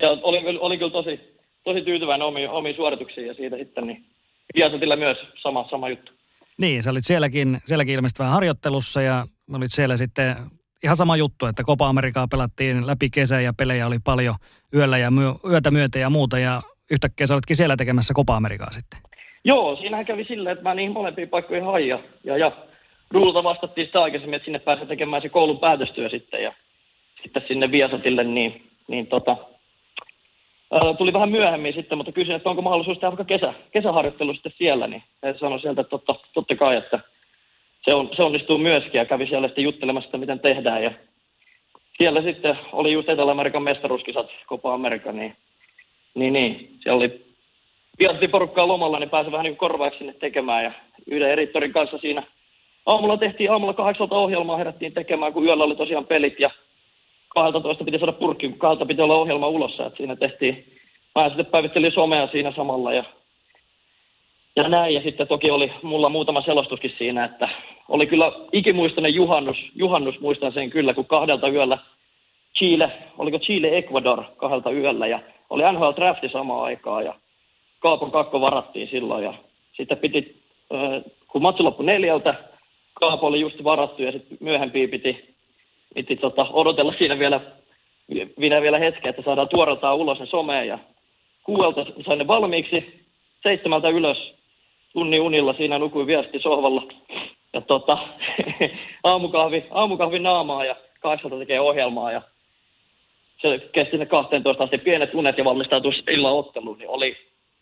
Ja 0.00 0.10
olin, 0.10 0.60
olin 0.60 0.78
kyllä 0.78 0.92
tosi, 0.92 1.20
tosi 1.64 1.82
tyytyväinen 1.82 2.26
omiin, 2.26 2.50
omiin 2.50 2.76
suorituksiin 2.76 3.26
ja 3.26 3.34
siitä 3.34 3.56
sitten 3.56 3.86
niin 3.86 4.04
Viasatilla 4.54 4.96
myös 4.96 5.18
sama, 5.42 5.68
sama 5.70 5.88
juttu. 5.88 6.12
Niin, 6.58 6.82
sä 6.82 6.90
olit 6.90 7.04
sielläkin, 7.06 7.58
sielläkin 7.64 7.94
ilmeisesti 7.94 8.18
vähän 8.18 8.34
harjoittelussa 8.34 9.02
ja 9.02 9.26
olit 9.52 9.72
siellä 9.72 9.96
sitten 9.96 10.36
ihan 10.84 10.96
sama 10.96 11.16
juttu, 11.16 11.46
että 11.46 11.62
Copa 11.62 11.88
Amerikaa 11.88 12.26
pelattiin 12.30 12.86
läpi 12.86 13.10
kesä 13.10 13.40
ja 13.40 13.52
pelejä 13.58 13.86
oli 13.86 13.98
paljon 14.04 14.34
yöllä 14.74 14.98
ja 14.98 15.10
myö, 15.10 15.32
yötä 15.50 15.70
myötä 15.70 15.98
ja 15.98 16.10
muuta 16.10 16.38
ja 16.38 16.62
yhtäkkiä 16.90 17.26
sä 17.26 17.34
oletkin 17.34 17.56
siellä 17.56 17.76
tekemässä 17.76 18.14
Copa 18.14 18.36
Amerikaa 18.36 18.70
sitten. 18.70 19.00
Joo, 19.44 19.76
siinähän 19.76 20.06
kävi 20.06 20.24
silleen, 20.24 20.52
että 20.52 20.62
mä 20.62 20.74
niihin 20.74 20.92
molempiin 20.92 21.28
paikkoihin 21.28 21.64
hain 21.64 21.88
ja, 21.88 21.98
ja, 22.24 22.36
ja 22.36 22.52
Ruulta 23.10 23.44
vastattiin 23.44 23.86
sitä 23.86 24.02
aikaisemmin, 24.02 24.34
että 24.34 24.44
sinne 24.44 24.58
pääsee 24.58 24.86
tekemään 24.86 25.22
se 25.22 25.28
koulun 25.28 25.58
päätöstyö 25.58 26.08
sitten 26.08 26.42
ja 26.42 26.52
sitten 27.22 27.42
sinne 27.48 27.70
Viasatille, 27.70 28.24
niin, 28.24 28.70
niin 28.88 29.06
tota, 29.06 29.36
tuli 30.98 31.12
vähän 31.12 31.30
myöhemmin 31.30 31.74
sitten, 31.74 31.98
mutta 31.98 32.12
kysyin, 32.12 32.36
että 32.36 32.50
onko 32.50 32.62
mahdollisuus 32.62 32.98
tehdä 32.98 33.16
vaikka 33.16 33.24
kesä, 33.38 33.54
kesäharjoittelu 33.70 34.34
sitten 34.34 34.52
siellä, 34.58 34.86
niin 34.86 35.02
he 35.22 35.34
sanoi 35.40 35.60
sieltä, 35.60 35.80
että 35.80 35.90
totta, 35.90 36.14
totta 36.34 36.56
kai, 36.56 36.76
että 36.76 37.00
se, 37.84 37.94
on, 37.94 38.10
se 38.16 38.22
onnistuu 38.22 38.58
myöskin 38.58 38.98
ja 38.98 39.04
kävi 39.04 39.26
siellä 39.26 39.48
sitten 39.48 39.64
juttelemassa, 39.64 40.06
että 40.06 40.18
miten 40.18 40.40
tehdään 40.40 40.82
ja 40.82 40.90
siellä 41.98 42.22
sitten 42.22 42.58
oli 42.72 42.92
just 42.92 43.08
Etelä-Amerikan 43.08 43.62
mestaruuskisat 43.62 44.26
Copa 44.48 44.74
America, 44.74 45.12
niin 45.12 45.36
niin, 46.14 46.32
niin. 46.32 46.76
Se 46.82 46.92
oli 46.92 47.26
Piatti 47.98 48.28
porukkaa 48.28 48.68
lomalla, 48.68 48.98
niin 48.98 49.10
pääsi 49.10 49.32
vähän 49.32 49.44
niin 49.44 49.56
korvaaksi 49.56 49.98
sinne 49.98 50.12
tekemään. 50.12 50.64
Ja 50.64 50.72
yhden 51.06 51.30
editorin 51.30 51.72
kanssa 51.72 51.98
siinä 51.98 52.22
aamulla 52.86 53.16
tehtiin 53.16 53.50
aamulla 53.52 53.74
kahdeksalta 53.74 54.14
ohjelmaa, 54.14 54.56
herättiin 54.56 54.92
tekemään, 54.92 55.32
kun 55.32 55.44
yöllä 55.44 55.64
oli 55.64 55.76
tosiaan 55.76 56.06
pelit 56.06 56.40
ja 56.40 56.50
12 57.34 57.84
piti 57.84 57.98
saada 57.98 58.12
purkki, 58.12 58.48
kun 58.48 58.58
kahdelta 58.58 58.86
piti 58.86 59.02
olla 59.02 59.16
ohjelma 59.16 59.48
ulossa. 59.48 59.86
Että 59.86 59.96
siinä 59.96 60.16
tehtiin, 60.16 60.64
mä 61.14 61.28
sitten 61.28 61.46
päivittelin 61.46 61.92
somea 61.92 62.28
siinä 62.28 62.52
samalla 62.56 62.92
ja, 62.92 63.04
ja 64.56 64.68
näin. 64.68 64.94
Ja 64.94 65.02
sitten 65.02 65.28
toki 65.28 65.50
oli 65.50 65.72
mulla 65.82 66.08
muutama 66.08 66.42
selostuskin 66.42 66.94
siinä, 66.98 67.24
että 67.24 67.48
oli 67.88 68.06
kyllä 68.06 68.32
ikimuistainen 68.52 69.14
juhannus, 69.14 69.56
juhannus 69.74 70.20
muistan 70.20 70.52
sen 70.52 70.70
kyllä, 70.70 70.94
kun 70.94 71.06
kahdelta 71.06 71.48
yöllä 71.48 71.78
Chile, 72.58 72.92
oliko 73.18 73.38
Chile 73.38 73.78
Ecuador 73.78 74.24
kahdelta 74.36 74.70
yöllä 74.70 75.06
ja 75.06 75.20
oli 75.50 75.62
NHL 75.72 75.90
drafti 75.96 76.28
samaan 76.28 76.64
aikaan 76.64 77.04
ja 77.04 77.14
Kaapon 77.80 78.10
kakko 78.10 78.40
varattiin 78.40 78.88
silloin 78.88 79.24
ja 79.24 79.34
sitten 79.72 79.98
piti, 79.98 80.42
kun 81.28 81.42
matsi 81.42 81.62
loppui 81.62 81.86
neljältä, 81.86 82.34
Kaapo 82.94 83.26
oli 83.26 83.40
just 83.40 83.64
varattu 83.64 84.02
ja 84.02 84.12
sitten 84.12 84.38
myöhempiä 84.40 84.88
piti, 84.88 85.29
piti 85.94 86.16
tota, 86.16 86.46
odotella 86.52 86.94
siinä 86.98 87.18
vielä, 87.18 87.40
vielä, 88.40 88.62
vielä 88.62 88.78
hetken, 88.78 89.10
että 89.10 89.22
saadaan 89.22 89.48
tuoreltaan 89.48 89.96
ulos 89.96 90.20
ne 90.20 90.26
someen 90.26 90.68
ja 90.68 90.78
kuuelta 91.44 91.86
sain 92.06 92.18
ne 92.18 92.26
valmiiksi, 92.26 93.06
seitsemältä 93.42 93.88
ylös 93.88 94.34
tunnin 94.92 95.20
unilla 95.20 95.52
siinä 95.52 95.78
nukuin 95.78 96.06
viesti 96.06 96.38
sohvalla. 96.38 96.82
Ja 97.52 97.60
tota, 97.60 97.98
aamukahvi, 99.04 99.64
aamukahvi 99.70 100.18
naamaa 100.18 100.64
ja 100.64 100.76
kahdeksalta 101.00 101.38
tekee 101.38 101.60
ohjelmaa 101.60 102.12
ja 102.12 102.22
se 103.42 103.68
kesti 103.72 103.98
ne 103.98 104.06
12 104.06 104.64
asti 104.64 104.78
pienet 104.78 105.14
unet 105.14 105.38
ja 105.38 105.44
valmistautui 105.44 105.92
illan 106.10 106.32
otteluun, 106.32 106.78
niin 106.78 106.88
oli, 106.88 107.16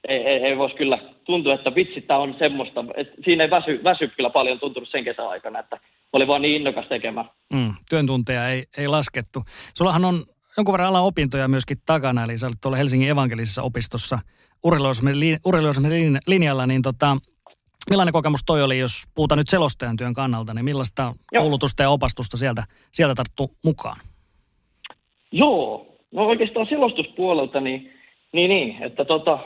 ei, 0.08 0.26
ei, 0.26 0.44
ei 0.44 0.58
voisi 0.58 0.76
kyllä 0.76 0.98
tuntua, 1.24 1.54
että 1.54 1.74
vitsi, 1.74 2.00
tämä 2.00 2.20
on 2.20 2.34
semmoista, 2.38 2.84
että 2.96 3.14
siinä 3.24 3.44
ei 3.44 3.50
väsy, 3.50 3.80
väsy 3.84 4.08
kyllä 4.08 4.30
paljon 4.30 4.60
tuntunut 4.60 4.88
sen 4.88 5.04
kesän 5.04 5.28
aikana, 5.28 5.58
että 5.58 5.80
oli 6.12 6.26
vaan 6.26 6.42
niin 6.42 6.56
innokas 6.56 6.86
tekemään. 6.88 7.30
Mm, 7.52 7.74
työn 7.90 8.06
tunteja 8.06 8.48
ei, 8.48 8.64
ei 8.78 8.88
laskettu. 8.88 9.42
Sullahan 9.74 10.04
on 10.04 10.24
jonkun 10.56 10.72
verran 10.72 10.88
alan 10.88 11.02
opintoja 11.02 11.48
myöskin 11.48 11.78
takana, 11.86 12.24
eli 12.24 12.38
sä 12.38 12.46
olet 12.46 12.58
tuolla 12.62 12.76
Helsingin 12.76 13.08
evankelisessa 13.08 13.62
opistossa 13.62 14.18
urheilujournalismin 14.64 16.18
linjalla, 16.26 16.66
niin 16.66 16.82
tota, 16.82 17.16
millainen 17.90 18.12
kokemus 18.12 18.40
toi 18.46 18.62
oli, 18.62 18.78
jos 18.78 19.04
puhutaan 19.14 19.38
nyt 19.38 19.48
selostajan 19.48 19.96
työn 19.96 20.14
kannalta, 20.14 20.54
niin 20.54 20.64
millaista 20.64 21.02
Joo. 21.32 21.42
koulutusta 21.42 21.82
ja 21.82 21.90
opastusta 21.90 22.36
sieltä, 22.36 22.64
sieltä 22.92 23.14
tarttu 23.14 23.50
mukaan? 23.64 23.96
Joo, 25.32 25.86
no 26.12 26.22
oikeastaan 26.22 26.66
selostuspuolelta, 26.66 27.60
niin, 27.60 27.92
niin, 28.32 28.50
niin 28.50 28.82
että 28.82 29.04
tota, 29.04 29.38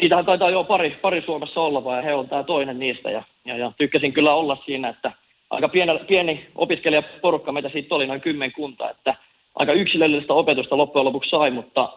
niitähän 0.00 0.24
taitaa 0.26 0.50
jo 0.50 0.64
pari, 0.64 0.90
pari 1.02 1.22
Suomessa 1.22 1.60
olla, 1.60 1.84
vai 1.84 2.04
he 2.04 2.14
on 2.14 2.28
tämä 2.28 2.42
toinen 2.42 2.78
niistä. 2.78 3.10
Ja, 3.10 3.22
ja, 3.44 3.56
ja 3.56 3.72
tykkäsin 3.78 4.12
kyllä 4.12 4.34
olla 4.34 4.58
siinä, 4.66 4.88
että 4.88 5.12
aika 5.50 5.68
pieni, 5.68 5.98
pieni 5.98 6.46
opiskelijaporukka 6.54 7.52
meitä 7.52 7.68
siitä 7.68 7.94
oli 7.94 8.06
noin 8.06 8.20
kymmenkunta, 8.20 8.90
että 8.90 9.14
aika 9.54 9.72
yksilöllistä 9.72 10.34
opetusta 10.34 10.76
loppujen 10.76 11.04
lopuksi 11.04 11.30
sai, 11.30 11.50
mutta 11.50 11.92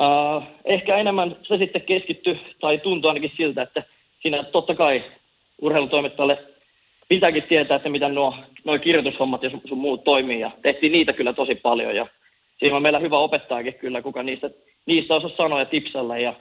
äh, 0.00 0.48
ehkä 0.64 0.96
enemmän 0.96 1.36
se 1.42 1.56
sitten 1.56 1.82
keskittyi, 1.82 2.40
tai 2.60 2.78
tuntui 2.78 3.08
ainakin 3.08 3.32
siltä, 3.36 3.62
että 3.62 3.82
siinä 4.22 4.42
totta 4.42 4.74
kai 4.74 5.04
urheilutoimittajalle 5.62 6.38
pitääkin 7.08 7.42
tietää, 7.42 7.76
että 7.76 7.88
miten 7.88 8.14
nuo, 8.14 8.34
nuo 8.64 8.78
kirjoitushommat 8.78 9.42
ja 9.42 9.50
sun, 9.50 9.60
sun 9.68 9.78
muut 9.78 10.04
toimii, 10.04 10.40
ja 10.40 10.50
tehtiin 10.62 10.92
niitä 10.92 11.12
kyllä 11.12 11.32
tosi 11.32 11.54
paljon, 11.54 11.96
ja 11.96 12.06
siinä 12.58 12.76
on 12.76 12.82
meillä 12.82 12.98
hyvä 12.98 13.18
opettajakin 13.18 13.74
kyllä, 13.74 14.02
kuka 14.02 14.22
niistä, 14.22 14.50
niistä 14.86 15.14
osaa 15.14 15.30
sanoa 15.36 15.58
ja 15.58 15.66
tipsalla, 15.66 16.18
ja 16.18 16.34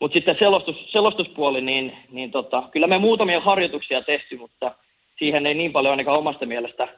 mutta 0.00 0.14
sitten 0.14 0.36
selostus, 0.38 0.76
selostuspuoli, 0.92 1.60
niin, 1.60 1.96
niin 2.10 2.30
tota, 2.30 2.62
kyllä 2.72 2.86
me 2.86 2.98
muutamia 2.98 3.40
harjoituksia 3.40 4.02
tehty, 4.02 4.36
mutta 4.36 4.74
siihen 5.18 5.46
ei 5.46 5.54
niin 5.54 5.72
paljon 5.72 5.90
ainakaan 5.90 6.18
omasta 6.18 6.46
mielestä 6.46 6.88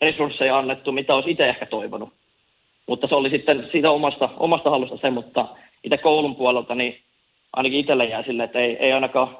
resursseja 0.00 0.58
annettu, 0.58 0.92
mitä 0.92 1.14
olisi 1.14 1.30
itse 1.30 1.48
ehkä 1.48 1.66
toivonut. 1.66 2.12
Mutta 2.88 3.06
se 3.06 3.14
oli 3.14 3.30
sitten 3.30 3.68
siitä 3.72 3.90
omasta, 3.90 4.28
omasta 4.36 4.70
halusta 4.70 4.96
se, 4.96 5.10
mutta 5.10 5.48
itse 5.84 5.96
koulun 5.96 6.36
puolelta, 6.36 6.74
niin 6.74 7.00
ainakin 7.52 7.80
itselle 7.80 8.04
jää 8.04 8.22
sille, 8.22 8.44
että 8.44 8.58
ei, 8.58 8.76
ei 8.76 8.92
ainakaan 8.92 9.36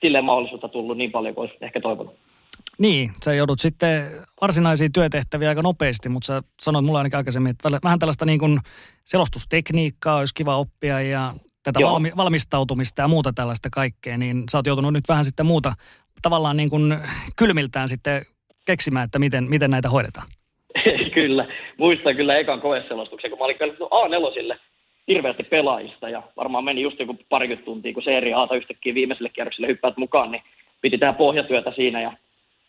sille 0.00 0.20
mahdollisuutta 0.20 0.68
tullut 0.68 0.96
niin 0.96 1.12
paljon 1.12 1.34
kuin 1.34 1.42
olisi 1.42 1.64
ehkä 1.64 1.80
toivonut. 1.80 2.14
Niin, 2.78 3.10
sä 3.24 3.34
joudut 3.34 3.60
sitten 3.60 4.06
varsinaisiin 4.40 4.92
työtehtäviä 4.92 5.48
aika 5.48 5.62
nopeasti, 5.62 6.08
mutta 6.08 6.26
sä 6.26 6.40
sanoit 6.60 6.84
mulle 6.84 6.98
ainakin 6.98 7.16
aikaisemmin, 7.16 7.50
että 7.50 7.78
vähän 7.84 7.98
tällaista 7.98 8.24
niin 8.24 8.38
kuin 8.38 8.58
selostustekniikkaa 9.04 10.16
olisi 10.16 10.34
kiva 10.34 10.56
oppia 10.56 11.00
ja 11.00 11.34
tätä 11.64 11.80
valmi, 11.80 12.12
valmistautumista 12.16 13.02
ja 13.02 13.08
muuta 13.08 13.32
tällaista 13.32 13.68
kaikkea, 13.72 14.18
niin 14.18 14.44
sä 14.50 14.58
oot 14.58 14.66
joutunut 14.66 14.92
nyt 14.92 15.08
vähän 15.08 15.24
sitten 15.24 15.46
muuta 15.46 15.72
tavallaan 16.22 16.56
niin 16.56 16.70
kuin 16.70 16.98
kylmiltään 17.36 17.88
sitten 17.88 18.22
keksimään, 18.66 19.04
että 19.04 19.18
miten, 19.18 19.44
miten 19.44 19.70
näitä 19.70 19.88
hoidetaan. 19.88 20.26
kyllä. 21.14 21.46
Muistan 21.78 22.16
kyllä 22.16 22.36
ekan 22.36 22.60
koeselostuksen, 22.60 23.30
kun 23.30 23.38
mä 23.38 23.44
olin 23.44 23.58
pelannut 23.58 23.90
A4 23.90 24.58
hirveästi 25.08 25.42
pelaajista 25.42 26.08
ja 26.08 26.22
varmaan 26.36 26.64
meni 26.64 26.82
just 26.82 26.98
joku 26.98 27.18
parikymmentä 27.28 27.64
tuntia, 27.64 27.94
kun 27.94 28.02
se 28.02 28.16
eri 28.16 28.32
Aata 28.32 28.54
yhtäkkiä 28.54 28.94
viimeiselle 28.94 29.28
kierrokselle 29.28 29.68
hyppäät 29.68 29.96
mukaan, 29.96 30.30
niin 30.30 30.42
piti 30.80 30.98
tehdä 30.98 31.12
pohjatyötä 31.12 31.72
siinä 31.76 32.00
ja 32.00 32.12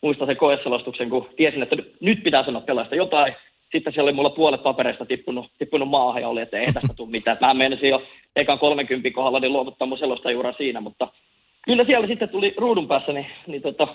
muistan 0.01 0.27
sen 0.27 0.37
koeselostuksen, 0.37 1.09
kun 1.09 1.29
tiesin, 1.37 1.63
että 1.63 1.75
nyt 2.01 2.23
pitää 2.23 2.45
sanoa 2.45 2.61
pelaajista 2.61 2.95
jotain. 2.95 3.35
Sitten 3.71 3.93
siellä 3.93 4.07
oli 4.07 4.15
mulla 4.15 4.29
puolet 4.29 4.63
papereista 4.63 5.05
tippunut, 5.05 5.51
tippunut 5.57 5.89
maahan 5.89 6.21
ja 6.21 6.29
oli, 6.29 6.41
että 6.41 6.59
ei 6.59 6.73
tästä 6.73 6.93
tule 6.95 7.09
mitään. 7.09 7.37
Mä 7.41 7.53
menisin 7.53 7.89
jo 7.89 8.03
ekan 8.35 8.59
30 8.59 9.09
kohdalla 9.11 9.39
niin 9.39 9.53
luovuttaa 9.53 9.87
mun 9.87 9.97
selostajuura 9.97 10.53
siinä, 10.53 10.81
mutta 10.81 11.07
kyllä 11.61 11.85
siellä 11.85 12.07
sitten 12.07 12.29
tuli 12.29 12.53
ruudun 12.57 12.87
päässä, 12.87 13.13
niin, 13.13 13.27
niin 13.47 13.61
tota, 13.61 13.87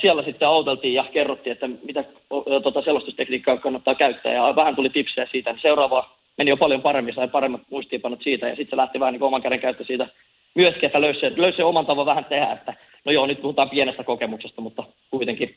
siellä 0.00 0.22
sitten 0.22 0.48
auteltiin 0.48 0.94
ja 0.94 1.04
kerrottiin, 1.12 1.52
että 1.52 1.68
mitä 1.68 2.04
uh, 2.30 2.44
tota 2.62 2.82
selostustekniikkaa 2.82 3.56
kannattaa 3.56 3.94
käyttää 3.94 4.32
ja 4.32 4.56
vähän 4.56 4.76
tuli 4.76 4.90
tipsejä 4.90 5.28
siitä. 5.30 5.54
Seuraava 5.62 6.10
meni 6.38 6.50
jo 6.50 6.56
paljon 6.56 6.82
paremmin, 6.82 7.14
sai 7.14 7.28
paremmat 7.28 7.60
muistiinpanot 7.70 8.22
siitä 8.22 8.48
ja 8.48 8.56
sitten 8.56 8.70
se 8.70 8.76
lähti 8.76 9.00
vähän 9.00 9.12
niin 9.12 9.22
oman 9.22 9.42
käden 9.42 9.60
käyttö 9.60 9.84
siitä 9.84 10.08
myöskin, 10.54 10.86
että 10.86 11.00
löysi, 11.00 11.20
löysi 11.36 11.62
oman 11.62 11.86
tavan 11.86 12.06
vähän 12.06 12.24
tehdä, 12.24 12.52
että 12.52 12.74
no 13.04 13.12
joo, 13.12 13.26
nyt 13.26 13.42
puhutaan 13.42 13.70
pienestä 13.70 14.04
kokemuksesta, 14.04 14.60
mutta 14.60 14.84
kuitenkin 15.10 15.56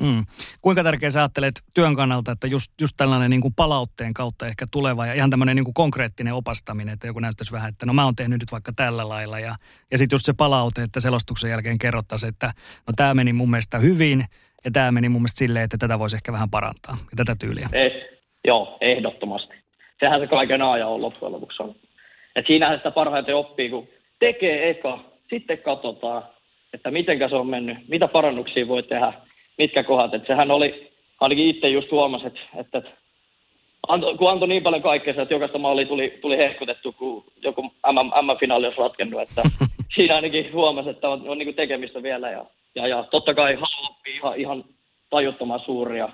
Mm. 0.00 0.24
Kuinka 0.62 0.82
tärkeä 0.82 1.10
sä 1.10 1.20
ajattelet 1.20 1.54
työn 1.74 1.96
kannalta, 1.96 2.32
että 2.32 2.46
just, 2.46 2.72
just 2.80 2.94
tällainen 2.96 3.30
niin 3.30 3.40
kuin 3.40 3.54
palautteen 3.54 4.14
kautta 4.14 4.46
ehkä 4.46 4.66
tuleva 4.72 5.06
ja 5.06 5.14
ihan 5.14 5.30
tämmöinen 5.30 5.56
niin 5.56 5.64
kuin 5.64 5.74
konkreettinen 5.74 6.34
opastaminen, 6.34 6.94
että 6.94 7.06
joku 7.06 7.20
näyttäisi 7.20 7.52
vähän, 7.52 7.68
että 7.68 7.86
no 7.86 7.92
mä 7.92 8.04
oon 8.04 8.16
tehnyt 8.16 8.40
nyt 8.40 8.52
vaikka 8.52 8.72
tällä 8.76 9.08
lailla 9.08 9.40
ja, 9.40 9.54
ja 9.90 9.98
sitten 9.98 10.14
just 10.14 10.26
se 10.26 10.32
palaute, 10.38 10.82
että 10.82 11.00
selostuksen 11.00 11.50
jälkeen 11.50 11.78
kerrottaisiin, 11.78 12.28
että 12.28 12.46
no 12.86 12.92
tämä 12.96 13.14
meni 13.14 13.32
mun 13.32 13.50
mielestä 13.50 13.78
hyvin 13.78 14.24
ja 14.64 14.70
tämä 14.70 14.92
meni 14.92 15.08
mun 15.08 15.20
mielestä 15.20 15.38
silleen, 15.38 15.64
että 15.64 15.78
tätä 15.78 15.98
voisi 15.98 16.16
ehkä 16.16 16.32
vähän 16.32 16.50
parantaa 16.50 16.96
ja 17.00 17.16
tätä 17.16 17.36
tyyliä. 17.40 17.68
Eh, 17.72 17.92
joo, 18.44 18.78
ehdottomasti. 18.80 19.54
Sehän 20.00 20.20
se 20.20 20.26
kaiken 20.26 20.62
ajan 20.62 20.88
on 20.88 21.02
loppujen 21.02 21.32
lopuksi 21.32 21.62
on. 21.62 21.74
Et 22.36 22.46
siinähän 22.46 22.78
sitä 22.78 22.90
parhaiten 22.90 23.36
oppii, 23.36 23.70
kun 23.70 23.88
tekee 24.18 24.70
eka, 24.70 25.04
sitten 25.30 25.58
katsotaan, 25.58 26.22
että 26.72 26.90
mitenkä 26.90 27.28
se 27.28 27.36
on 27.36 27.46
mennyt, 27.46 27.88
mitä 27.88 28.08
parannuksia 28.08 28.68
voi 28.68 28.82
tehdä– 28.82 29.12
mitkä 29.60 29.82
kohdat. 29.82 30.14
Että 30.14 30.26
sehän 30.26 30.50
oli, 30.50 30.90
ainakin 31.20 31.48
itse 31.48 31.68
just 31.68 31.90
huomasi, 31.90 32.26
että, 32.26 32.40
että 32.54 32.82
anto, 33.88 34.16
kun 34.16 34.30
antoi 34.30 34.48
niin 34.48 34.62
paljon 34.62 34.82
kaikkea, 34.82 35.14
että 35.22 35.34
jokaista 35.34 35.58
mallia 35.58 35.86
tuli, 35.86 36.18
tuli 36.20 36.38
hehkutettu, 36.38 36.92
kun 36.92 37.24
joku 37.42 37.62
M-finaali 38.22 38.66
olisi 38.66 38.80
ratkennut. 38.80 39.20
Että 39.20 39.42
siinä 39.94 40.14
ainakin 40.14 40.52
huomasi, 40.52 40.90
että 40.90 41.08
on, 41.08 41.28
on 41.28 41.38
niin 41.38 41.54
tekemistä 41.54 42.02
vielä. 42.02 42.30
Ja, 42.30 42.44
ja, 42.74 42.86
ja 42.86 43.04
totta 43.10 43.34
kai 43.34 43.54
halu 43.54 43.94
ihan, 44.06 44.36
ihan 44.36 44.64
tajuttoman 45.10 45.60
suuria. 45.60 46.08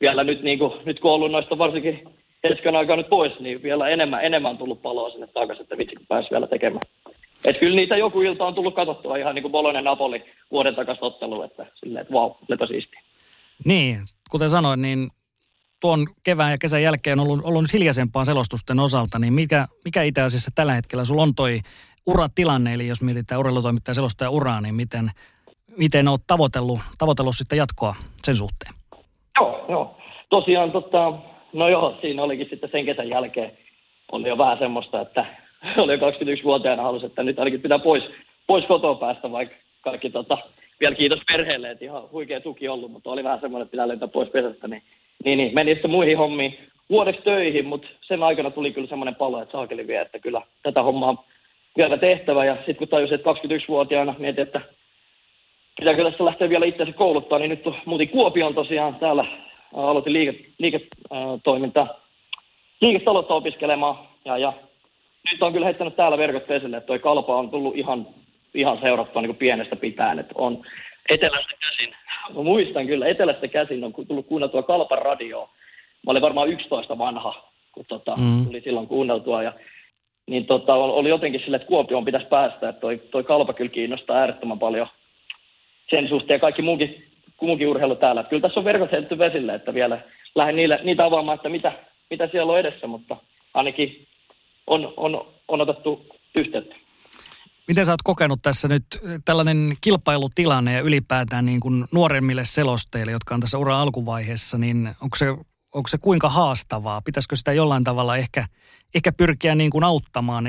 Vielä 0.00 0.24
nyt, 0.24 0.42
niin 0.42 0.58
kuin, 0.58 0.72
nyt 0.84 1.00
kun 1.00 1.10
on 1.10 1.14
ollut 1.14 1.32
noista 1.32 1.58
varsinkin 1.58 2.08
hetken 2.48 2.76
aikaa 2.76 2.96
nyt 2.96 3.08
pois, 3.08 3.40
niin 3.40 3.62
vielä 3.62 3.88
enemmän, 3.88 4.24
enemmän 4.24 4.50
on 4.50 4.58
tullut 4.58 4.82
paloa 4.82 5.10
sinne 5.10 5.26
takaisin, 5.26 5.62
että 5.62 5.78
vitsi 5.78 5.96
kun 5.96 6.06
pääsi 6.08 6.30
vielä 6.30 6.46
tekemään. 6.46 6.82
Et 7.44 7.58
kyllä 7.58 7.76
niitä 7.76 7.96
joku 7.96 8.20
ilta 8.20 8.46
on 8.46 8.54
tullut 8.54 8.74
katsottua 8.74 9.16
ihan 9.16 9.34
niin 9.34 9.42
kuin 9.42 9.52
Bolonen 9.52 9.84
Napoli 9.84 10.24
vuoden 10.50 10.74
takaisin 10.74 11.04
ottelu, 11.04 11.42
että 11.42 11.66
silleen, 11.74 12.02
että 12.02 12.14
vau, 12.14 12.34
wow, 12.50 12.68
siistiä. 12.68 13.00
Niin, 13.64 13.98
kuten 14.30 14.50
sanoin, 14.50 14.82
niin 14.82 15.08
tuon 15.80 16.06
kevään 16.24 16.50
ja 16.50 16.56
kesän 16.60 16.82
jälkeen 16.82 17.20
on 17.20 17.26
ollut, 17.26 17.44
ollut 17.44 17.72
hiljaisempaa 17.72 18.24
selostusten 18.24 18.80
osalta, 18.80 19.18
niin 19.18 19.32
mikä, 19.32 19.66
mikä 19.84 20.02
itse 20.02 20.22
asiassa 20.22 20.50
tällä 20.54 20.72
hetkellä 20.72 21.04
sulla 21.04 21.22
on 21.22 21.34
toi 21.34 21.60
uratilanne, 22.06 22.74
eli 22.74 22.88
jos 22.88 23.02
mietitään 23.02 23.38
urheilutoimittaja 23.38 23.94
selostaja 23.94 24.30
uraa, 24.30 24.60
niin 24.60 24.74
miten, 24.74 25.10
miten 25.76 26.08
olet 26.08 26.22
tavoitellut, 26.26 26.80
tavoitellut 26.98 27.36
sitten 27.36 27.58
jatkoa 27.58 27.94
sen 28.24 28.34
suhteen? 28.34 28.74
Joo, 29.40 29.64
joo. 29.68 29.98
Tosiaan, 30.30 30.72
tota, 30.72 31.12
no 31.52 31.68
joo, 31.68 31.98
siinä 32.00 32.22
olikin 32.22 32.46
sitten 32.50 32.70
sen 32.72 32.84
kesän 32.84 33.08
jälkeen, 33.08 33.58
oli 34.12 34.28
jo 34.28 34.38
vähän 34.38 34.58
semmoista, 34.58 35.00
että 35.00 35.26
oli 35.76 35.92
jo 35.92 35.98
21-vuotiaana 35.98 36.82
halusi, 36.82 37.06
että 37.06 37.22
nyt 37.22 37.38
ainakin 37.38 37.62
pitää 37.62 37.78
pois, 37.78 38.04
pois 38.46 38.64
kotoa 38.64 38.94
päästä, 38.94 39.32
vaikka 39.32 39.56
kaikki 39.80 40.10
tota, 40.10 40.38
vielä 40.80 40.94
kiitos 40.94 41.20
perheelle, 41.32 41.70
että 41.70 41.84
ihan 41.84 42.10
huikea 42.12 42.40
tuki 42.40 42.68
ollut, 42.68 42.92
mutta 42.92 43.10
oli 43.10 43.24
vähän 43.24 43.40
semmoinen, 43.40 43.64
että 43.64 43.70
pitää 43.70 43.88
lentää 43.88 44.08
pois 44.08 44.28
pesästä, 44.28 44.68
niin, 44.68 44.82
niin, 45.24 45.36
niin 45.36 45.54
meni 45.54 45.72
sitten 45.72 45.90
muihin 45.90 46.18
hommiin 46.18 46.58
vuodeksi 46.90 47.22
töihin, 47.22 47.66
mutta 47.66 47.88
sen 48.00 48.22
aikana 48.22 48.50
tuli 48.50 48.72
kyllä 48.72 48.88
semmoinen 48.88 49.14
palo, 49.14 49.42
että 49.42 49.52
saakeli 49.52 49.86
vielä, 49.86 50.02
että 50.02 50.18
kyllä 50.18 50.42
tätä 50.62 50.82
hommaa 50.82 51.26
vielä 51.76 51.98
tehtävä. 51.98 52.44
Ja 52.44 52.56
sitten 52.56 52.76
kun 52.76 52.88
tajusin, 52.88 53.14
että 53.14 53.30
21-vuotiaana 53.30 54.14
mietin, 54.18 54.42
että 54.42 54.60
pitääkö 55.78 56.04
tässä 56.04 56.24
lähteä 56.24 56.48
vielä 56.48 56.66
itseänsä 56.66 56.92
kouluttaa, 56.92 57.38
niin 57.38 57.50
nyt 57.50 57.64
muutin 57.84 58.08
Kuopioon 58.08 58.54
tosiaan 58.54 58.94
täällä. 58.94 59.24
Aloitin 59.74 60.12
liike, 60.12 60.34
liiketoiminta, 60.58 61.86
liiketaloutta 62.80 63.34
opiskelemaan 63.34 63.98
ja, 64.24 64.38
ja 64.38 64.52
nyt 65.32 65.42
on 65.42 65.52
kyllä 65.52 65.66
heittänyt 65.66 65.96
täällä 65.96 66.18
verkot 66.18 66.50
esille, 66.50 66.76
että 66.76 66.86
toi 66.86 66.98
kalpa 66.98 67.36
on 67.36 67.50
tullut 67.50 67.76
ihan, 67.76 68.06
ihan 68.54 68.78
seurattua 68.80 69.22
niin 69.22 69.28
kuin 69.28 69.36
pienestä 69.36 69.76
pitäen, 69.76 70.18
että 70.18 70.34
on 70.36 70.62
etelästä 71.08 71.52
käsin. 71.60 71.94
Mä 72.34 72.42
muistan 72.42 72.86
kyllä, 72.86 73.06
etelästä 73.06 73.48
käsin 73.48 73.84
on 73.84 73.92
tullut 74.08 74.26
kuunneltua 74.26 74.62
kalpan 74.62 75.02
radioa. 75.02 75.50
Mä 76.06 76.10
olin 76.10 76.22
varmaan 76.22 76.48
11 76.48 76.98
vanha, 76.98 77.50
kun 77.72 77.84
tota, 77.88 78.16
mm. 78.16 78.46
tuli 78.46 78.60
silloin 78.60 78.86
kuunneltua. 78.86 79.42
Ja, 79.42 79.52
niin 80.26 80.46
tota, 80.46 80.74
oli 80.74 81.08
jotenkin 81.08 81.40
sille, 81.40 81.56
että 81.56 81.68
Kuopioon 81.68 82.04
pitäisi 82.04 82.26
päästä, 82.26 82.68
että 82.68 82.80
toi, 82.80 82.98
toi 83.10 83.24
kalpa 83.24 83.52
kyllä 83.52 83.70
kiinnostaa 83.70 84.16
äärettömän 84.16 84.58
paljon 84.58 84.88
sen 85.90 86.08
suhteen 86.08 86.36
ja 86.36 86.40
kaikki 86.40 86.62
muukin, 86.62 87.04
muukin 87.40 87.68
urheilu 87.68 87.96
täällä. 87.96 88.24
Kyllä 88.24 88.42
tässä 88.42 88.60
on 88.60 88.64
verkot 88.64 88.92
heitetty 88.92 89.18
vesille, 89.18 89.54
että 89.54 89.74
vielä 89.74 90.00
lähden 90.34 90.56
niille, 90.56 90.80
niitä 90.82 91.04
avaamaan, 91.04 91.36
että 91.36 91.48
mitä, 91.48 91.72
mitä 92.10 92.28
siellä 92.32 92.52
on 92.52 92.58
edessä, 92.58 92.86
mutta 92.86 93.16
ainakin 93.54 94.06
on, 94.68 94.92
on, 94.96 95.26
on 95.48 95.60
otettu 95.60 96.06
yhteyttä. 96.38 96.74
Miten 97.68 97.86
sä 97.86 97.92
oot 97.92 98.02
kokenut 98.02 98.42
tässä 98.42 98.68
nyt 98.68 98.84
tällainen 99.24 99.74
kilpailutilanne 99.80 100.72
ja 100.72 100.80
ylipäätään 100.80 101.46
niin 101.46 101.60
kuin 101.60 101.84
nuoremmille 101.92 102.44
selostajille, 102.44 103.12
jotka 103.12 103.34
on 103.34 103.40
tässä 103.40 103.58
ura 103.58 103.80
alkuvaiheessa, 103.80 104.58
niin 104.58 104.90
onko 105.00 105.16
se, 105.16 105.26
onko 105.74 105.88
se 105.88 105.98
kuinka 105.98 106.28
haastavaa? 106.28 107.00
Pitäisikö 107.00 107.36
sitä 107.36 107.52
jollain 107.52 107.84
tavalla 107.84 108.16
ehkä, 108.16 108.46
ehkä 108.94 109.12
pyrkiä 109.12 109.54
niin 109.54 109.70
kuin 109.70 109.84
auttamaan? 109.84 110.44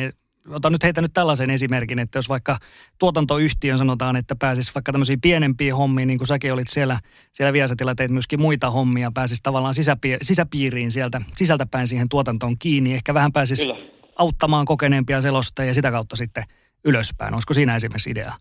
Otan 0.49 0.71
nyt 0.71 0.83
heitä 0.83 1.01
nyt 1.01 1.13
tällaisen 1.13 1.49
esimerkin, 1.49 1.99
että 1.99 2.17
jos 2.17 2.29
vaikka 2.29 2.57
tuotantoyhtiön 2.99 3.77
sanotaan, 3.77 4.15
että 4.15 4.35
pääsis 4.35 4.75
vaikka 4.75 4.91
tämmöisiin 4.91 5.21
pienempiin 5.21 5.75
hommiin, 5.75 6.07
niin 6.07 6.17
kuin 6.17 6.27
säkin 6.27 6.53
olit 6.53 6.67
siellä, 6.67 6.99
siellä 7.33 7.53
Viasatilla, 7.53 7.95
teit 7.95 8.11
myöskin 8.11 8.41
muita 8.41 8.69
hommia, 8.69 9.11
pääsis 9.13 9.41
tavallaan 9.41 9.73
sisäpi- 9.73 10.17
sisäpiiriin 10.21 10.91
sieltä, 10.91 11.21
sisältäpäin 11.35 11.87
siihen 11.87 12.09
tuotantoon 12.09 12.55
kiinni, 12.59 12.93
ehkä 12.93 13.13
vähän 13.13 13.31
pääsis 13.31 13.59
Kyllä 13.59 13.98
auttamaan 14.19 14.65
kokeneempia 14.65 15.21
selostajia 15.21 15.69
ja 15.69 15.73
sitä 15.73 15.91
kautta 15.91 16.15
sitten 16.15 16.43
ylöspäin. 16.85 17.33
Olisiko 17.33 17.53
siinä 17.53 17.75
esimerkiksi 17.75 18.11
idea? 18.11 18.33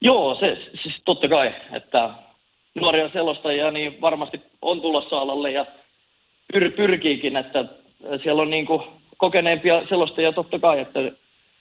Joo, 0.00 0.36
se 0.40 0.56
siis 0.82 0.94
totta 1.04 1.28
kai, 1.28 1.54
että 1.72 2.10
nuoria 2.74 3.10
selostajia 3.12 3.70
niin 3.70 4.00
varmasti 4.00 4.40
on 4.62 4.80
tulossa 4.80 5.18
alalle 5.18 5.50
ja 5.50 5.66
pyr, 6.52 6.70
pyrkiikin, 6.70 7.36
että 7.36 7.64
siellä 8.22 8.42
on 8.42 8.50
niin 8.50 8.66
kuin 8.66 8.82
kokeneempia 9.16 9.82
selostajia 9.88 10.32
totta 10.32 10.58
kai, 10.58 10.80
että 10.80 11.00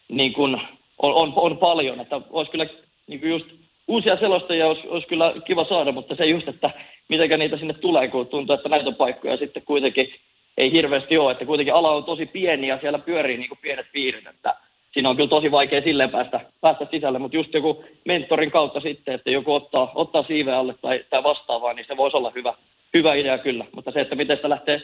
niin 0.09 0.33
kuin 0.33 0.55
on, 0.97 1.13
on, 1.13 1.33
on, 1.35 1.57
paljon, 1.57 1.99
että 1.99 2.21
olisi 2.29 2.51
kyllä 2.51 2.65
niin 3.07 3.19
kuin 3.19 3.29
just 3.29 3.45
uusia 3.87 4.17
selostajia 4.17 4.67
olisi, 4.67 4.87
olisi, 4.87 5.07
kyllä 5.07 5.33
kiva 5.45 5.65
saada, 5.69 5.91
mutta 5.91 6.15
se 6.15 6.25
just, 6.25 6.47
että 6.47 6.69
miten 7.09 7.39
niitä 7.39 7.57
sinne 7.57 7.73
tulee, 7.73 8.07
kun 8.07 8.27
tuntuu, 8.27 8.55
että 8.55 8.69
näitä 8.69 8.91
paikkoja 8.91 9.37
sitten 9.37 9.63
kuitenkin 9.65 10.13
ei 10.57 10.71
hirveästi 10.71 11.17
ole, 11.17 11.31
että 11.31 11.45
kuitenkin 11.45 11.73
ala 11.73 11.91
on 11.91 12.03
tosi 12.03 12.25
pieni 12.25 12.67
ja 12.67 12.79
siellä 12.81 12.99
pyörii 12.99 13.37
niin 13.37 13.49
kuin 13.49 13.59
pienet 13.61 13.87
piirit, 13.91 14.27
että 14.27 14.55
siinä 14.93 15.09
on 15.09 15.15
kyllä 15.15 15.29
tosi 15.29 15.51
vaikea 15.51 15.81
silleen 15.81 16.09
päästä, 16.09 16.39
päästä 16.61 16.87
sisälle, 16.91 17.19
mutta 17.19 17.37
just 17.37 17.53
joku 17.53 17.83
mentorin 18.05 18.51
kautta 18.51 18.79
sitten, 18.79 19.13
että 19.13 19.31
joku 19.31 19.53
ottaa, 19.53 19.91
ottaa 19.95 20.23
siiveen 20.23 20.57
alle 20.57 20.75
tai, 20.81 21.05
tai 21.09 21.23
vastaavaa, 21.23 21.73
niin 21.73 21.85
se 21.87 21.97
voisi 21.97 22.17
olla 22.17 22.31
hyvä, 22.35 22.53
hyvä 22.93 23.15
idea 23.15 23.37
kyllä, 23.37 23.65
mutta 23.75 23.91
se, 23.91 24.01
että 24.01 24.15
miten 24.15 24.35
sitä 24.35 24.49
lähtee 24.49 24.81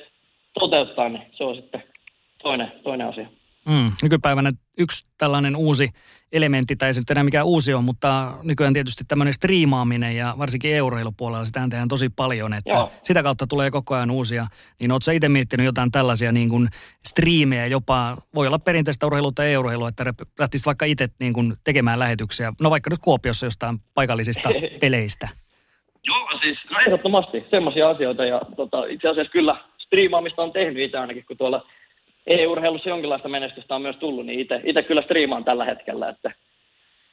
toteuttaa, 0.59 1.09
niin 1.09 1.23
se 1.31 1.43
on 1.43 1.55
sitten 1.55 1.83
toinen, 2.43 2.71
toinen 2.83 3.07
asia. 3.07 3.27
Mm, 3.69 3.91
nykypäivänä 4.01 4.51
yksi 4.77 5.07
tällainen 5.17 5.55
uusi 5.55 5.89
elementti, 6.31 6.75
tai 6.75 6.89
ei 6.89 6.93
se 6.93 7.01
nyt 7.01 7.09
enää 7.09 7.23
mikään 7.23 7.45
uusi 7.45 7.73
on, 7.73 7.83
mutta 7.83 8.33
nykyään 8.43 8.73
tietysti 8.73 9.03
tämmöinen 9.07 9.33
striimaaminen 9.33 10.15
ja 10.15 10.35
varsinkin 10.37 10.75
euroilupuolella 10.75 11.45
sitä 11.45 11.67
tehdään 11.69 11.87
tosi 11.87 12.09
paljon, 12.09 12.53
että 12.53 12.69
Joo. 12.69 12.91
sitä 13.03 13.23
kautta 13.23 13.47
tulee 13.47 13.71
koko 13.71 13.95
ajan 13.95 14.11
uusia. 14.11 14.45
Niin 14.79 14.91
ootko 14.91 15.11
itse 15.11 15.29
miettinyt 15.29 15.65
jotain 15.65 15.91
tällaisia 15.91 16.31
niin 16.31 16.49
kuin 16.49 16.67
striimejä 17.05 17.65
jopa, 17.65 18.17
voi 18.35 18.47
olla 18.47 18.59
perinteistä 18.59 19.05
urheilua 19.05 19.31
tai 19.35 19.53
euroilua, 19.53 19.89
että 19.89 20.13
lähtisit 20.39 20.65
vaikka 20.65 20.85
itse 20.85 21.07
niin 21.19 21.33
kuin 21.33 21.53
tekemään 21.63 21.99
lähetyksiä, 21.99 22.53
no 22.61 22.69
vaikka 22.69 22.89
nyt 22.89 22.99
Kuopiossa 22.99 23.45
jostain 23.45 23.77
paikallisista 23.93 24.49
peleistä? 24.81 25.27
Joo, 26.03 26.39
siis 26.41 26.57
no 26.71 26.79
ehdottomasti 26.79 27.45
semmoisia 27.49 27.89
asioita 27.89 28.25
ja 28.25 28.41
tota, 28.55 28.85
itse 28.85 29.09
asiassa 29.09 29.31
kyllä 29.31 29.55
striimaamista 29.77 30.41
on 30.41 30.51
tehnyt 30.51 30.83
itse 30.83 30.97
ainakin, 30.97 31.25
kun 31.25 31.37
tuolla 31.37 31.65
e-urheilussa 32.27 32.89
jonkinlaista 32.89 33.29
menestystä 33.29 33.75
on 33.75 33.81
myös 33.81 33.95
tullut, 33.95 34.25
niin 34.25 34.47
itse 34.63 34.83
kyllä 34.83 35.01
striimaan 35.01 35.43
tällä 35.43 35.65
hetkellä, 35.65 36.09
että, 36.09 36.31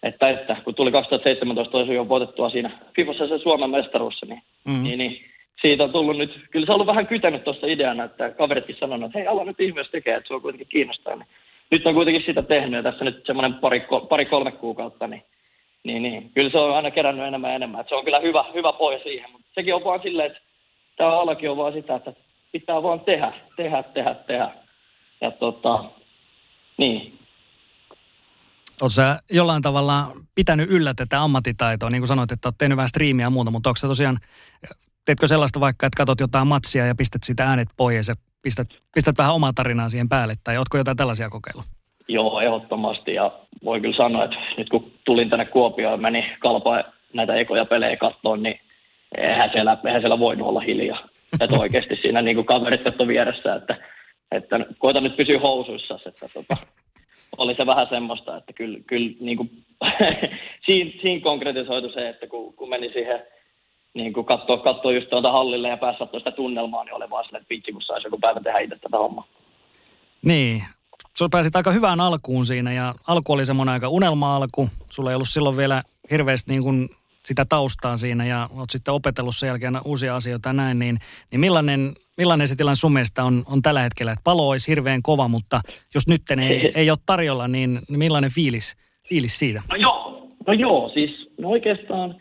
että, 0.03 0.29
että 0.31 0.57
kun 0.65 0.75
tuli 0.75 0.93
2017 0.93 1.79
olisi 1.79 1.95
jo 1.95 2.09
voitettua 2.09 2.51
siinä 2.51 2.71
FIFassa 2.97 3.29
se 3.29 3.39
Suomen 3.39 3.71
mestaruussa, 3.71 4.27
niin, 4.27 4.43
mm. 4.65 4.83
niin, 4.83 4.99
niin, 4.99 5.25
siitä 5.61 5.85
on 5.85 5.93
tullut 5.93 6.17
nyt, 6.17 6.41
kyllä 6.51 6.67
se 6.67 6.73
on 6.73 6.75
ollut 6.75 6.87
vähän 6.87 7.07
kytänyt 7.07 7.45
tuossa 7.45 7.67
ideana, 7.67 8.05
että 8.05 8.31
kaveritkin 8.31 8.77
sanonut, 8.81 9.07
että 9.07 9.19
hei, 9.19 9.29
ala 9.29 9.45
nyt 9.45 9.61
ihmeessä 9.61 9.93
tekee, 9.93 10.17
että 10.17 10.29
se 10.29 10.35
on 10.35 10.43
kuitenkin 10.43 10.69
kiinnostaa. 10.69 11.17
Niin 11.17 11.29
nyt 11.71 11.87
on 11.87 11.95
kuitenkin 11.95 12.23
sitä 12.27 12.43
tehnyt 12.43 12.73
ja 12.73 12.83
tässä 12.83 13.05
nyt 13.05 13.27
semmoinen 13.27 13.55
pari, 13.55 13.87
pari 14.09 14.25
kolme 14.25 14.53
kuukautta, 14.53 15.07
niin, 15.07 15.23
niin, 15.85 16.03
niin, 16.03 16.31
kyllä 16.35 16.51
se 16.51 16.59
on 16.59 16.77
aina 16.77 16.91
kerännyt 16.91 17.27
enemmän 17.27 17.51
ja 17.51 17.57
enemmän. 17.57 17.81
Että 17.81 17.89
se 17.89 17.95
on 17.95 18.05
kyllä 18.05 18.21
hyvä, 18.21 18.45
hyvä 18.55 18.73
pohja 18.73 18.99
siihen, 18.99 19.31
mutta 19.33 19.47
sekin 19.55 19.75
on 19.75 19.85
vaan 19.85 20.03
silleen, 20.03 20.27
että 20.27 20.41
tämä 20.97 21.11
alakin 21.11 21.51
on 21.51 21.57
vaan 21.57 21.73
sitä, 21.73 21.95
että 21.95 22.13
pitää 22.53 22.83
vaan 22.83 23.01
tehdä, 23.01 23.33
tehdä, 23.57 23.83
tehdä, 23.83 24.15
tehdä 24.15 24.51
ja 25.21 25.31
tota, 25.31 25.85
niin. 26.79 27.19
Oletko 28.71 28.89
sä 28.89 29.19
jollain 29.31 29.63
tavalla 29.63 30.13
pitänyt 30.35 30.71
yllä 30.71 30.95
tätä 30.95 31.23
ammattitaitoa, 31.23 31.91
niin 31.91 32.01
kuin 32.01 32.09
sanoit, 32.09 32.33
että 32.33 32.49
olet 32.49 32.59
tehnyt 32.59 32.77
vähän 32.77 32.89
striimiä 32.89 33.27
ja 33.27 33.31
muuta, 33.31 33.51
mutta 33.51 33.71
onko 33.71 33.77
sä 33.77 33.89
tosiaan, 33.89 34.19
teetkö 35.05 35.27
sellaista 35.27 35.61
vaikka, 35.61 35.87
että 35.87 35.97
katsot 35.97 36.21
jotain 36.21 36.47
matsia 36.47 36.87
ja 36.87 36.95
pistät 36.95 37.23
sitä 37.23 37.45
äänet 37.45 37.69
pois 37.77 38.09
ja 38.09 38.15
pistät, 38.43 38.69
pistät 38.95 39.19
vähän 39.19 39.35
omaa 39.35 39.53
tarinaa 39.53 39.89
siihen 39.89 40.09
päälle, 40.09 40.35
tai 40.45 40.57
oletko 40.57 40.77
jotain 40.77 40.97
tällaisia 40.97 41.31
kokeilla? 41.31 41.63
Joo, 42.09 42.41
ehdottomasti, 42.41 43.15
ja 43.15 43.33
voi 43.65 43.81
kyllä 43.81 43.97
sanoa, 43.97 44.25
että 44.25 44.37
nyt 44.57 44.69
kun 44.69 44.93
tulin 45.05 45.31
tänne 45.31 45.45
Kuopioon 45.45 45.93
ja 45.93 45.97
meni 45.97 46.37
kalpaa 46.41 46.83
näitä 47.13 47.35
ekoja 47.35 47.65
pelejä 47.65 47.97
kattoon, 47.97 48.43
niin 48.43 48.61
eihän 49.19 49.51
siellä, 49.53 49.79
eihän 49.87 50.03
siellä 50.03 50.19
voinut 50.19 50.49
olla 50.49 50.61
hiljaa. 50.61 51.09
Että 51.41 51.57
oikeasti 51.57 51.97
siinä 51.97 52.23
niin 52.23 52.37
kuin 52.37 52.47
kaverit 52.47 53.01
on 53.01 53.09
vieressä, 53.09 53.55
että 53.55 53.77
että 54.33 54.67
koita 54.79 55.01
nyt 55.01 55.17
pysyä 55.17 55.41
housuissa, 55.41 55.99
että 56.07 56.29
tota, 56.35 56.57
oli 57.39 57.55
se 57.55 57.67
vähän 57.67 57.87
semmoista, 57.91 58.37
että 58.37 58.53
kyllä, 58.53 58.79
kyllä 58.87 59.17
niin 59.21 59.37
kuin, 59.37 59.51
siinä, 60.67 60.91
siinä 61.03 61.23
konkretisoitu 61.23 61.91
se, 61.91 62.09
että 62.09 62.27
kun, 62.27 62.55
kun 62.55 62.69
meni 62.69 62.93
siihen 62.93 63.23
niin 63.95 64.13
kuin 64.13 64.27
katsoa, 64.27 64.59
katsoa 64.59 64.93
just 64.93 65.11
tuolta 65.11 65.33
hallille 65.33 65.69
ja 65.69 65.77
päässä 65.77 66.07
sitä 66.19 66.31
tunnelmaa, 66.31 66.85
niin 66.85 66.95
oli 66.95 67.11
vaan 67.11 67.25
silleen, 67.25 67.43
että 67.43 67.55
vitsi, 67.55 67.73
kun 67.73 67.83
saisi 67.83 68.07
joku 68.07 68.19
päivä 68.19 68.41
tehdä 68.41 68.59
itse 68.59 68.79
tätä 68.79 68.99
hommaa. 68.99 69.27
Niin, 70.23 70.63
Sulla 71.17 71.29
pääsit 71.29 71.57
aika 71.57 71.71
hyvään 71.71 72.01
alkuun 72.01 72.47
siinä 72.47 72.73
ja 72.73 72.95
alku 73.07 73.33
oli 73.33 73.47
semmoinen 73.47 73.73
aika 73.73 73.89
unelma-alku. 73.89 74.69
Sulla 74.91 75.11
ei 75.11 75.15
ollut 75.15 75.29
silloin 75.29 75.57
vielä 75.57 75.83
hirveästi 76.11 76.53
niin 76.53 76.63
kuin 76.63 76.89
sitä 77.27 77.45
taustaa 77.49 77.97
siinä 77.97 78.27
ja 78.27 78.49
olet 78.57 78.71
sitten 78.71 78.95
opetellut 78.95 79.37
sen 79.37 79.47
jälkeen 79.47 79.81
uusia 79.85 80.17
asioita 80.17 80.49
ja 80.49 80.53
näin, 80.53 80.79
niin, 80.79 80.99
niin 81.31 81.41
millainen, 81.41 81.95
millainen 82.17 82.49
se 82.49 82.57
tilanne 82.57 82.77
sun 82.77 82.93
mielestä 82.93 83.25
on, 83.25 83.45
on 83.47 83.63
tällä 83.63 83.81
hetkellä? 83.83 84.13
Että 84.13 84.25
palo 84.25 84.49
olisi 84.49 84.71
hirveän 84.71 85.03
kova, 85.03 85.29
mutta 85.29 85.61
jos 85.95 86.07
nyt 86.09 86.23
ei, 86.31 86.73
ei 86.81 86.91
ole 86.91 86.99
tarjolla, 87.07 87.49
niin, 87.49 87.81
niin 87.89 87.99
millainen 87.99 88.31
fiilis, 88.31 88.77
fiilis 89.09 89.39
siitä? 89.39 89.63
No 89.71 89.77
joo, 89.77 90.29
no 90.47 90.53
joo, 90.53 90.91
siis 90.95 91.31
no 91.39 91.49
oikeastaan 91.49 92.15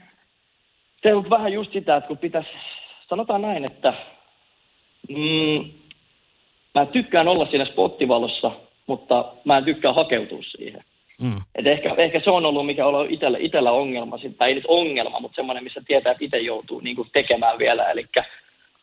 se 1.03 1.13
on 1.13 1.29
vähän 1.29 1.53
just 1.53 1.73
sitä, 1.73 1.95
että 1.95 2.07
kun 2.07 2.17
pitäisi, 2.17 2.49
sanotaan 3.09 3.41
näin, 3.41 3.63
että 3.71 3.93
mm, 5.09 5.71
mä 6.75 6.85
tykkään 6.85 7.27
olla 7.27 7.45
siinä 7.45 7.65
spottivalossa, 7.65 8.51
mutta 8.87 9.33
mä 9.45 9.57
en 9.57 9.65
tykkää 9.65 9.93
hakeutua 9.93 10.43
siihen. 10.43 10.83
Mm. 11.21 11.41
Et 11.55 11.67
ehkä, 11.67 11.95
ehkä 11.97 12.19
se 12.19 12.29
on 12.29 12.45
ollut, 12.45 12.65
mikä 12.65 12.87
on 12.87 12.95
ollut 12.95 13.11
itellä, 13.11 13.37
itellä 13.41 13.71
ongelma, 13.71 14.17
tai 14.37 14.49
ei 14.49 14.55
nyt 14.55 14.65
ongelma, 14.67 15.19
mutta 15.19 15.35
semmoinen, 15.35 15.63
missä 15.63 15.81
tietää, 15.87 16.11
että 16.11 16.25
itse 16.25 16.37
joutuu 16.37 16.79
niin 16.79 16.95
kuin 16.95 17.07
tekemään 17.13 17.59
vielä. 17.59 17.91
Eli 17.91 18.05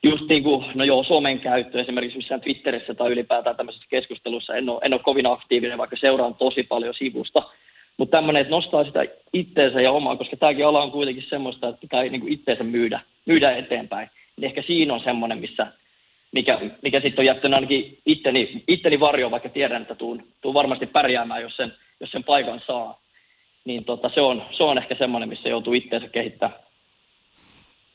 just 0.03 0.29
niin 0.29 0.43
kuin, 0.43 0.65
no 0.75 0.85
joo, 0.85 1.05
somen 1.05 1.41
käyttö 1.41 1.81
esimerkiksi 1.81 2.17
missään 2.17 2.41
Twitterissä 2.41 2.95
tai 2.95 3.11
ylipäätään 3.11 3.57
tämmöisessä 3.57 3.87
keskustelussa 3.91 4.55
en 4.55 4.69
ole, 4.69 4.81
en 4.83 4.93
ole 4.93 5.01
kovin 5.05 5.27
aktiivinen, 5.27 5.79
vaikka 5.79 5.97
seuraan 5.97 6.35
tosi 6.35 6.63
paljon 6.63 6.95
sivusta. 6.95 7.43
Mutta 7.97 8.17
tämmöinen, 8.17 8.41
että 8.41 8.51
nostaa 8.51 8.85
sitä 8.85 9.05
itteensä 9.33 9.81
ja 9.81 9.93
omaa, 9.93 10.17
koska 10.17 10.37
tämäkin 10.37 10.67
ala 10.67 10.83
on 10.83 10.91
kuitenkin 10.91 11.27
semmoista, 11.29 11.69
että 11.69 11.81
pitää 11.81 12.03
niin 12.03 12.21
kuin 12.21 12.33
itteensä 12.33 12.65
myydä, 12.65 13.01
myydä 13.27 13.57
eteenpäin. 13.57 14.11
Niin 14.37 14.45
ehkä 14.45 14.63
siinä 14.63 14.95
on 14.95 15.01
semmoinen, 15.01 15.39
missä, 15.39 15.67
mikä, 16.33 16.59
mikä 16.83 17.01
sitten 17.01 17.23
on 17.23 17.27
jättänyt 17.27 17.55
ainakin 17.55 17.99
itteni, 18.07 18.65
itteni 18.69 19.01
varjoon, 19.01 19.31
vaikka 19.33 19.49
tiedän, 19.49 19.83
että 19.83 19.95
tuun, 19.95 20.27
tuun 20.41 20.55
varmasti 20.55 20.87
pärjäämään, 20.87 21.43
jos 21.43 21.57
sen 21.57 21.73
jos 22.03 22.11
sen 22.11 22.25
paikan 22.25 22.61
saa. 22.67 23.03
Niin 23.65 23.85
tota, 23.85 24.11
se, 24.15 24.21
on, 24.21 24.43
se 24.57 24.63
on 24.63 24.79
ehkä 24.79 24.95
semmoinen, 24.99 25.29
missä 25.29 25.49
joutuu 25.49 25.75
itseensä 25.75 26.09
kehittämään. 26.09 26.61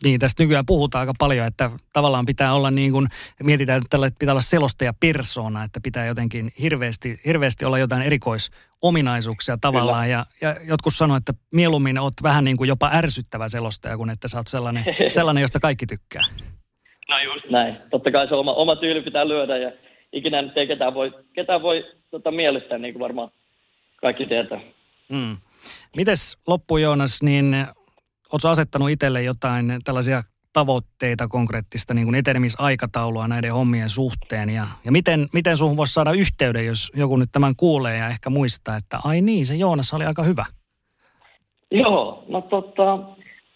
Niin, 0.03 0.19
tästä 0.19 0.43
nykyään 0.43 0.65
puhutaan 0.65 0.99
aika 0.99 1.13
paljon, 1.19 1.47
että 1.47 1.71
tavallaan 1.93 2.25
pitää 2.25 2.53
olla 2.53 2.71
niin 2.71 2.91
kuin, 2.91 3.07
mietitään, 3.43 3.77
että 3.77 3.87
tällä 3.89 4.09
pitää 4.19 4.33
olla 4.33 4.41
selostaja 4.41 4.93
persona, 4.99 5.63
että 5.63 5.79
pitää 5.83 6.05
jotenkin 6.05 6.51
hirveästi, 6.61 7.19
hirveästi 7.25 7.65
olla 7.65 7.77
jotain 7.77 8.01
erikoisominaisuuksia 8.01 9.57
tavallaan. 9.61 10.09
Ja, 10.09 10.25
ja 10.41 10.55
jotkut 10.67 10.95
sanoo, 10.95 11.17
että 11.17 11.33
mieluummin 11.51 11.99
olet 11.99 12.13
vähän 12.23 12.43
niin 12.43 12.57
kuin 12.57 12.67
jopa 12.67 12.89
ärsyttävä 12.93 13.49
selostaja, 13.49 13.97
kun 13.97 14.09
että 14.09 14.27
sä 14.27 14.37
oot 14.37 14.47
sellainen, 14.47 14.85
sellainen 15.09 15.41
josta 15.41 15.59
kaikki 15.59 15.85
tykkää. 15.85 16.23
No 17.09 17.19
just 17.19 17.49
näin. 17.49 17.77
Totta 17.89 18.11
kai 18.11 18.27
se 18.27 18.35
oma, 18.35 18.53
oma 18.53 18.75
tyyli 18.75 19.01
pitää 19.01 19.27
lyödä 19.27 19.57
ja 19.57 19.71
ikinä 20.13 20.41
nyt 20.41 20.57
ei 20.57 20.67
ketään 20.67 20.93
voi, 20.93 21.11
ketään 21.33 21.61
voi 21.61 21.85
tota, 22.11 22.31
miellyttää, 22.31 22.77
niin 22.77 22.93
kuin 22.93 23.03
varmaan 23.03 23.29
kaikki 23.95 24.25
tietää. 24.25 24.59
Mm. 25.09 25.37
Mites 25.95 26.37
loppu 26.47 26.77
Joonas, 26.77 27.23
niin 27.23 27.55
oletko 28.33 28.49
asettanut 28.49 28.89
itselle 28.89 29.23
jotain 29.23 29.79
tällaisia 29.83 30.23
tavoitteita, 30.53 31.27
konkreettista 31.27 31.93
niin 31.93 32.05
kuin 32.05 32.15
etenemisaikataulua 32.15 33.27
näiden 33.27 33.53
hommien 33.53 33.89
suhteen? 33.89 34.49
Ja, 34.49 34.67
ja 34.85 34.91
miten, 34.91 35.27
miten 35.33 35.57
suhun 35.57 35.77
voisi 35.77 35.93
saada 35.93 36.11
yhteyden, 36.11 36.65
jos 36.65 36.91
joku 36.95 37.17
nyt 37.17 37.29
tämän 37.31 37.53
kuulee 37.57 37.97
ja 37.97 38.09
ehkä 38.09 38.29
muistaa, 38.29 38.77
että 38.77 38.99
ai 39.03 39.21
niin, 39.21 39.45
se 39.45 39.55
Joonas 39.55 39.93
oli 39.93 40.05
aika 40.05 40.23
hyvä? 40.23 40.45
Joo, 41.71 42.25
no 42.27 42.41
tota, 42.41 42.97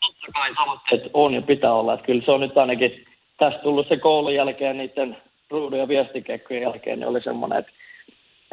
totta 0.01 0.31
kai 0.33 0.55
tavoitteet 0.55 1.11
on 1.13 1.33
ja 1.33 1.41
pitää 1.41 1.73
olla. 1.73 1.93
Että 1.93 2.05
kyllä 2.05 2.21
se 2.25 2.31
on 2.31 2.39
nyt 2.39 2.57
ainakin 2.57 3.05
tässä 3.41 3.59
tullut 3.59 3.87
se 3.87 3.97
koulun 3.97 4.35
jälkeen 4.35 4.77
niiden 4.77 5.17
ruudun 5.49 5.79
ja 5.79 5.87
viestikekkojen 5.87 6.63
jälkeen, 6.63 6.99
niin 6.99 7.07
oli 7.07 7.21
semmoinen, 7.21 7.59
että, 7.59 7.71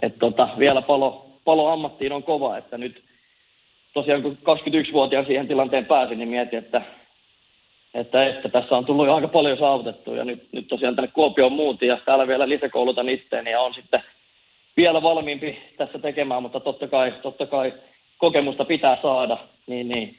että 0.03 0.19
tota, 0.19 0.49
vielä 0.59 0.83
palo, 0.83 1.27
palo 1.45 1.69
ammattiin 1.69 2.13
on 2.13 2.23
kova, 2.23 2.57
että 2.57 2.79
nyt 2.79 3.03
tosiaan 3.95 4.23
kun 4.23 4.39
21-vuotiaan 4.41 5.27
siihen 5.27 5.49
tilanteen 5.49 5.87
pääsin, 5.87 6.19
niin 6.19 6.29
mietin, 6.29 6.59
että, 6.59 6.83
että, 7.95 8.27
että 8.27 8.49
tässä 8.49 8.77
on 8.77 8.85
tullut 8.85 9.07
jo 9.07 9.15
aika 9.15 9.29
paljon 9.29 9.59
saavutettu 9.59 10.15
ja 10.15 10.25
nyt, 10.25 10.49
nyt 10.53 10.69
tosiaan 10.69 10.97
tänne 10.97 11.11
Kuopioon 11.11 11.53
muuti 11.53 11.87
ja 11.87 11.99
täällä 12.05 12.29
vielä 12.29 12.49
lisäkoulutan 12.49 13.09
itteeni 13.09 13.51
ja 13.51 13.61
on 13.61 13.75
sitten 13.75 14.03
vielä 14.77 15.03
valmiimpi 15.03 15.59
tässä 15.77 15.99
tekemään, 15.99 16.43
mutta 16.43 16.61
totta 16.61 16.89
kai, 16.89 17.15
totta 17.23 17.47
kai 17.47 17.73
kokemusta 18.19 18.65
pitää 18.65 18.99
saada, 19.03 19.39
niin, 19.67 19.89
niin. 19.89 20.19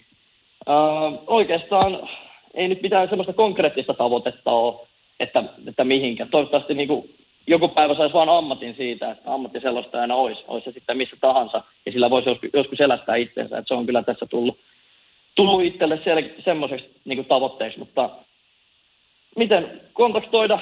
Äh, 0.70 1.20
oikeastaan 1.28 2.10
ei 2.54 2.68
nyt 2.68 2.82
mitään 2.82 3.10
sellaista 3.10 3.34
konkreettista 3.34 3.94
tavoitetta 3.94 4.52
ole, 4.52 4.88
että, 5.20 5.44
että 5.68 5.84
mihinkä. 5.84 6.26
Toivottavasti 6.26 6.74
niin 6.74 6.88
kuin 6.88 7.16
joku 7.48 7.68
päivä 7.68 7.96
saisi 7.96 8.14
vain 8.14 8.30
ammatin 8.30 8.76
siitä, 8.76 9.12
että 9.12 9.34
ammattiselostajana 9.34 10.16
olisi, 10.16 10.44
olisi 10.48 10.66
se 10.66 10.72
sitten 10.72 10.98
missä 10.98 11.18
tahansa, 11.22 11.64
ja 11.86 11.92
sillä 11.92 12.10
voisi 12.10 12.30
joskus, 12.30 12.50
joskus 12.54 12.82
elästää 12.82 13.16
itseensä, 13.16 13.58
että 13.58 13.68
se 13.68 13.74
on 13.74 13.86
kyllä 13.86 14.04
tässä 14.04 14.26
tullut, 14.26 14.60
tullut 15.36 15.64
itselle 15.64 15.96
sel- 15.96 16.44
semmoiseksi 16.44 16.90
niin 17.06 17.26
tavoitteeksi, 17.26 17.80
mutta 17.80 18.10
miten 19.36 19.82
kontaktoida 19.94 20.60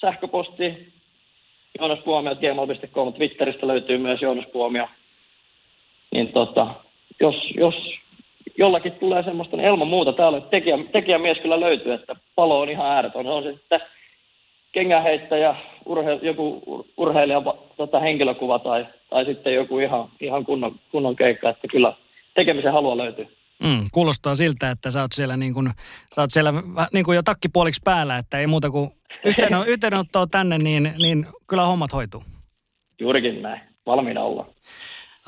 sähköposti? 0.00 0.92
Joonas 1.78 1.98
Puomio, 1.98 2.36
gmail.com, 2.36 3.12
Twitteristä 3.12 3.66
löytyy 3.66 3.98
myös 3.98 4.22
Joonas 4.22 4.46
Puomio. 4.52 4.88
Niin 6.10 6.32
tota, 6.32 6.74
jos, 7.20 7.34
jos 7.54 7.74
jollakin 8.58 8.92
tulee 8.92 9.22
semmoista, 9.22 9.56
niin 9.56 9.68
ilman 9.68 9.88
muuta 9.88 10.12
täällä 10.12 10.40
tekijä, 10.40 10.78
tekijämies 10.92 11.38
kyllä 11.38 11.60
löytyy, 11.60 11.92
että 11.92 12.16
palo 12.34 12.60
on 12.60 12.70
ihan 12.70 12.86
ääretön. 12.86 13.24
Se 13.24 13.30
on 13.30 13.42
se 13.42 13.52
sitten 13.52 13.80
kengäheittäjä, 14.72 15.56
urhe, 15.86 16.18
joku 16.22 16.62
urheilija, 16.96 17.42
tota, 17.76 18.00
henkilökuva 18.00 18.58
tai, 18.58 18.86
tai 19.10 19.24
sitten 19.24 19.54
joku 19.54 19.78
ihan, 19.78 20.08
ihan 20.20 20.44
kunnon, 20.44 20.80
kunnon 20.92 21.16
keikka, 21.16 21.50
että 21.50 21.68
kyllä 21.68 21.92
tekemisen 22.34 22.72
halua 22.72 22.96
löytyy. 22.96 23.26
Mm, 23.64 23.84
kuulostaa 23.92 24.34
siltä, 24.34 24.70
että 24.70 24.90
sä 24.90 25.00
oot 25.00 25.12
siellä, 25.14 25.36
niin 25.36 25.54
kuin, 25.54 25.70
sä 26.14 26.20
oot 26.20 26.30
siellä 26.30 26.52
niin 26.92 27.04
kuin 27.04 27.16
jo 27.16 27.22
takkipuoliksi 27.22 27.80
päällä, 27.84 28.18
että 28.18 28.38
ei 28.38 28.46
muuta 28.46 28.70
kuin 28.70 28.90
yhteyden, 29.24 29.68
yhteydenottoa 29.72 30.26
tänne, 30.26 30.58
niin, 30.58 30.92
niin 30.98 31.26
kyllä 31.46 31.64
hommat 31.64 31.92
hoituu. 31.92 32.22
Juurikin 33.00 33.42
näin. 33.42 33.60
Valmiina 33.86 34.22
olla. 34.22 34.46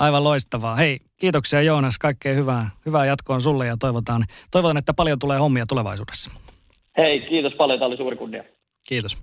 Aivan 0.00 0.24
loistavaa. 0.24 0.76
Hei, 0.76 0.98
kiitoksia 1.16 1.62
Joonas. 1.62 1.98
Kaikkea 1.98 2.34
hyvää, 2.34 2.70
hyvää 2.86 3.04
jatkoa 3.06 3.40
sulle 3.40 3.66
ja 3.66 3.76
toivotaan, 3.76 4.24
toivotaan, 4.50 4.76
että 4.76 4.94
paljon 4.94 5.18
tulee 5.18 5.38
hommia 5.38 5.66
tulevaisuudessa. 5.66 6.30
Hei, 6.96 7.20
kiitos 7.20 7.52
paljon. 7.54 7.78
Tämä 7.78 7.86
oli 7.86 7.96
suuri 7.96 8.16
kunnia. 8.16 8.44
Kiitos. 8.88 9.18